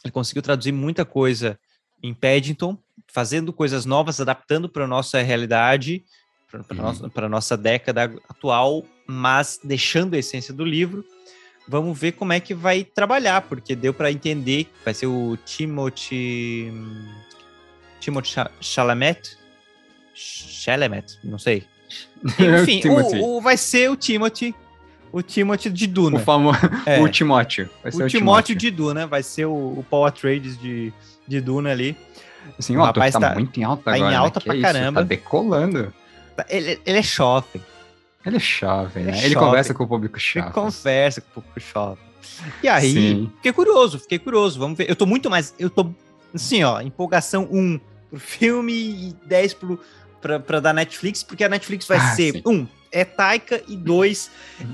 [0.03, 1.59] ele conseguiu traduzir muita coisa
[2.03, 2.77] em Paddington,
[3.11, 6.03] fazendo coisas novas, adaptando para a nossa realidade,
[6.51, 6.81] para a Uhum.
[6.81, 11.03] nossa, nossa década atual, mas deixando a essência do livro.
[11.67, 15.37] Vamos ver como é que vai trabalhar, porque deu para entender que vai ser o
[15.45, 16.71] Timothy.
[17.99, 19.37] Timothy Cha- Chalamet?
[20.13, 21.65] Chalamet, não sei.
[22.61, 24.53] Enfim, o, o- vai ser o Timothy,
[25.11, 26.17] o Timothy de Duna.
[26.17, 26.59] O famoso.
[26.85, 26.99] É.
[27.01, 27.69] O Timóteo.
[27.81, 30.93] Vai ser o Timóteo de Duna, vai ser o, o Paul Atreides de,
[31.27, 31.95] de Duna ali.
[32.57, 34.11] Assim, o o rapaz tá, tá- muito em alta tá em agora.
[34.11, 34.17] né?
[34.17, 35.01] alta Que pra isso, caramba.
[35.01, 35.93] Tá decolando.
[36.49, 37.61] Ele, ele é jovem,
[38.25, 39.19] Ele é jovem, Ele é né?
[39.25, 39.47] Ele jovem.
[39.49, 40.53] conversa com o público ele chato.
[40.53, 42.03] conversa com o jovem.
[42.63, 43.31] E aí, Sim.
[43.35, 44.89] fiquei curioso, fiquei curioso, vamos ver.
[44.89, 45.89] Eu tô muito mais, eu tô,
[46.33, 47.79] assim, ó, empolgação 1
[48.09, 49.79] pro filme e 10 pro,
[50.21, 52.41] pra, pra da Netflix, porque a Netflix vai Ah, ser, sim.
[52.45, 54.29] um, é Taika, e dois,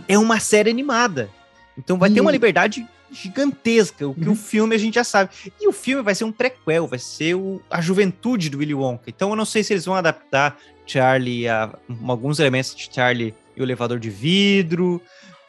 [0.07, 1.29] é uma série animada.
[1.77, 4.31] Então vai ter uma liberdade gigantesca, o que Uhum.
[4.31, 5.29] o filme a gente já sabe.
[5.59, 9.03] E o filme vai ser um prequel, vai ser o- a juventude do Willy Wonka.
[9.07, 11.73] Então eu não sei se eles vão adaptar Charlie a
[12.07, 15.01] alguns elementos de Charlie e o elevador de vidro.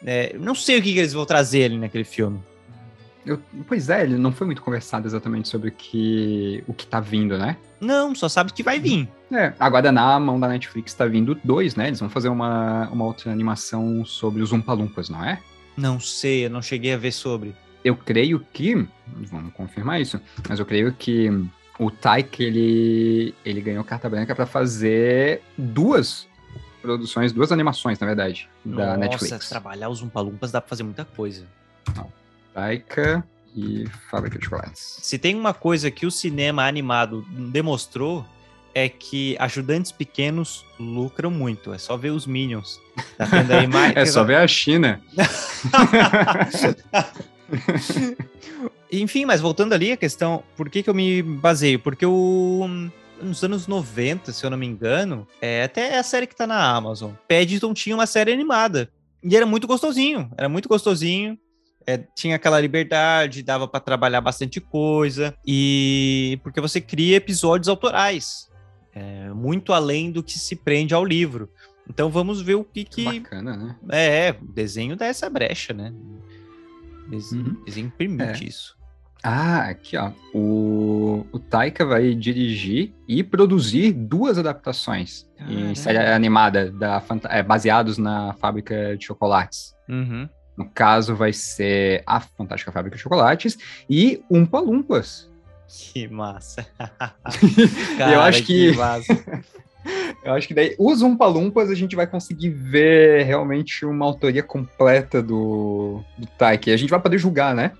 [0.04, 2.40] É, não sei o que, que eles vão trazer ali naquele filme.
[3.26, 7.00] Eu- pois é, ele não foi muito conversado exatamente sobre o que, o que tá
[7.00, 7.56] vindo, né?
[7.80, 9.08] Não, só sabe que vai vir.
[9.32, 11.88] É, agora na mão da Netflix tá vindo dois, né?
[11.88, 15.40] Eles vão fazer uma, uma outra animação sobre os Umpa-Lumpas, não é?
[15.76, 17.54] Não sei, eu não cheguei a ver sobre.
[17.84, 18.86] Eu creio que,
[19.28, 21.28] vamos confirmar isso, mas eu creio que
[21.78, 26.26] o Taika, ele, ele ganhou carta branca pra fazer duas
[26.80, 29.48] produções, duas animações, na verdade, da Nossa, Netflix.
[29.48, 31.44] trabalhar os Umpalumpas dá pra fazer muita coisa.
[32.56, 33.22] Taika
[33.54, 34.98] e Fábrica de Chocolates.
[35.02, 38.24] Se tem uma coisa que o cinema animado demonstrou,
[38.74, 41.74] é que ajudantes pequenos lucram muito.
[41.74, 42.80] É só ver os Minions.
[43.18, 43.94] Tá vendo aí mais?
[43.94, 45.02] É só ver a China.
[48.90, 51.78] Enfim, mas voltando ali a questão, por que, que eu me baseio?
[51.78, 52.66] Porque o,
[53.20, 56.74] nos anos 90, se eu não me engano, é até a série que tá na
[56.74, 58.90] Amazon, Paddington tinha uma série animada.
[59.22, 61.38] E era muito gostosinho, era muito gostosinho.
[61.86, 65.34] É, tinha aquela liberdade, dava para trabalhar bastante coisa.
[65.46, 68.50] E porque você cria episódios autorais,
[68.94, 71.48] é, muito além do que se prende ao livro.
[71.88, 73.76] Então vamos ver o que, que Bacana, né?
[73.92, 75.92] é, o desenho dá essa brecha, né?
[77.06, 77.64] O desenho, Uhum.
[77.64, 78.48] desenho permite É.
[78.48, 78.74] isso.
[79.22, 80.12] Ah, aqui ó.
[80.34, 87.98] O, o Taika vai dirigir e produzir duas adaptações em série animada da, é, baseados
[87.98, 89.74] na fábrica de chocolates.
[89.88, 90.28] Uhum.
[90.56, 95.30] No caso, vai ser a Fantástica Fábrica de Chocolates e Umpa Lumpas.
[95.68, 96.66] Que massa.
[98.12, 99.44] eu acho que, massa.
[100.24, 104.42] eu acho que daí os Umpa Lumpas a gente vai conseguir ver realmente uma autoria
[104.42, 106.70] completa do, do Taiki.
[106.70, 107.72] A gente vai poder julgar, né?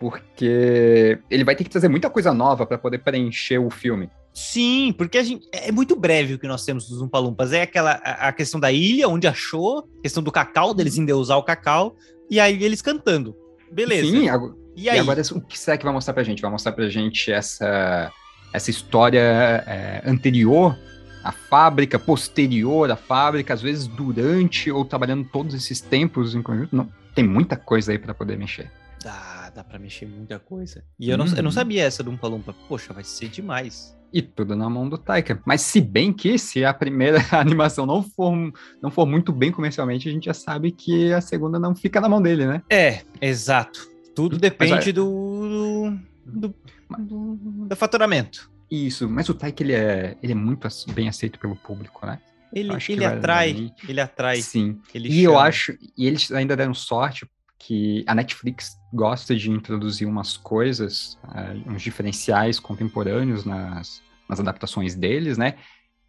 [0.00, 4.10] Porque ele vai ter que trazer muita coisa nova para poder preencher o filme.
[4.34, 7.52] Sim, porque a gente, é muito breve o que nós temos dos Umpalumpas.
[7.52, 11.42] É aquela a, a questão da ilha, onde achou, questão do cacau, deles endeusar o
[11.44, 11.94] cacau,
[12.28, 13.36] e aí eles cantando.
[13.70, 14.10] Beleza.
[14.10, 14.96] Sim, agora, e aí?
[14.96, 16.42] e agora o que será que vai mostrar pra gente?
[16.42, 18.10] Vai mostrar pra gente essa,
[18.52, 19.20] essa história
[19.66, 20.76] é, anterior
[21.22, 26.74] à fábrica, posterior à fábrica, às vezes durante ou trabalhando todos esses tempos em conjunto.
[26.74, 28.68] Não, tem muita coisa aí para poder mexer.
[29.02, 30.82] Dá, dá pra mexer muita coisa.
[30.98, 31.50] E eu, não, eu não Uhum.
[31.52, 32.54] sabia essa do Umpa Lumpa.
[32.68, 33.94] Poxa, vai ser demais.
[34.14, 35.42] E tudo na mão do Taika.
[35.44, 38.32] Mas se bem que se a primeira animação não for,
[38.80, 42.08] não for muito bem comercialmente, a gente já sabe que a segunda não fica na
[42.08, 42.62] mão dele, né?
[42.70, 43.88] É, exato.
[44.14, 46.54] Tudo depende do, do,
[46.96, 47.34] do,
[47.66, 48.48] do faturamento.
[48.70, 52.20] Isso, mas o Taika, ele é, ele é muito bem aceito pelo público, né?
[52.52, 54.78] Ele, ele atrai, ele atrai, Sim.
[54.94, 55.42] ele E eu chama.
[55.42, 57.26] acho, e eles ainda deram sorte
[57.66, 64.94] que a Netflix gosta de introduzir umas coisas, eh, uns diferenciais contemporâneos nas, nas adaptações
[64.94, 65.56] deles, né?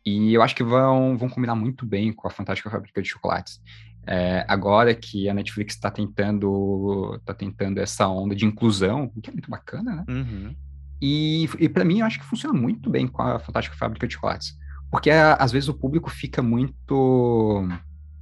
[0.05, 3.61] E eu acho que vão, vão combinar muito bem com a Fantástica Fábrica de Chocolates.
[4.05, 9.29] Eh, agora que a Netflix está tentando, tá tentando essa onda de inclusão, o que
[9.29, 10.05] é muito bacana, né?
[10.09, 10.55] Uhum.
[11.01, 14.13] E, e para mim, eu acho que funciona muito bem com a Fantástica Fábrica de
[14.13, 14.57] Chocolates.
[14.91, 17.65] Porque às vezes o público fica muito.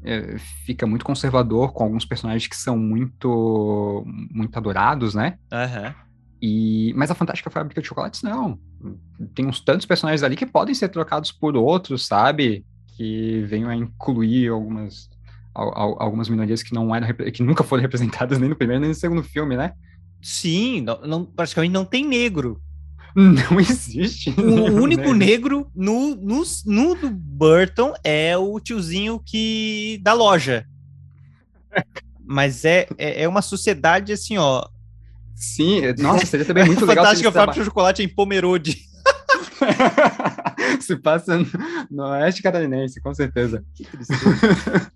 [0.04, 4.04] É, fica muito conservador com alguns personagens que são muito.
[4.32, 5.38] muito adorados, né?
[5.52, 5.94] Aham.
[6.42, 8.60] E, mas a Fantástica Fábrica de Chocolates, não.
[9.34, 12.66] Tem uns tantos personagens ali que podem ser trocados por outros, sabe?
[12.98, 15.10] Que venham a incluir algumas.
[15.56, 18.90] al- al- Algumas minorias que não eram que nunca foram representadas nem no primeiro nem
[18.90, 19.72] no segundo filme, né?
[20.22, 22.62] Sim, não, não- praticamente não tem negro.
[23.52, 24.30] Não existe.
[24.32, 25.62] O nenhum único negro.
[25.66, 30.66] negro no, no, no do Burton é o tiozinho que da loja.
[32.26, 34.66] Mas é, é, é uma sociedade assim, ó.
[35.36, 38.78] Sim, nossa, seria também muito legal se Fantástica Fábrica de Chocolate em Pomerode.
[40.80, 41.48] se passa no-
[41.92, 43.64] no Oeste Catarinense, com certeza.
[43.74, 44.92] Que tristeza.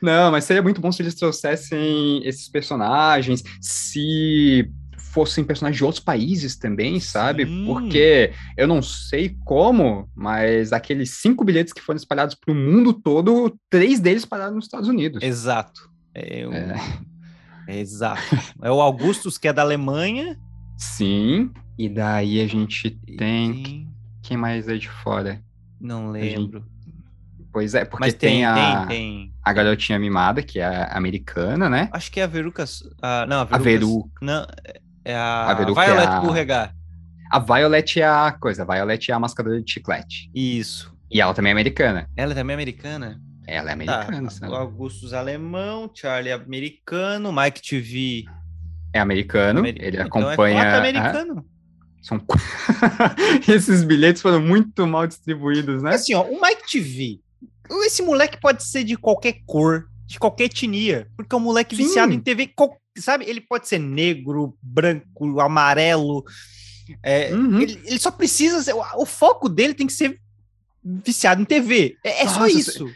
[0.00, 4.70] Não, mas seria muito bom se eles trouxessem esses personagens, se
[5.12, 7.44] fossem personagens de outros países também, sabe?
[7.46, 7.64] Sim.
[7.66, 12.92] Porque eu não sei como, mas aqueles cinco bilhetes que foram espalhados para o mundo
[12.92, 15.22] todo, três deles pararam nos Estados Unidos.
[15.22, 15.90] Exato.
[16.14, 16.74] É, É.
[17.68, 18.22] é exato.
[18.62, 20.38] É o Augustus, que é da Alemanha.
[20.78, 23.88] Sim, e daí a gente tem.
[24.22, 25.42] Quem mais é de fora?
[25.80, 26.64] Não gente- lembro.
[27.52, 29.34] Pois é, porque tem, tem, a, tem, tem.
[29.44, 31.90] a garotinha mimada, que é a americana, né?
[31.92, 32.64] Acho que é a Veruca.
[33.02, 33.62] ah, não, a A Veruca.
[33.62, 34.10] Veru.
[34.22, 34.46] Não,
[35.04, 36.74] é a, A Veruca é Violet a- Beauregard.
[37.30, 40.30] A Violet é a coisa, a Violet é a mascadora de chiclete.
[40.34, 40.92] Isso.
[41.10, 42.08] E ela também é americana.
[42.16, 43.20] Ela também é americana?
[43.46, 43.92] Ela é Tá.
[44.02, 44.54] americana, O sabe?
[44.54, 48.24] Augustus alemão, Charlie é americano, Mike TV.
[48.94, 50.58] É americano, ameri- ele Então acompanha.
[50.58, 51.46] É quatro Ah, americano.
[52.02, 52.18] são...
[53.48, 55.94] Esses bilhetes foram muito mal distribuídos, né?
[55.94, 57.20] Assim, ó, o Mike TV.
[57.86, 61.84] Esse moleque pode ser de qualquer cor, de qualquer etnia, porque é um moleque Sim.
[61.84, 63.24] viciado em TV, qual- sabe?
[63.28, 66.24] Ele pode ser negro, branco, amarelo.
[67.02, 67.60] é, Uhum.
[67.60, 68.74] ele, ele só precisa ser.
[68.74, 70.18] O, o foco dele tem que ser
[70.84, 71.96] viciado em TV.
[72.04, 72.92] É, é só Nossa, isso.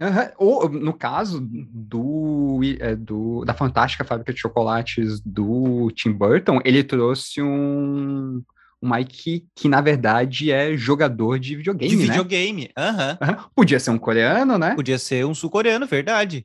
[0.00, 0.32] Aham.
[0.38, 6.82] Ou, no caso do, é, do- da fantástica fábrica de chocolates do Tim Burton, ele
[6.82, 8.42] trouxe um,
[8.82, 12.02] um Mike que, na verdade, é jogador de videogame, De né?
[12.06, 12.70] videogame.
[12.76, 13.18] Aham.
[13.22, 13.44] Aham.
[13.54, 14.74] Podia ser um coreano, né?
[14.74, 16.44] Podia ser um sul-coreano, verdade.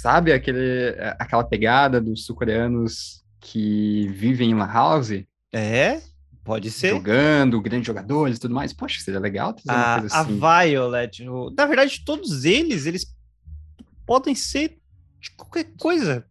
[0.00, 5.10] Sabe aquele, aquela pegada dos sul-coreanos que vivem em La House,
[5.52, 6.00] É,
[6.42, 6.90] pode ser.
[6.90, 8.72] jogando, grandes jogadores e tudo mais?
[8.72, 10.38] Poxa, seria legal A, coisa a assim.
[10.40, 13.06] Violet, o- na verdade, todos eles, eles
[14.06, 14.78] podem ser
[15.20, 16.26] de qualquer coisa.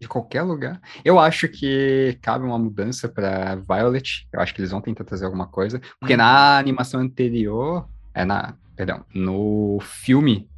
[0.00, 0.80] De qualquer lugar.
[1.04, 4.28] Eu acho que cabe uma mudança para Violet.
[4.32, 5.80] Eu acho que eles vão tentar trazer alguma coisa.
[5.98, 6.18] Porque Uhum.
[6.18, 10.48] na animação anterior, é na, perdão, no filme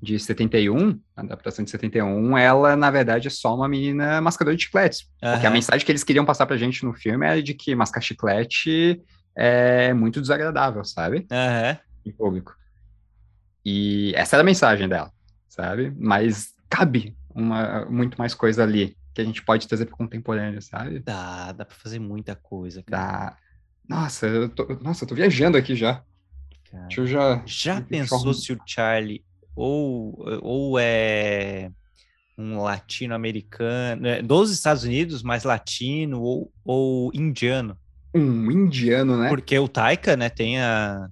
[0.00, 4.64] de 71, a adaptação de 71, ela, na verdade, é só uma menina mascadora de
[4.64, 5.08] chicletes.
[5.20, 8.00] Porque a mensagem que eles queriam passar pra gente no filme é de que mascar
[8.00, 9.00] chiclete
[9.34, 11.26] é muito desagradável, sabe?
[11.30, 11.78] Aham.
[12.04, 12.54] Em público.
[13.64, 15.10] E essa era a mensagem dela,
[15.48, 15.92] sabe?
[15.98, 21.00] Mas cabe uma, muito mais coisa ali que a gente pode trazer pro contemporâneo, sabe?
[21.00, 23.30] Dá, dá pra fazer muita coisa, cara.
[23.30, 23.36] Da...
[23.88, 26.02] Nossa, eu tô, nossa, eu tô viajando aqui já.
[26.70, 26.86] cara.
[26.86, 27.42] Deixa eu já.
[27.46, 29.24] Já pensou se o Charlie
[29.56, 31.70] ou, ou é
[32.38, 37.76] um latino-americano, né, dos Estados Unidos, mas latino ou, ou indiano.
[38.14, 39.28] Um indiano, né?
[39.28, 41.08] Porque o Taika, né, tem a.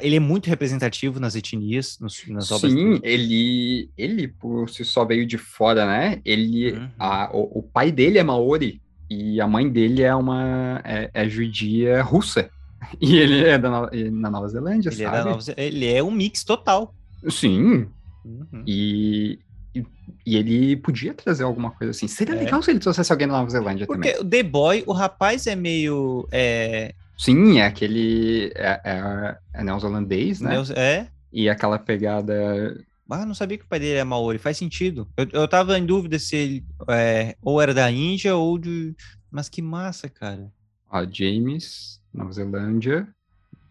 [0.00, 3.00] Ele é muito representativo nas etnias, nos- nas obras Sim, dele.
[3.04, 6.20] ele, ele por si só veio de fora, né?
[6.24, 6.90] Ele, Uhum.
[6.98, 11.28] a- o, o pai dele é maori e a mãe dele é uma é, é
[11.28, 12.50] judia russa.
[13.00, 15.28] E ele é da No- na Nova Zelândia, Ele é, sabe?
[15.30, 16.92] Nova Ze- ele é um mix total.
[17.28, 17.88] Sim,
[18.24, 18.64] Uhum.
[18.66, 19.38] e,
[19.74, 19.84] e,
[20.26, 22.08] e ele podia trazer alguma coisa assim.
[22.08, 22.38] Seria É.
[22.38, 24.26] legal se ele trouxesse alguém da Nova Zelândia Porque também.
[24.26, 26.26] o The Boy, o rapaz é meio.
[26.32, 28.52] É, Sim, é aquele.
[28.56, 30.54] É, é, é neozelandês, né?
[30.74, 31.06] é.
[31.32, 32.76] E aquela pegada.
[33.08, 34.38] Ah, não sabia que o pai dele é Maori.
[34.38, 35.08] Faz sentido.
[35.16, 38.94] Eu, eu tava em dúvida se ele é, ou era da Índia ou de.
[39.30, 40.50] Mas que massa, cara.
[40.90, 43.06] Ó, James, Nova Zelândia.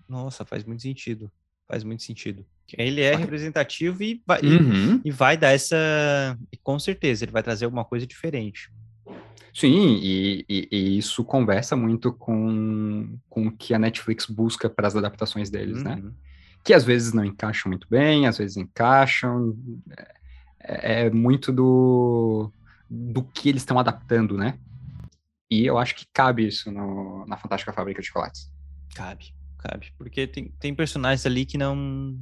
[0.08, 1.30] Nossa, faz muito sentido.
[1.68, 2.46] Faz muito sentido.
[2.74, 5.02] Ele é representativo e vai, e- Uhum.
[5.06, 5.76] e vai dar essa.
[6.52, 8.72] E com certeza, ele vai trazer alguma coisa diferente.
[9.54, 14.88] Sim, e, e- e isso conversa muito com, com o que a Netflix busca para
[14.88, 15.96] as adaptações deles, né?
[16.04, 16.12] Uhum.
[16.64, 19.56] Que às vezes não encaixam muito bem, às vezes encaixam.
[20.60, 22.52] É, é muito do,
[22.90, 24.58] do que eles estão adaptando, né?
[25.50, 28.52] E eu acho que cabe isso no- na Fantástica Fábrica de Chocolates.
[28.96, 29.94] Cabe, cabe.
[29.98, 32.18] Porque tem, tem personagens ali que não.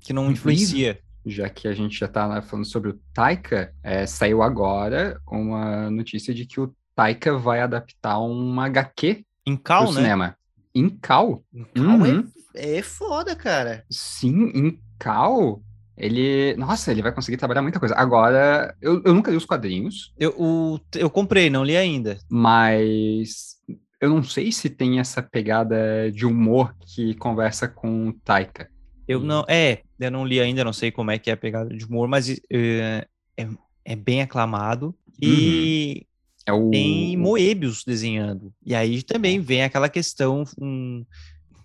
[0.00, 0.98] Que não influencia.
[1.26, 6.34] Já que a gente já tá falando sobre o Taika, é, saiu agora uma notícia
[6.34, 9.92] de que o Taika vai adaptar uma HQ Em Cal, né?
[10.02, 10.36] cinema.
[10.74, 11.42] Em Cal.
[11.52, 12.28] Em Cal Uhum.
[12.54, 13.84] é, é foda, cara.
[13.90, 15.62] Sim, em Cal,
[15.96, 16.54] ele.
[16.56, 17.94] Nossa, ele vai conseguir trabalhar muita coisa.
[17.94, 22.18] Agora, eu, eu nunca li os quadrinhos, Eu, o, eu comprei, não li ainda.
[22.30, 23.54] mas
[24.00, 28.68] eu não sei se tem essa pegada de humor que conversa com o Taika.
[29.06, 29.44] Eu não.
[29.48, 32.08] É, eu não li ainda, não sei como é que é a pegada de humor,
[32.08, 33.48] mas é, é,
[33.84, 34.94] é bem aclamado.
[35.20, 36.06] E
[36.46, 36.70] É o.
[36.70, 38.52] tem Moebius desenhando.
[38.64, 41.04] E aí também vem aquela questão, um,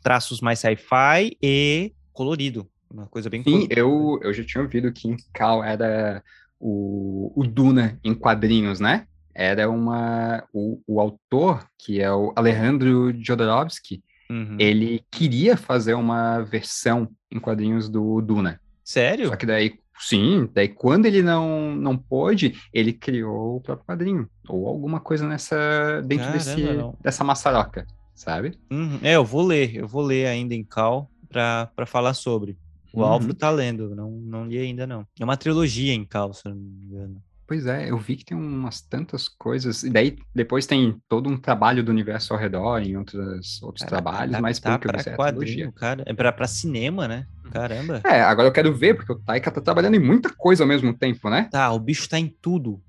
[0.04, 2.68] traços mais sci-fi e colorido.
[2.92, 3.80] Uma coisa bem Sim, colorida.
[3.80, 6.24] eu, eu já tinha ouvido que em Cal era
[6.60, 9.06] o, o Duna em quadrinhos, né?
[9.34, 10.44] Era uma.
[10.52, 14.58] O, o autor, que é o Alejandro Jodorowsky, Uhum.
[14.60, 18.60] ele queria fazer uma versão em quadrinhos do Duna.
[18.84, 19.28] Sério?
[19.30, 24.30] Só que daí, sim, daí quando ele não, não pôde, ele criou o próprio quadrinho.
[24.48, 26.02] Ou alguma coisa nessa.
[26.06, 26.96] dentro Caramba, desse, não.
[27.02, 28.58] dessa maçaroca, sabe?
[28.72, 29.00] Uhum.
[29.02, 32.58] É, eu vou ler, eu vou ler ainda em Cal para falar sobre.
[32.92, 33.06] O Uhum.
[33.06, 35.06] Álvaro tá lendo, não, não li ainda não.
[35.20, 37.22] É uma trilogia em Cal, se não me engano.
[37.50, 39.82] Pois é, eu vi que tem umas tantas coisas.
[39.82, 43.90] E daí depois tem todo um trabalho do universo ao redor em outras, outros Cara,
[43.90, 46.04] trabalhos, mas adaptar pelo que eu vi, pra é cara.
[46.06, 47.26] É pra, pra cinema, né?
[47.52, 48.02] Caramba.
[48.06, 50.94] É, agora eu quero ver, porque o Taika tá trabalhando em muita coisa ao mesmo
[50.94, 51.50] tempo, né?
[51.52, 52.80] Tá, o bicho tá em tudo.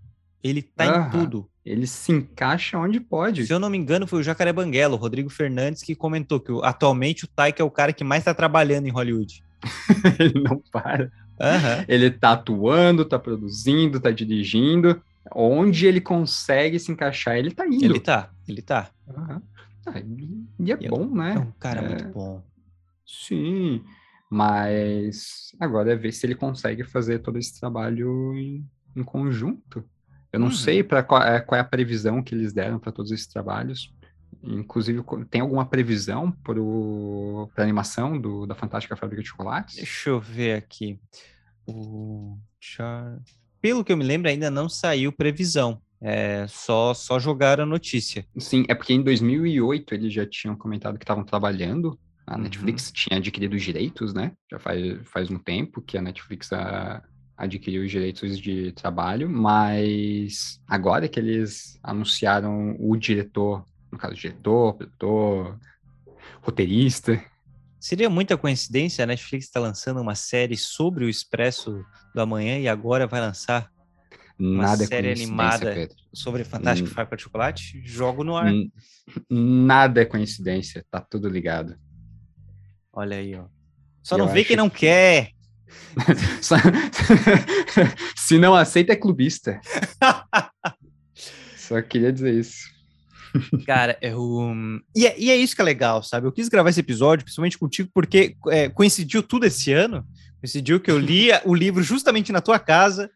[0.44, 1.48] Ele tá em tudo.
[1.64, 3.46] Ele se encaixa onde pode.
[3.46, 6.52] Se eu não me engano, foi o Jacaré Banguela, o Rodrigo Fernandes, que comentou que
[6.62, 9.42] atualmente o Taika é o cara que mais tá trabalhando em Hollywood.
[10.20, 11.10] Ele não para.
[11.40, 11.84] Aham.
[11.88, 15.02] Ele tá atuando, tá produzindo, tá dirigindo.
[15.34, 17.84] Onde ele consegue se encaixar, ele tá indo.
[17.84, 18.90] Ele tá, ele tá.
[19.08, 19.42] Aham.
[19.86, 19.98] Ah,
[20.58, 21.34] e é E é bom, né?
[21.36, 22.42] É um cara É, muito bom.
[23.06, 23.82] Sim,
[24.30, 28.64] mas agora é ver se ele consegue fazer todo esse trabalho em,
[28.94, 29.84] em conjunto.
[30.32, 30.52] Eu não Uhum.
[30.52, 33.92] sei para qual, é, qual é a previsão que eles deram para todos esses trabalhos.
[34.42, 39.76] Inclusive, tem alguma previsão para a animação do, da Fantástica Fábrica de Chocolates?
[39.76, 40.98] Deixa eu ver aqui.
[41.66, 43.18] O Char...
[43.60, 45.80] Pelo que eu me lembro, ainda não saiu previsão.
[46.00, 48.26] É, só, só jogaram a notícia.
[48.38, 51.98] Sim, é porque em 2008 eles já tinham comentado que estavam trabalhando.
[52.26, 52.42] A Uhum.
[52.44, 54.32] Netflix tinha adquirido os direitos, né?
[54.50, 57.02] Já faz, faz um tempo que a Netflix a-
[57.36, 64.74] adquiriu os direitos de trabalho, mas agora que eles anunciaram o diretor, no caso, diretor,
[64.74, 65.58] produtor,
[66.42, 67.22] roteirista.
[67.78, 71.82] Seria muita coincidência a Netflix estar lançando uma série sobre o Expresso
[72.14, 73.70] do Amanhã e agora vai lançar
[74.38, 75.74] nada série é coincidência, animada.
[75.74, 75.96] Pedro.
[76.12, 76.92] sobre Fantástico Hum.
[76.92, 77.80] Fábrica de Chocolate?
[77.84, 78.48] Jogo no ar.
[78.52, 78.70] N-
[79.30, 81.76] Nada é coincidência, tá tudo ligado.
[82.92, 83.46] Olha aí, ó.
[84.02, 85.30] Só Eu não vê quem não que- quer.
[88.16, 89.60] Se não aceita, é clubista.
[91.56, 92.68] Só queria dizer isso.
[93.66, 94.54] Cara, eu...
[94.94, 96.26] e, é, e é isso que é legal, sabe?
[96.26, 100.04] Eu quis gravar esse episódio, principalmente contigo, porque é, coincidiu tudo esse ano.
[100.40, 103.10] Coincidiu que eu li o livro justamente na tua casa.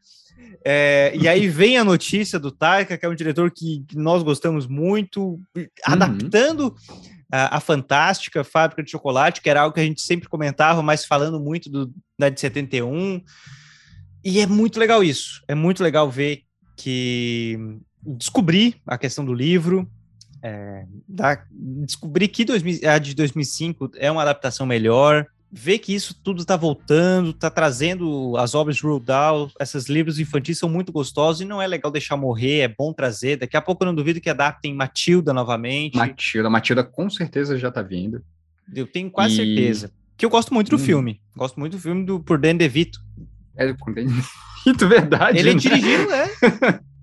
[0.64, 4.22] é, e aí vem a notícia do Taika, que é um diretor que, que nós
[4.22, 5.40] gostamos muito,
[5.84, 6.74] adaptando
[7.32, 11.04] a, a fantástica Fábrica de Chocolate, que era algo que a gente sempre comentava, mas
[11.04, 13.22] falando muito do, da de 71.
[14.24, 15.42] E é muito legal isso.
[15.48, 16.42] É muito legal ver
[16.76, 17.58] que
[18.00, 19.90] descobri a questão do livro,
[20.46, 26.14] é, da, descobri que 2000, a de 2005 é uma adaptação melhor, ver que isso
[26.22, 31.40] tudo está voltando, está trazendo as obras de Dahl, esses livros infantis são muito gostosos
[31.40, 33.36] e não é legal deixar morrer, é bom trazer.
[33.38, 35.96] Daqui a pouco eu não duvido que adaptem Matilda novamente.
[35.96, 38.22] Matilda, Matilda com certeza já tá vindo.
[38.74, 39.90] Eu tenho quase E- certeza.
[40.16, 40.78] Que eu gosto muito do Hum.
[40.80, 41.20] filme.
[41.36, 43.00] Gosto muito do filme do, por Dan DeVito.
[43.56, 43.92] É com
[44.66, 45.38] Muito verdade.
[45.38, 45.58] Ele né?
[45.60, 46.30] dirigiu, é.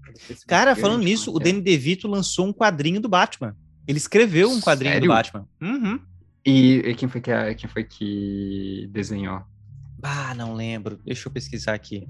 [0.47, 1.43] Cara, falando Grande, nisso, o é é?
[1.45, 3.55] Danny DeVito lançou um quadrinho do Batman.
[3.87, 5.07] Ele escreveu um quadrinho Sério?
[5.07, 5.47] do Batman.
[5.61, 5.99] Uhum.
[6.45, 9.41] E, e quem, foi que, a- quem foi que desenhou?
[10.01, 10.99] Ah, não lembro.
[11.05, 12.07] Deixa eu pesquisar aqui.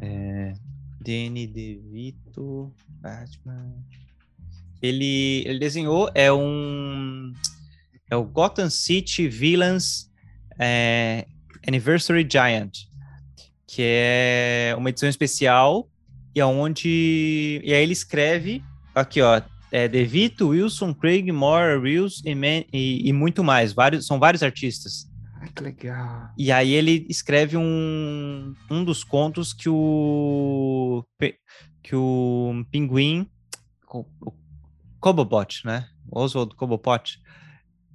[0.00, 0.52] É...
[1.00, 3.74] Danny DeVito, Batman.
[4.82, 7.32] Ele, ele desenhou, é um.
[8.10, 10.10] É o Gotham City Villains
[10.58, 11.26] é,
[11.66, 12.86] Anniversary Giant,
[13.66, 15.89] que é uma edição especial
[16.34, 17.60] e aonde.
[17.64, 18.62] E aí ele escreve
[18.94, 19.40] aqui, ó.
[19.72, 23.72] É DeVito, Wilson, Craig, Moore, Reels e, Man- e- e muito mais.
[23.72, 25.08] Vários, são vários artistas.
[25.40, 26.28] Ai, que legal.
[26.36, 31.04] E aí ele escreve um, um dos contos que o
[31.82, 33.26] que o pinguim,
[33.92, 34.32] o, o
[34.98, 35.86] Cobobot, né?
[36.12, 37.18] Oswald Cobobot,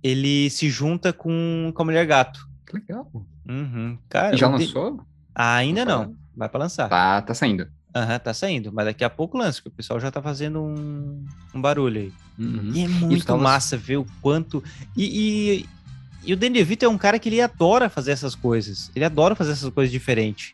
[0.01, 2.39] ele se junta com, com a Mulher Gato.
[2.65, 3.11] Que legal.
[3.47, 3.97] Uhum.
[4.09, 5.05] Cara, E já o de- lançou?
[5.35, 6.15] Ainda Tá não.
[6.35, 6.89] Vai para lançar.
[6.89, 7.67] Tá, tá saindo.
[7.95, 8.71] Aham, tá saindo.
[8.73, 11.23] Mas daqui a pouco lança, porque o pessoal já tá fazendo um,
[11.53, 12.13] um barulho aí.
[12.37, 12.71] Uhum.
[12.73, 14.61] E é muito tava- massa ver o quanto.
[14.97, 15.05] E,
[15.63, 15.65] e,
[16.25, 18.91] e o Danny DeVito é um cara que ele adora fazer essas coisas.
[18.95, 20.53] Ele adora fazer essas coisas diferentes.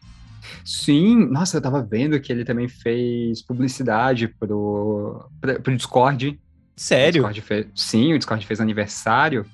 [0.63, 6.29] Sim, nossa, eu tava vendo que ele também fez publicidade pro, pra- pro Discord.
[6.29, 6.39] O
[6.75, 7.13] Sério?
[7.23, 9.45] Discord fez- sim, o Discord fez aniversário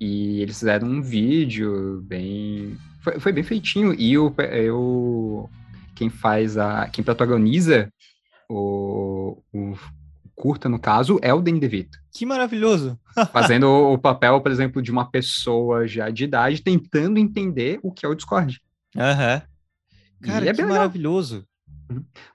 [0.00, 2.76] e eles fizeram um vídeo bem.
[3.00, 3.94] Foi, foi bem feitinho.
[3.94, 5.48] E o, eu,
[5.94, 6.88] quem faz a.
[6.88, 7.92] Quem protagoniza
[8.48, 9.74] o, o
[10.34, 11.98] curta, no caso, é o Danny DeVito.
[12.12, 12.98] Que maravilhoso.
[13.32, 18.04] Fazendo o papel, por exemplo, de uma pessoa já de idade tentando entender o que
[18.04, 18.60] é o Discord.
[18.96, 19.42] Aham.
[20.22, 20.76] E Cara, é que legal.
[20.76, 21.46] maravilhoso.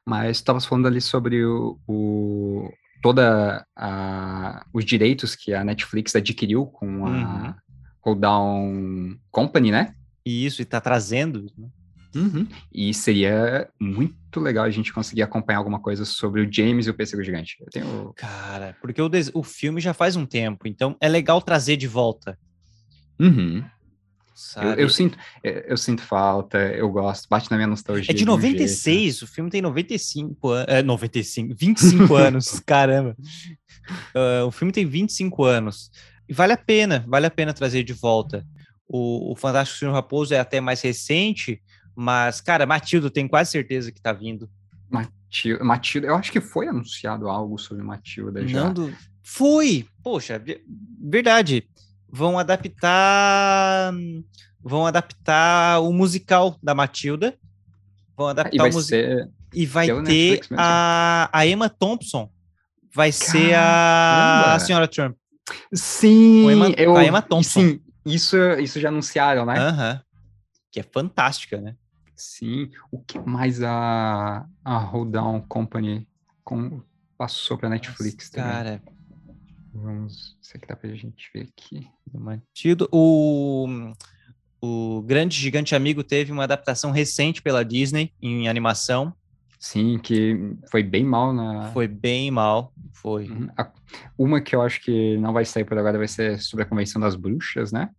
[0.06, 2.70] Mas estavas falando ali sobre o, o-
[3.02, 7.54] toda a, os direitos que a Netflix adquiriu com a Uhum.
[8.02, 9.94] Hold Down Company, né?
[10.26, 11.52] E isso, e tá trazendo.
[11.58, 11.68] né?
[12.74, 16.94] E seria muito legal a gente conseguir acompanhar alguma coisa sobre o James e o
[16.94, 17.58] Pêssego Gigante.
[17.60, 18.14] Eu tenho.
[18.16, 22.38] Cara, porque o, o filme já faz um tempo, então é legal trazer de volta.
[23.20, 23.64] Uhum.
[24.62, 28.12] Eu, eu sinto, eu, eu sinto falta, eu gosto, bate na minha nostalgia.
[28.12, 28.60] É de um jeito.
[28.60, 30.68] 96, o filme tem 95 anos.
[30.68, 33.16] É, 95, 25 anos, caramba.
[34.14, 35.90] Ah, o filme tem 25 anos.
[36.30, 38.46] E vale a pena, vale a pena trazer de volta.
[38.88, 41.62] O, o Fantástico Senhor Raposo é até mais recente,
[41.98, 44.48] mas, cara, Matilda, eu tenho quase certeza que tá vindo.
[44.90, 48.66] Matilda, Matilda, eu acho que foi anunciado algo sobre Matilda já.
[48.66, 48.94] Não do...
[49.24, 49.88] Foi!
[50.04, 50.64] Poxa, ve-
[51.02, 51.68] verdade.
[52.10, 53.94] Vão adaptar.
[54.62, 57.38] Vão adaptar o musical da Matilda.
[58.16, 59.00] Vão adaptar E vai o musical.
[59.02, 59.30] ser.
[59.54, 62.30] E vai ter a, a Emma Thompson.
[62.94, 64.60] Vai ser a, a Caramba!
[64.60, 65.16] senhora Trump.
[65.74, 67.60] Sim, Emma- eu, a Emma Thompson.
[67.62, 69.58] Sim, isso, isso já anunciaram, né?
[69.58, 70.02] Aham.
[70.72, 71.76] Que é fantástica, né?
[72.18, 72.70] Sim.
[72.92, 76.08] O que mais a, a Hold Down Company
[76.44, 76.82] com,
[77.18, 78.52] passou pra Netflix também?
[78.52, 78.82] Cara,
[79.74, 81.88] Vamos, sei que dá pra gente ver aqui.
[82.12, 82.88] Matilda.
[82.92, 83.94] O,
[84.60, 89.14] o Grande Gigante Amigo teve uma adaptação recente pela Disney em animação.
[89.60, 91.72] Sim, que foi bem mal na.
[91.72, 92.74] Foi bem mal.
[92.92, 93.30] Foi.
[93.30, 93.50] Uhum.
[94.18, 97.00] Uma que eu acho que não vai sair por agora vai ser sobre a Convenção
[97.00, 97.90] das Bruxas, né?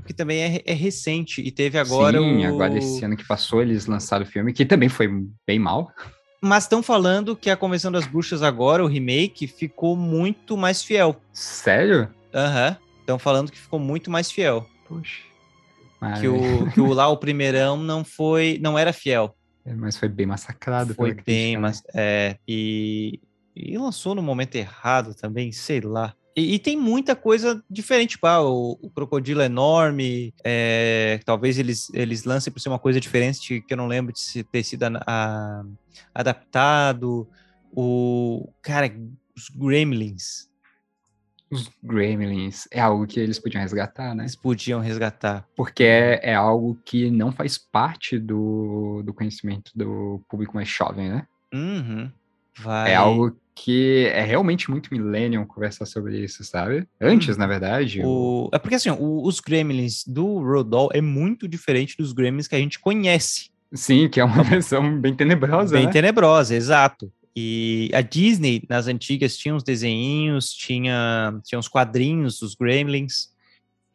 [0.00, 2.48] É porque também é, é recente e teve agora Sim, o...
[2.48, 5.08] agora esse ano que passou eles lançaram o filme, que também foi
[5.46, 5.92] bem mal.
[6.42, 11.20] Mas estão falando que a Convenção das Bruxas agora, o remake, ficou muito mais fiel.
[11.34, 12.08] Sério?
[12.34, 12.78] Aham.
[13.00, 14.66] Estão falando que ficou muito mais fiel.
[14.88, 15.20] Poxa.
[16.18, 18.58] Que o, que o lá, o primeirão, não foi...
[18.62, 19.36] Não era fiel.
[19.66, 20.94] É, Mas foi bem massacrado.
[20.94, 21.82] Foi bem, mas...
[21.94, 23.20] É, e,
[23.54, 26.14] e lançou no momento errado também, sei lá.
[26.36, 31.58] E, e tem muita coisa diferente, tipo, ah, o, o crocodilo é enorme, é, talvez
[31.58, 34.62] eles, eles lancem por ser uma coisa diferente, que eu não lembro de se ter
[34.62, 35.64] sido a- a-
[36.14, 37.28] adaptado.
[37.72, 38.92] O, cara,
[39.36, 40.48] os Gremlins,
[41.50, 44.22] Os Gremlins é algo que eles podiam resgatar, né?
[44.22, 45.44] eles podiam resgatar.
[45.56, 51.10] Porque é, é algo que não faz parte do, do conhecimento do público mais jovem,
[51.10, 51.26] né?
[51.52, 52.10] Uhum.
[52.62, 52.92] Vai.
[52.92, 56.86] É algo que é realmente muito millennium conversar sobre isso, sabe?
[57.00, 58.02] Antes, na verdade.
[58.02, 62.54] o- é porque assim, o- os Gremlins do Rodol é muito diferente dos Gremlins que
[62.54, 63.50] a gente conhece.
[63.72, 65.92] Sim, que é uma versão bem tenebrosa, bem né?
[65.92, 67.12] tenebrosa, exato.
[67.36, 73.28] E a Disney, nas antigas, tinha uns desenhinhos, tinha, tinha uns quadrinhos dos Gremlins,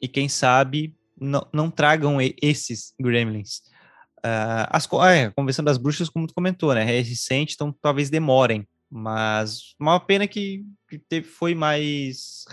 [0.01, 3.61] e quem sabe não, não tragam esses Gremlins.
[4.27, 6.81] Ah, as, co- é, a Convenção das Bruxas, como tu comentou, né?
[6.97, 8.67] É recente, então talvez demorem.
[8.89, 10.65] Mas uma pena que,
[11.07, 12.45] teve, foi mais.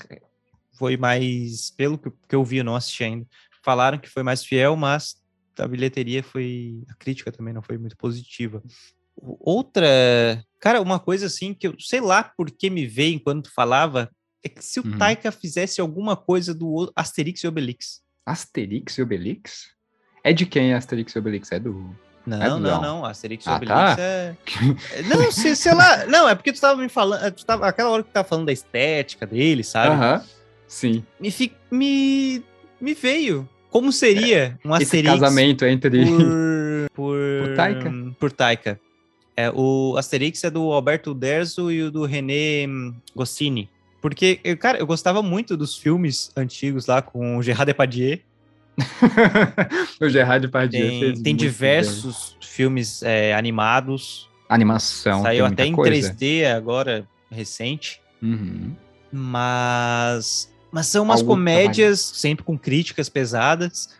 [0.78, 1.70] Foi mais.
[1.70, 3.26] Pelo que, que eu vi, eu não assisti ainda.
[3.64, 5.16] Falaram que foi mais fiel, mas
[5.58, 6.82] a bilheteria foi.
[6.90, 8.62] A crítica também não foi muito positiva.
[9.16, 10.44] Outra.
[10.60, 14.10] Cara, uma coisa assim que eu sei lá por que me veio enquanto tu falava.
[14.44, 14.98] É que se o Uhum.
[14.98, 18.02] Taika fizesse alguma coisa do Asterix e Obelix.
[18.26, 19.70] Asterix e Obelix?
[20.24, 21.50] É de quem Asterix e Obelix?
[21.52, 21.84] É do.
[22.24, 23.04] Não, É do não, não.
[23.04, 23.96] Asterix e Ah, Obelix tá.
[23.98, 24.36] é.
[24.92, 26.06] é- Não, sei, sei lá.
[26.06, 27.32] Não, é porque tu tava me falando.
[27.32, 29.88] Tu tava, aquela hora que tu tava falando da estética dele, sabe?
[29.94, 30.22] Aham.
[30.68, 31.04] Sim.
[31.20, 32.42] Me, fi- me,
[32.80, 33.48] me veio.
[33.70, 36.04] Como seria um Esse Asterix casamento entre.
[36.06, 37.16] por, por,
[37.48, 37.92] Por Taika?
[38.20, 38.80] Por Taika.
[39.36, 43.68] É, o Asterix é do Alberto Derzo e o do René hum, Goscinny.
[44.00, 48.18] Porque, eu, cara, eu gostava muito dos filmes antigos lá com o Gerard Depardieu.
[50.00, 54.28] o Gerard Depardieu Tem, tem diversos filmes é, animados.
[54.48, 54.54] bem.
[54.54, 55.22] Animação.
[55.22, 56.12] Saiu até em coisa.
[56.12, 58.00] 3D agora, recente.
[58.22, 58.74] Uhum.
[59.10, 60.52] Mas.
[60.70, 63.90] Mas são umas Algum comédias, sempre com críticas pesadas.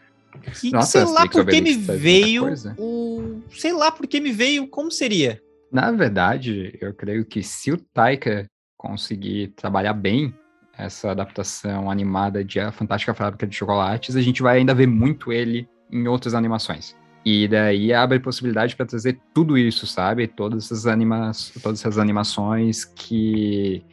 [0.58, 2.54] Que Nossa, sei lá Asterix por que me veio.
[2.78, 4.66] O, sei lá por que me veio.
[4.66, 5.42] Como seria?
[5.70, 8.46] Na verdade, eu creio que se o Taika
[8.76, 10.34] conseguir trabalhar bem
[10.82, 15.32] essa adaptação animada de A Fantástica Fábrica de Chocolates, a gente vai ainda ver muito
[15.32, 16.96] ele em outras animações.
[17.24, 20.26] E daí abre possibilidade para trazer tudo isso, sabe?
[20.26, 21.30] Todas essas, anima
[21.62, 23.84] todas essas animações que,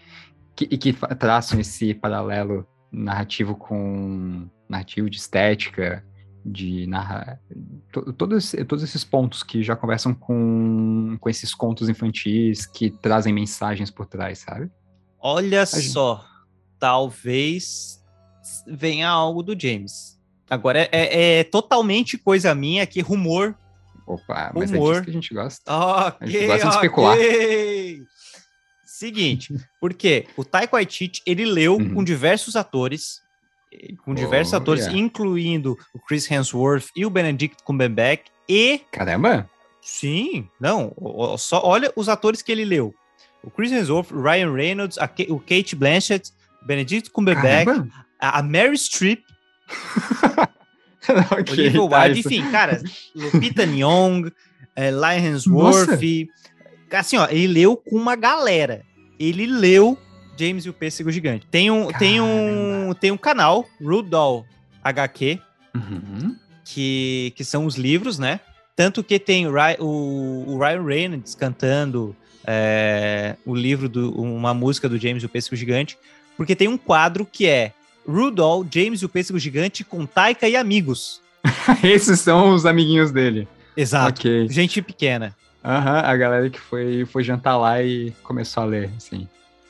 [0.56, 6.04] que, que traçam esse paralelo narrativo com narrativo de estética,
[6.44, 7.40] de narra...
[7.92, 13.32] to- todos, todos esses pontos que já conversam com, com esses contos infantis que trazem
[13.34, 14.72] mensagens por trás, sabe?
[15.22, 16.26] Olha gente- só.
[16.80, 18.00] Talvez
[18.66, 20.18] venha algo do James.
[20.50, 23.56] Agora é, é- é totalmente coisa minha aqui, rumor.
[24.08, 24.94] Opa, mas é Humor.
[24.94, 25.72] disso que a gente gosta.
[25.72, 27.18] Ok, gente gosta de especular.
[28.86, 31.94] Seguinte, porque o Taika Waititi, ele leu Uhum.
[31.96, 33.22] com diversos atores,
[34.04, 35.00] com diversos Oh, atores, yeah.
[35.00, 39.48] incluindo o Chris Hemsworth e o Benedict Cumberbatch, e Caramba!
[39.82, 40.92] Sim, não.
[41.38, 42.94] Só olha os atores que ele leu.
[43.44, 46.32] O Chris Hemsworth, o Ryan Reynolds, a o Kate Blanchett,
[46.66, 47.90] Benedict Cumberbatch, Caramba!
[48.20, 49.22] a, Mary Streep,
[51.32, 52.82] ok, Olivia tá, Wilde, enfim, cara,
[53.16, 54.32] Lupita Nyong,
[54.76, 56.00] é, Hemsworth.
[56.92, 58.84] Assim, ó, ele leu com uma galera.
[59.20, 59.98] Ele leu
[60.38, 61.46] James e o Pêssego Gigante.
[61.52, 64.46] Tem um, tem um, tem um canal, Rudol
[64.84, 65.40] HQ,
[65.76, 66.36] Uhum.
[66.66, 68.40] que, que são os livros, né?
[68.76, 74.90] Tanto que tem o, o- o Ryan Reynolds cantando é, o livro, do, uma música
[74.90, 75.96] do James e o Pêssego Gigante,
[76.40, 77.74] porque tem um quadro que é
[78.08, 81.20] Rudolph, James e o Pêssego Gigante com Taika e amigos.
[81.84, 83.46] Esses são os amiguinhos dele.
[83.76, 84.22] Exato.
[84.22, 84.48] Ok.
[84.50, 85.36] Gente pequena.
[85.64, 89.28] Aham, a galera que foi, foi jantar lá e começou a ler, assim.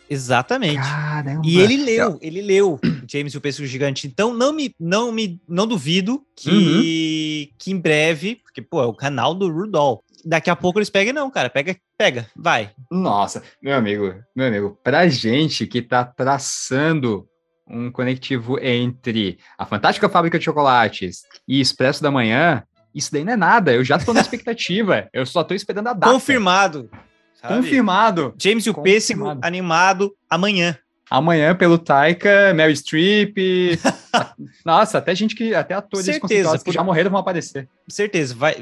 [0.08, 0.78] Exatamente.
[0.78, 1.42] Caramba!
[1.44, 4.06] E ele leu, ele leu James e o Pêssego Gigante.
[4.06, 7.56] Então não me, não me, não duvido que, Uhum.
[7.58, 10.02] que em breve, porque pô, é o canal do Rudolph.
[10.26, 12.72] Daqui a pouco eles pegam, não, cara, pega, pega, vai.
[12.92, 17.28] Nossa, meu amigo, meu amigo, pra gente que tá traçando
[17.68, 22.64] um conectivo entre a Fantástica Fábrica de Chocolates e Expresso da Manhã,
[22.94, 25.94] isso daí não é nada, eu já tô na expectativa, eu só tô esperando a
[25.94, 26.12] data.
[26.12, 26.90] Confirmado.
[27.36, 27.56] sabe?
[27.56, 28.34] Confirmado.
[28.42, 28.74] James e o.
[28.74, 30.78] Pêssego animado amanhã.
[31.10, 33.36] Amanhã pelo Taika, Mary Streep,
[34.66, 37.68] nossa, até gente que, até atores Certeza, que por- já morreram vão aparecer.
[37.88, 38.56] Certeza, vai,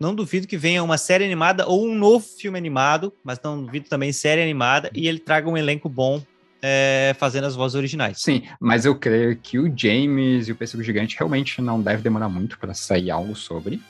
[0.00, 3.88] não duvido que venha uma série animada ou um novo filme animado, mas não duvido
[3.88, 6.20] também série animada e ele traga um elenco bom
[6.62, 8.18] é, fazendo as vozes originais.
[8.20, 12.28] Sim, mas eu creio que o James e o Pêssego Gigante realmente não deve demorar
[12.28, 13.80] muito para sair algo sobre.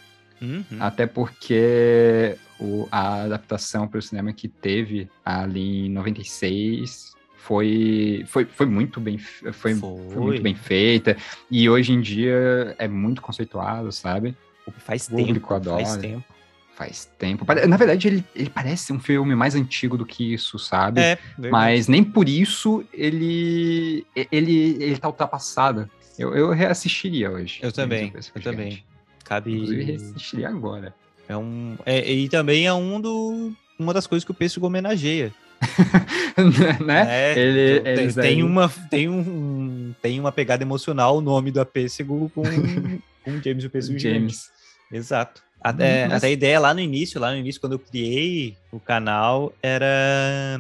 [0.43, 0.63] Uhum.
[0.81, 7.16] Até porque o- a adaptação para o cinema que teve ali em 96
[7.47, 10.17] foi, foi, foi muito bem foi, foi Foi.
[10.17, 11.17] muito bem feita
[11.49, 14.37] e hoje em dia é muito conceituado, sabe?
[14.79, 15.85] Faz O público tempo, adora.
[15.85, 16.25] faz tempo.
[16.75, 17.47] Faz tempo.
[17.69, 21.01] Na verdade, ele, ele parece um filme mais antigo do que isso, sabe?
[21.01, 21.19] É.
[21.39, 25.89] Mas nem por isso ele ele ele tá ultrapassado.
[26.19, 27.61] Eu, eu reassistiria hoje.
[27.63, 28.85] Eu também, eu também.
[29.25, 29.55] Cabe.
[29.55, 30.93] Inclusive, reassistiria agora.
[31.29, 35.33] É um, é, e também é um do, uma das coisas que o Pêssego homenageia.
[36.85, 37.07] né?
[37.35, 42.31] É, Ele- tem, tem uma, tem, um, tem uma pegada emocional o nome do Pêssego
[42.35, 42.43] com,
[43.25, 43.99] com James e o Pêssego.
[43.99, 44.51] James.
[44.93, 45.43] Exato.
[45.61, 48.57] Até, Uhum, mas- até a ideia lá no início, lá no início, quando eu criei
[48.71, 50.59] o canal, era,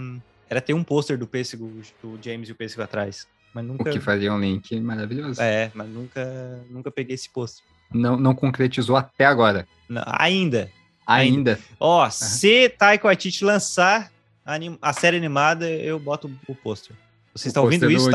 [0.48, 1.70] era ter um pôster do pêssego,
[2.02, 3.26] do James e o pêssego atrás.
[3.54, 3.90] Mas O nunca.
[3.90, 5.40] que fazia um link maravilhoso.
[5.40, 7.64] É, mas nunca, nunca peguei esse pôster.
[7.92, 9.66] Não, não concretizou até agora.
[9.88, 10.68] Não, ainda.
[11.06, 11.58] Ainda.
[11.78, 14.10] Ó, se Taiko Waititi lançar
[14.46, 16.94] a, a série animada, eu boto o pôster.
[17.34, 18.12] Você está O ouvindo isso, me-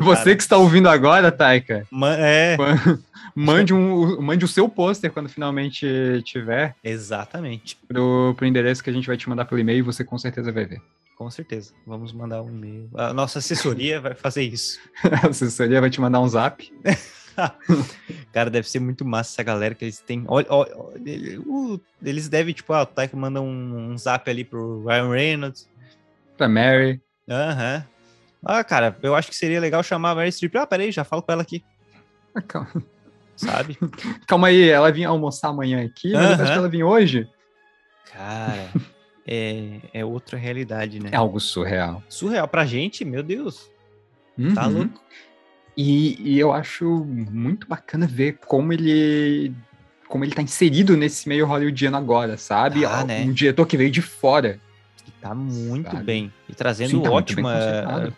[0.00, 2.56] Você que está ouvindo agora, Taika, Ma- É,
[3.34, 5.84] mande, um, mande o seu pôster quando finalmente
[6.24, 7.76] tiver exatamente.
[7.88, 10.52] pro, pro endereço que a gente vai te mandar pelo e-mail e você com certeza
[10.52, 10.80] vai ver.
[11.16, 11.72] Com certeza.
[11.86, 12.88] Vamos mandar um e-mail.
[12.94, 14.78] A nossa assessoria vai fazer isso.
[15.22, 16.72] A assessoria vai te mandar um zap.
[18.32, 20.24] Cara, deve ser muito massa essa galera que eles têm.
[20.28, 20.70] Olha, olha,
[22.02, 25.68] eles devem, tipo, ah, o Taika manda um, um zap ali pro Ryan Reynolds.
[26.36, 27.00] Pra Mary.
[27.28, 27.84] Aham.
[28.44, 30.54] Ah, cara, eu acho que seria legal chamar a Mary Streep.
[30.56, 31.62] Ah, peraí, já falo com ela aqui,
[32.34, 32.70] Ah, Calma,
[33.36, 33.76] sabe?
[34.26, 37.28] calma aí, ela vinha almoçar amanhã aqui, mas acho que ela vinha hoje.
[38.10, 38.70] Cara,
[39.26, 41.10] é, é outra realidade, né?
[41.12, 42.02] É algo surreal.
[42.08, 43.70] Surreal pra gente, meu Deus.
[44.54, 44.78] Tá Uhum.
[44.78, 45.02] louco.
[45.76, 49.52] E, e eu acho muito bacana ver como ele
[50.08, 52.82] como ele tá inserido nesse meio hollywoodiano agora, sabe?
[52.82, 53.24] Tá, um né?
[53.32, 54.58] diretor que veio de fora.
[55.06, 56.02] E tá muito Sabe?
[56.04, 56.32] bem.
[56.48, 58.12] E trazendo Sim, tá ótima.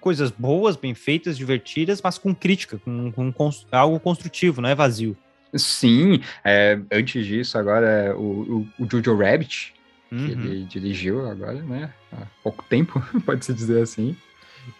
[0.00, 5.16] coisas boas, bem feitas, divertidas, mas com crítica, com, com algo construtivo, não é vazio.
[5.54, 9.74] Sim, é, antes disso, agora o, o, o Jojo Rabbit,
[10.08, 10.24] que Uhum.
[10.26, 11.92] ele dirigiu agora, né?
[12.12, 14.16] Há pouco tempo, pode-se dizer assim.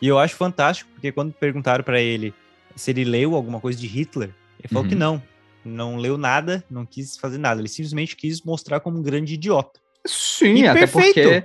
[0.00, 2.34] E eu acho fantástico, porque quando perguntaram pra ele
[2.76, 4.88] se ele leu alguma coisa de Hitler, ele falou Uhum.
[4.88, 5.22] que não.
[5.64, 7.60] Não leu nada, não quis fazer nada.
[7.60, 9.80] Ele simplesmente quis mostrar como um grande idiota.
[10.06, 11.28] Sim, E até perfeito.
[11.28, 11.44] porque.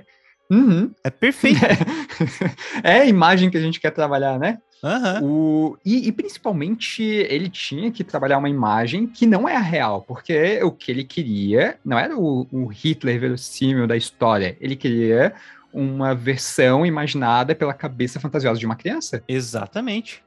[0.50, 0.90] Uhum.
[1.02, 1.58] É perfeito.
[2.82, 4.58] é a imagem que a gente quer trabalhar, né?
[4.82, 5.20] Aham.
[5.22, 10.02] O, e, e principalmente ele tinha que trabalhar uma imagem que não é a real,
[10.02, 15.32] porque o que ele queria não era o, o Hitler verossímil da história, ele queria
[15.74, 19.22] uma versão imaginada pela cabeça fantasiosa de uma criança.
[19.26, 20.22] Exatamente.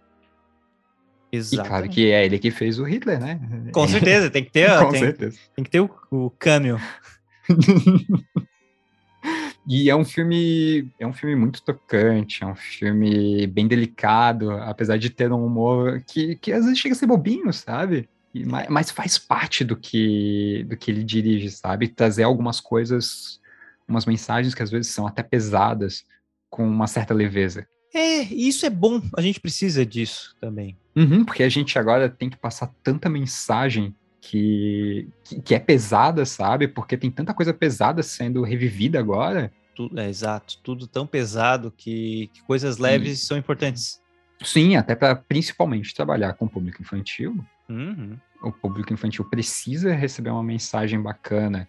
[1.32, 1.70] E Exatamente.
[1.70, 3.40] claro que é ele que fez o Hitler, né?
[3.74, 5.38] Com certeza, tem que ter, Com tem, certeza.
[5.56, 6.78] tem que ter o, o cameo.
[9.70, 14.98] E é um filme, é um filme muito tocante, é um filme bem delicado, apesar
[14.98, 18.08] de ter um humor que, que às vezes chega a ser bobinho, sabe?
[18.34, 21.90] E, ma- mas faz parte do que, do que ele dirige, sabe?
[21.90, 23.42] Trazer algumas coisas,
[23.88, 26.06] umas mensagens que às vezes são até pesadas,
[26.50, 27.68] com uma certa leveza.
[27.94, 30.78] É, e isso é bom, a gente precisa disso também.
[30.96, 36.26] Uhum, porque a gente agora tem que passar tanta mensagem que, que, que é pesada,
[36.26, 36.68] sabe?
[36.68, 39.52] Porque tem tanta coisa pesada sendo revivida agora.
[39.76, 44.02] Tudo, é exato, tudo tão pesado que, que coisas leves são importantes.
[44.44, 47.44] Sim, até para principalmente trabalhar com o público infantil.
[47.70, 48.18] Uhum.
[48.42, 51.68] O público infantil precisa receber uma mensagem bacana.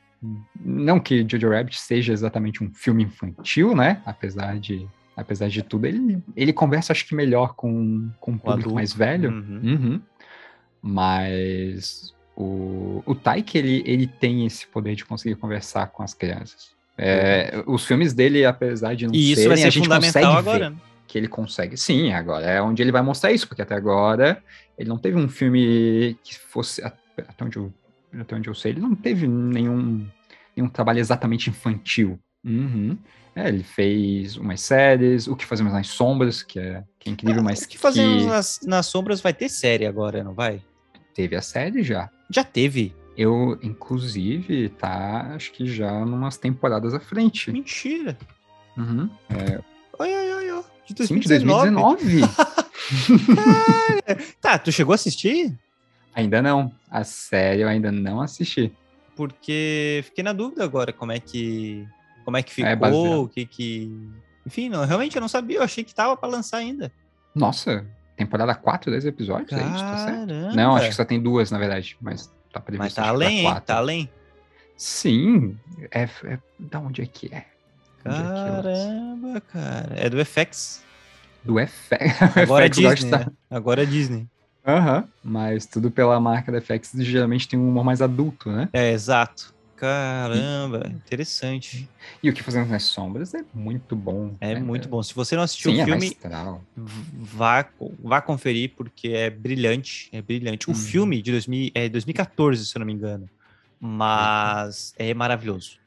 [0.61, 4.03] Não que Jojo Rabbit seja exatamente um filme infantil, né?
[4.05, 4.86] Apesar de,
[5.16, 9.31] apesar de tudo, ele, ele conversa, acho que melhor com, com o público mais velho.
[9.31, 9.61] Uhum.
[9.62, 10.01] Uhum.
[10.82, 16.77] Mas o, o Taika, ele, ele tem esse poder de conseguir conversar com as crianças.
[16.97, 20.36] É, os filmes dele, apesar de não E isso serem, vai a ser gente fundamental
[20.36, 20.70] agora.
[20.70, 20.77] né?
[21.09, 21.77] que ele consegue.
[21.77, 24.43] Sim, agora é onde ele vai mostrar isso, porque até agora
[24.78, 27.73] ele não teve um filme que fosse, até onde eu,
[28.18, 30.06] até onde eu sei, ele não teve nenhum,
[30.56, 32.18] nenhum trabalho exatamente infantil.
[32.44, 32.97] Uhum.
[33.35, 37.43] É, ele fez umas séries, O Que Fazemos nas Sombras, que é, que é incrível,
[37.43, 40.62] mas O que fazemos que nas, nas sombras vai ter série agora, não vai?
[41.14, 42.09] teve a série já.
[42.30, 42.94] Já teve.
[43.16, 47.51] Eu, inclusive, tá, acho que já numas temporadas à frente.
[47.51, 48.16] Mentira.
[48.76, 49.10] Uhum.
[49.98, 50.64] Oi, oi, oi, oi.
[50.89, 51.97] De Sim, de 2019.
[51.97, 52.28] 2019.
[54.40, 55.52] Tá, tu chegou a assistir?
[56.20, 56.73] Ainda não.
[56.90, 58.73] A série eu ainda não assisti.
[59.16, 61.86] Porque fiquei na dúvida agora como é que
[62.24, 63.90] como é que ficou, É, o que que...
[64.47, 66.93] Enfim, não, realmente eu não sabia, eu achei que tava pra lançar ainda.
[67.35, 67.86] Nossa,
[68.16, 70.27] temporada 4, 10 episódios, é isso, tá certo?
[70.28, 70.55] Caramba.
[70.55, 73.61] Não, acho que só tem duas, na verdade, mas tá previsto Mas tá além, hein?
[73.65, 74.11] Tá além.
[74.77, 75.59] Sim,
[75.90, 77.47] é, é- da onde é que é?
[78.05, 79.95] Onde é que Caramba, cara.
[79.97, 80.85] É do FX.
[81.45, 81.99] Do FX.
[82.36, 82.90] Agora é FX Disney.
[83.11, 83.27] gosta- né?
[83.51, 84.28] Agora é Disney.
[84.69, 88.69] Aham, mas tudo pela marca da FX geralmente tem um humor mais adulto, né?
[88.73, 89.55] É, exato.
[89.77, 91.89] Caramba, interessante.
[92.23, 94.36] E o que fazemos nas sombras é muito bom.
[94.40, 94.61] É né?
[94.61, 95.03] muito bom.
[95.03, 96.16] Se você não assistiu Sim, o é filme,
[96.77, 97.70] v- vá,
[98.03, 100.09] vá conferir, porque é brilhante.
[100.12, 100.69] É brilhante.
[100.69, 100.78] O Uhum.
[100.78, 103.27] filme de 2000, é 2014, se eu não me engano.
[103.81, 105.78] Mas é maravilhoso.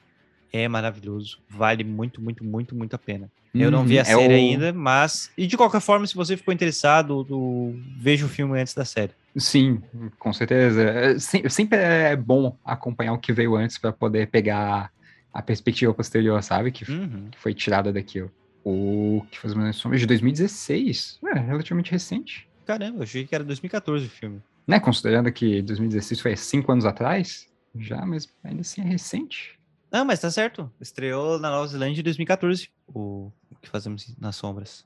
[0.54, 1.40] É maravilhoso.
[1.50, 3.30] Vale muito, muito, muito, muito a pena.
[3.54, 5.32] Eu não vi a Uhum, é série o- ainda, mas.
[5.38, 7.74] E de qualquer forma, se você ficou interessado, do...
[8.00, 9.12] veja o filme antes da série.
[9.38, 9.82] Sim,
[10.20, 10.82] com certeza.
[10.84, 14.92] É, sem- Sempre é bom acompanhar o que veio antes para poder pegar
[15.34, 16.72] a perspectiva posterior, sabe?
[16.72, 17.30] Que Uhum.
[17.32, 18.32] que foi tirada daquilo.
[18.64, 21.18] O que faz sombra de 2016.
[21.34, 22.48] É, relativamente recente.
[22.66, 24.42] Caramba, eu achei que era 2014 o filme.
[24.68, 24.80] Né?
[24.80, 29.58] Considerando que 2016 foi cinco anos atrás, já, mas ainda assim é recente.
[29.92, 30.72] Não, mas tá certo.
[30.80, 33.32] Estreou na Nova Zelândia em 2014, o
[33.62, 34.86] que fazemos nas sombras.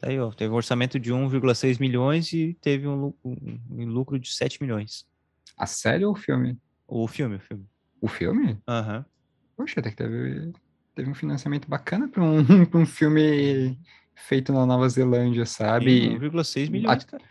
[0.00, 0.30] Tá aí, ó.
[0.30, 5.06] Teve um orçamento de 1,6 milhões e teve um, um- um lucro de 7 milhões.
[5.56, 6.58] A série ou o filme?
[6.86, 7.66] O filme, o filme.
[8.00, 8.58] O filme?
[8.68, 9.04] Aham.
[9.56, 10.52] Poxa, até que teve,
[10.94, 13.78] teve um financiamento bacana para um, pra um filme
[14.14, 16.10] feito na Nova Zelândia, sabe?
[16.10, 17.22] Sim, 1,6 milhões, cara.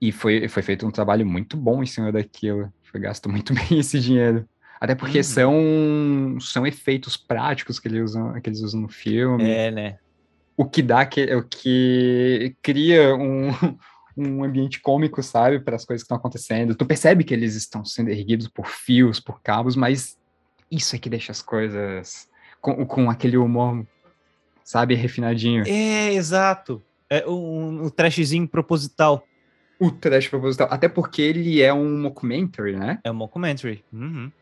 [0.00, 2.72] E foi, foi feito um trabalho muito bom em cima daquilo.
[2.82, 4.48] Foi gasto muito bem esse dinheiro.
[4.82, 5.22] Até porque Uhum.
[5.22, 9.48] são, são efeitos práticos que eles usam, que eles usam no filme.
[9.48, 9.98] É, né?
[10.56, 13.50] O que dá, que, o que cria um,
[14.18, 16.74] um ambiente cômico, sabe, para as coisas que estão acontecendo.
[16.74, 20.18] Tu percebe que eles estão sendo erguidos por fios, por cabos, mas
[20.68, 22.28] isso é que deixa as coisas
[22.60, 23.86] com, com aquele humor,
[24.64, 25.62] sabe, refinadinho.
[25.64, 26.82] É, exato.
[27.08, 29.24] É um, um trashzinho proposital.
[29.78, 30.66] O trash proposital.
[30.72, 32.98] Até porque ele é um mockumentary, né?
[33.04, 33.84] É um mockumentary.
[33.92, 34.32] Uhum.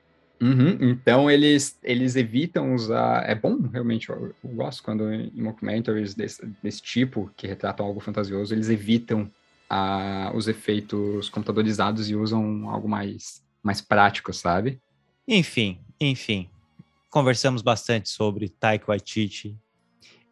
[0.41, 3.29] Uhum, Então eles, eles evitam usar.
[3.29, 8.01] É bom, realmente, eu, eu gosto quando em mockumentaries desse, desse tipo, que retratam algo
[8.01, 9.31] fantasioso, eles evitam
[9.69, 14.81] ah, os efeitos computadorizados e usam algo mais, mais prático, sabe?
[15.29, 16.49] Enfim, enfim.
[17.11, 19.57] Conversamos bastante sobre Taika Waititi.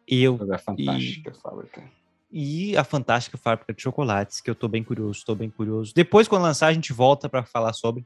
[0.07, 1.83] Eu Mas é fantástica a fábrica.
[2.31, 5.93] e a fantástica fábrica de chocolates, que eu tô bem curioso, tô bem curioso.
[5.93, 8.05] Depois, quando lançar, a gente volta para falar sobre.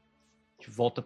[0.59, 1.05] A gente volta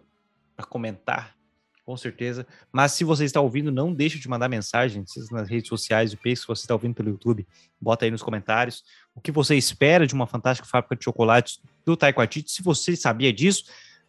[0.58, 1.36] para comentar,
[1.84, 2.44] com certeza.
[2.72, 6.46] Mas se você está ouvindo, não deixe de mandar mensagem nas redes sociais, o se
[6.46, 7.46] você está ouvindo pelo YouTube,
[7.80, 8.82] bota aí nos comentários
[9.14, 13.32] o que você espera de uma fantástica fábrica de chocolates do Waititi, se você sabia
[13.32, 13.66] disso.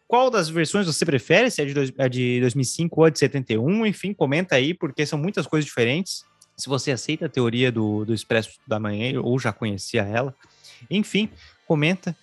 [0.08, 1.52] Qual das versões você prefere?
[1.52, 3.86] Se é de, dois- é de 2005 ou é de 71?
[3.86, 6.24] Enfim, comenta aí, porque são muitas coisas diferentes.
[6.56, 10.34] Se você aceita a teoria do, do Expresso da Manhã ou já conhecia ela.
[10.90, 11.30] Enfim,
[11.64, 12.16] comenta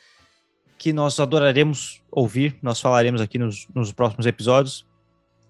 [0.78, 4.86] que nós adoraremos ouvir, nós falaremos aqui nos, nos próximos episódios.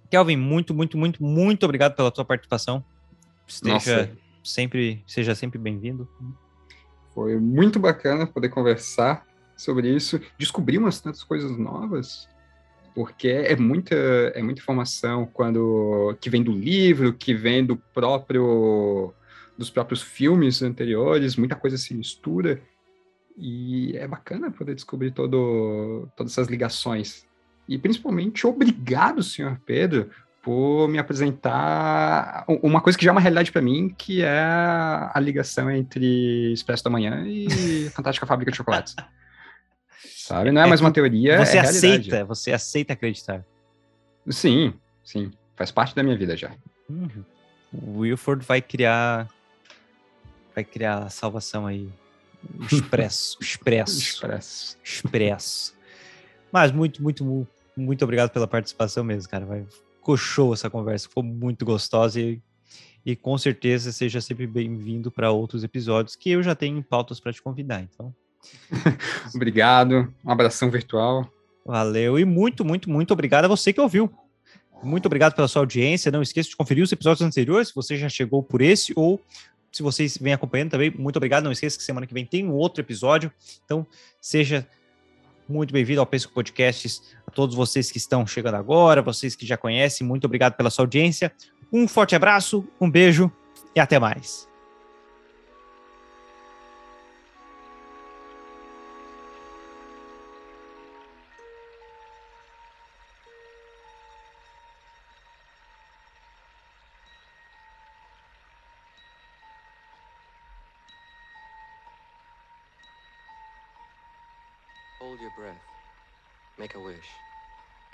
[0.10, 2.84] Kelvin, muito, muito, muito, muito obrigado pela tua participação.
[3.46, 4.12] Esteja Nossa.
[4.44, 6.08] sempre, seja sempre bem-vindo.
[7.14, 9.26] Foi muito bacana poder conversar
[9.56, 12.30] sobre isso, descobrir umas tantas coisas novas,
[12.96, 19.14] porque é muita, é muita informação quando que vem do livro, que vem do próprio
[19.58, 22.62] dos próprios filmes anteriores, muita coisa se mistura
[23.38, 27.26] e é bacana poder descobrir todo, todas essas ligações.
[27.68, 30.10] E principalmente obrigado, senhor Pedro,
[30.42, 35.20] por me apresentar uma coisa que já é uma realidade para mim, que é a
[35.20, 38.96] ligação entre Expresso da Manhã e Fantástica Fábrica de Chocolates.
[40.16, 40.52] Sabe?
[40.52, 41.96] Não é, É mais uma teoria, você é realidade.
[41.96, 43.46] aceita, você aceita acreditar.
[44.30, 44.74] Sim,
[45.04, 45.32] sim.
[45.56, 46.52] Faz parte da minha vida já.
[46.90, 47.24] Uhum.
[47.74, 49.28] O Wilford vai criar
[50.56, 51.90] vai criar a salvação aí.
[52.72, 54.78] Expresso, expresso, Expresso.
[54.84, 55.74] expresso.
[56.52, 59.46] Mas muito, muito, mu- muito obrigado pela participação mesmo, cara.
[59.46, 59.66] Vai,
[59.96, 62.42] ficou show essa conversa, ficou muito gostosa e,
[63.06, 67.20] e com certeza seja sempre bem-vindo para outros episódios que eu já tenho em pautas
[67.20, 67.82] para te convidar.
[67.82, 68.14] Então,
[69.36, 70.14] Obrigado.
[70.24, 71.30] Um abração virtual.
[71.66, 74.10] Valeu e muito, muito, muito obrigado a você que ouviu.
[74.82, 76.12] Muito obrigado pela sua audiência.
[76.12, 79.20] Não esqueça de conferir os episódios anteriores, se você já chegou por esse ou
[79.72, 80.92] se vocês vêm acompanhando também.
[80.92, 81.44] Muito obrigado.
[81.44, 83.32] Não esqueça que semana que vem tem um outro episódio.
[83.66, 83.86] Então,
[84.20, 84.68] seja
[85.48, 87.02] muito bem-vindo ao Pesco Podcasts.
[87.26, 90.84] A todos vocês que estão chegando agora, vocês que já conhecem, muito obrigado pela sua
[90.84, 91.32] audiência.
[91.72, 93.32] Um forte abraço, um beijo
[93.76, 94.48] e até mais.
[116.68, 117.10] Make a wish.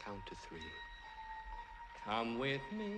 [0.03, 0.57] Count to three.
[2.05, 2.95] Come with me,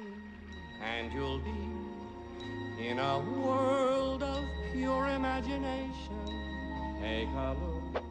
[0.81, 6.95] and you'll be in a world of pure imagination.
[7.01, 8.03] Take a look,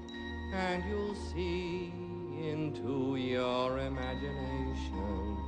[0.53, 1.91] and you'll see
[2.43, 5.39] into your imagination.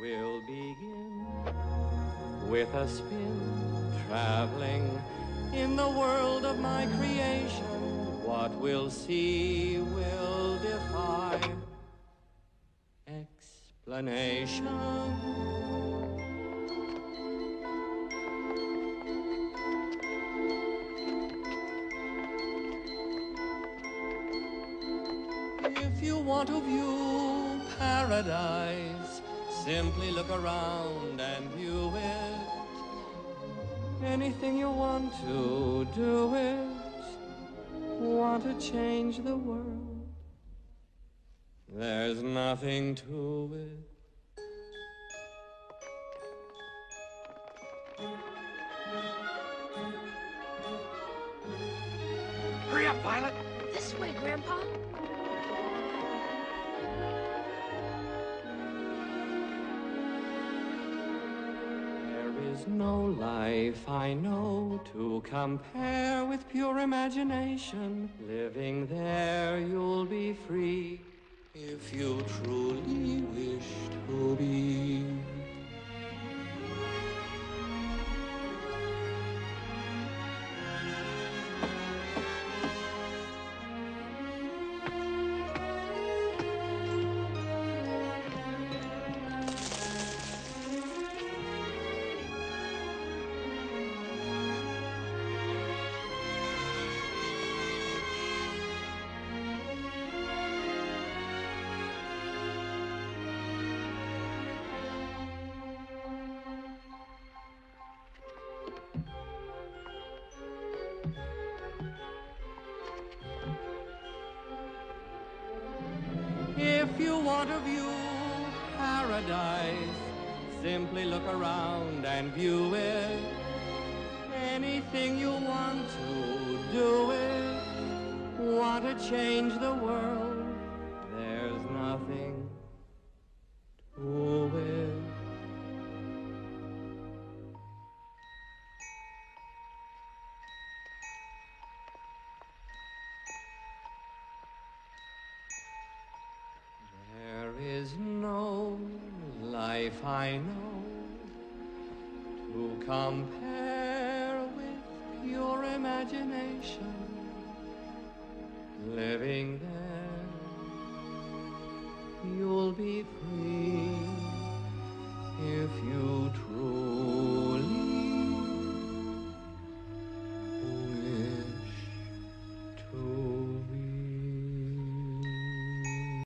[0.00, 1.26] We'll begin
[2.48, 4.98] with a spin, traveling
[5.52, 7.64] in the world of my creation.
[8.24, 11.40] What we'll see will defy
[13.08, 14.68] explanation.
[25.62, 29.20] If you want to view paradise,
[29.64, 32.39] simply look around and view it.
[34.04, 36.66] Anything you want to do it.
[38.00, 40.08] Want to change the world.
[41.68, 43.89] There's nothing to it.
[62.80, 68.08] No life I know to compare with pure imagination.
[68.26, 71.02] Living there, you'll be free
[71.54, 73.70] if you truly wish
[74.08, 75.29] to be.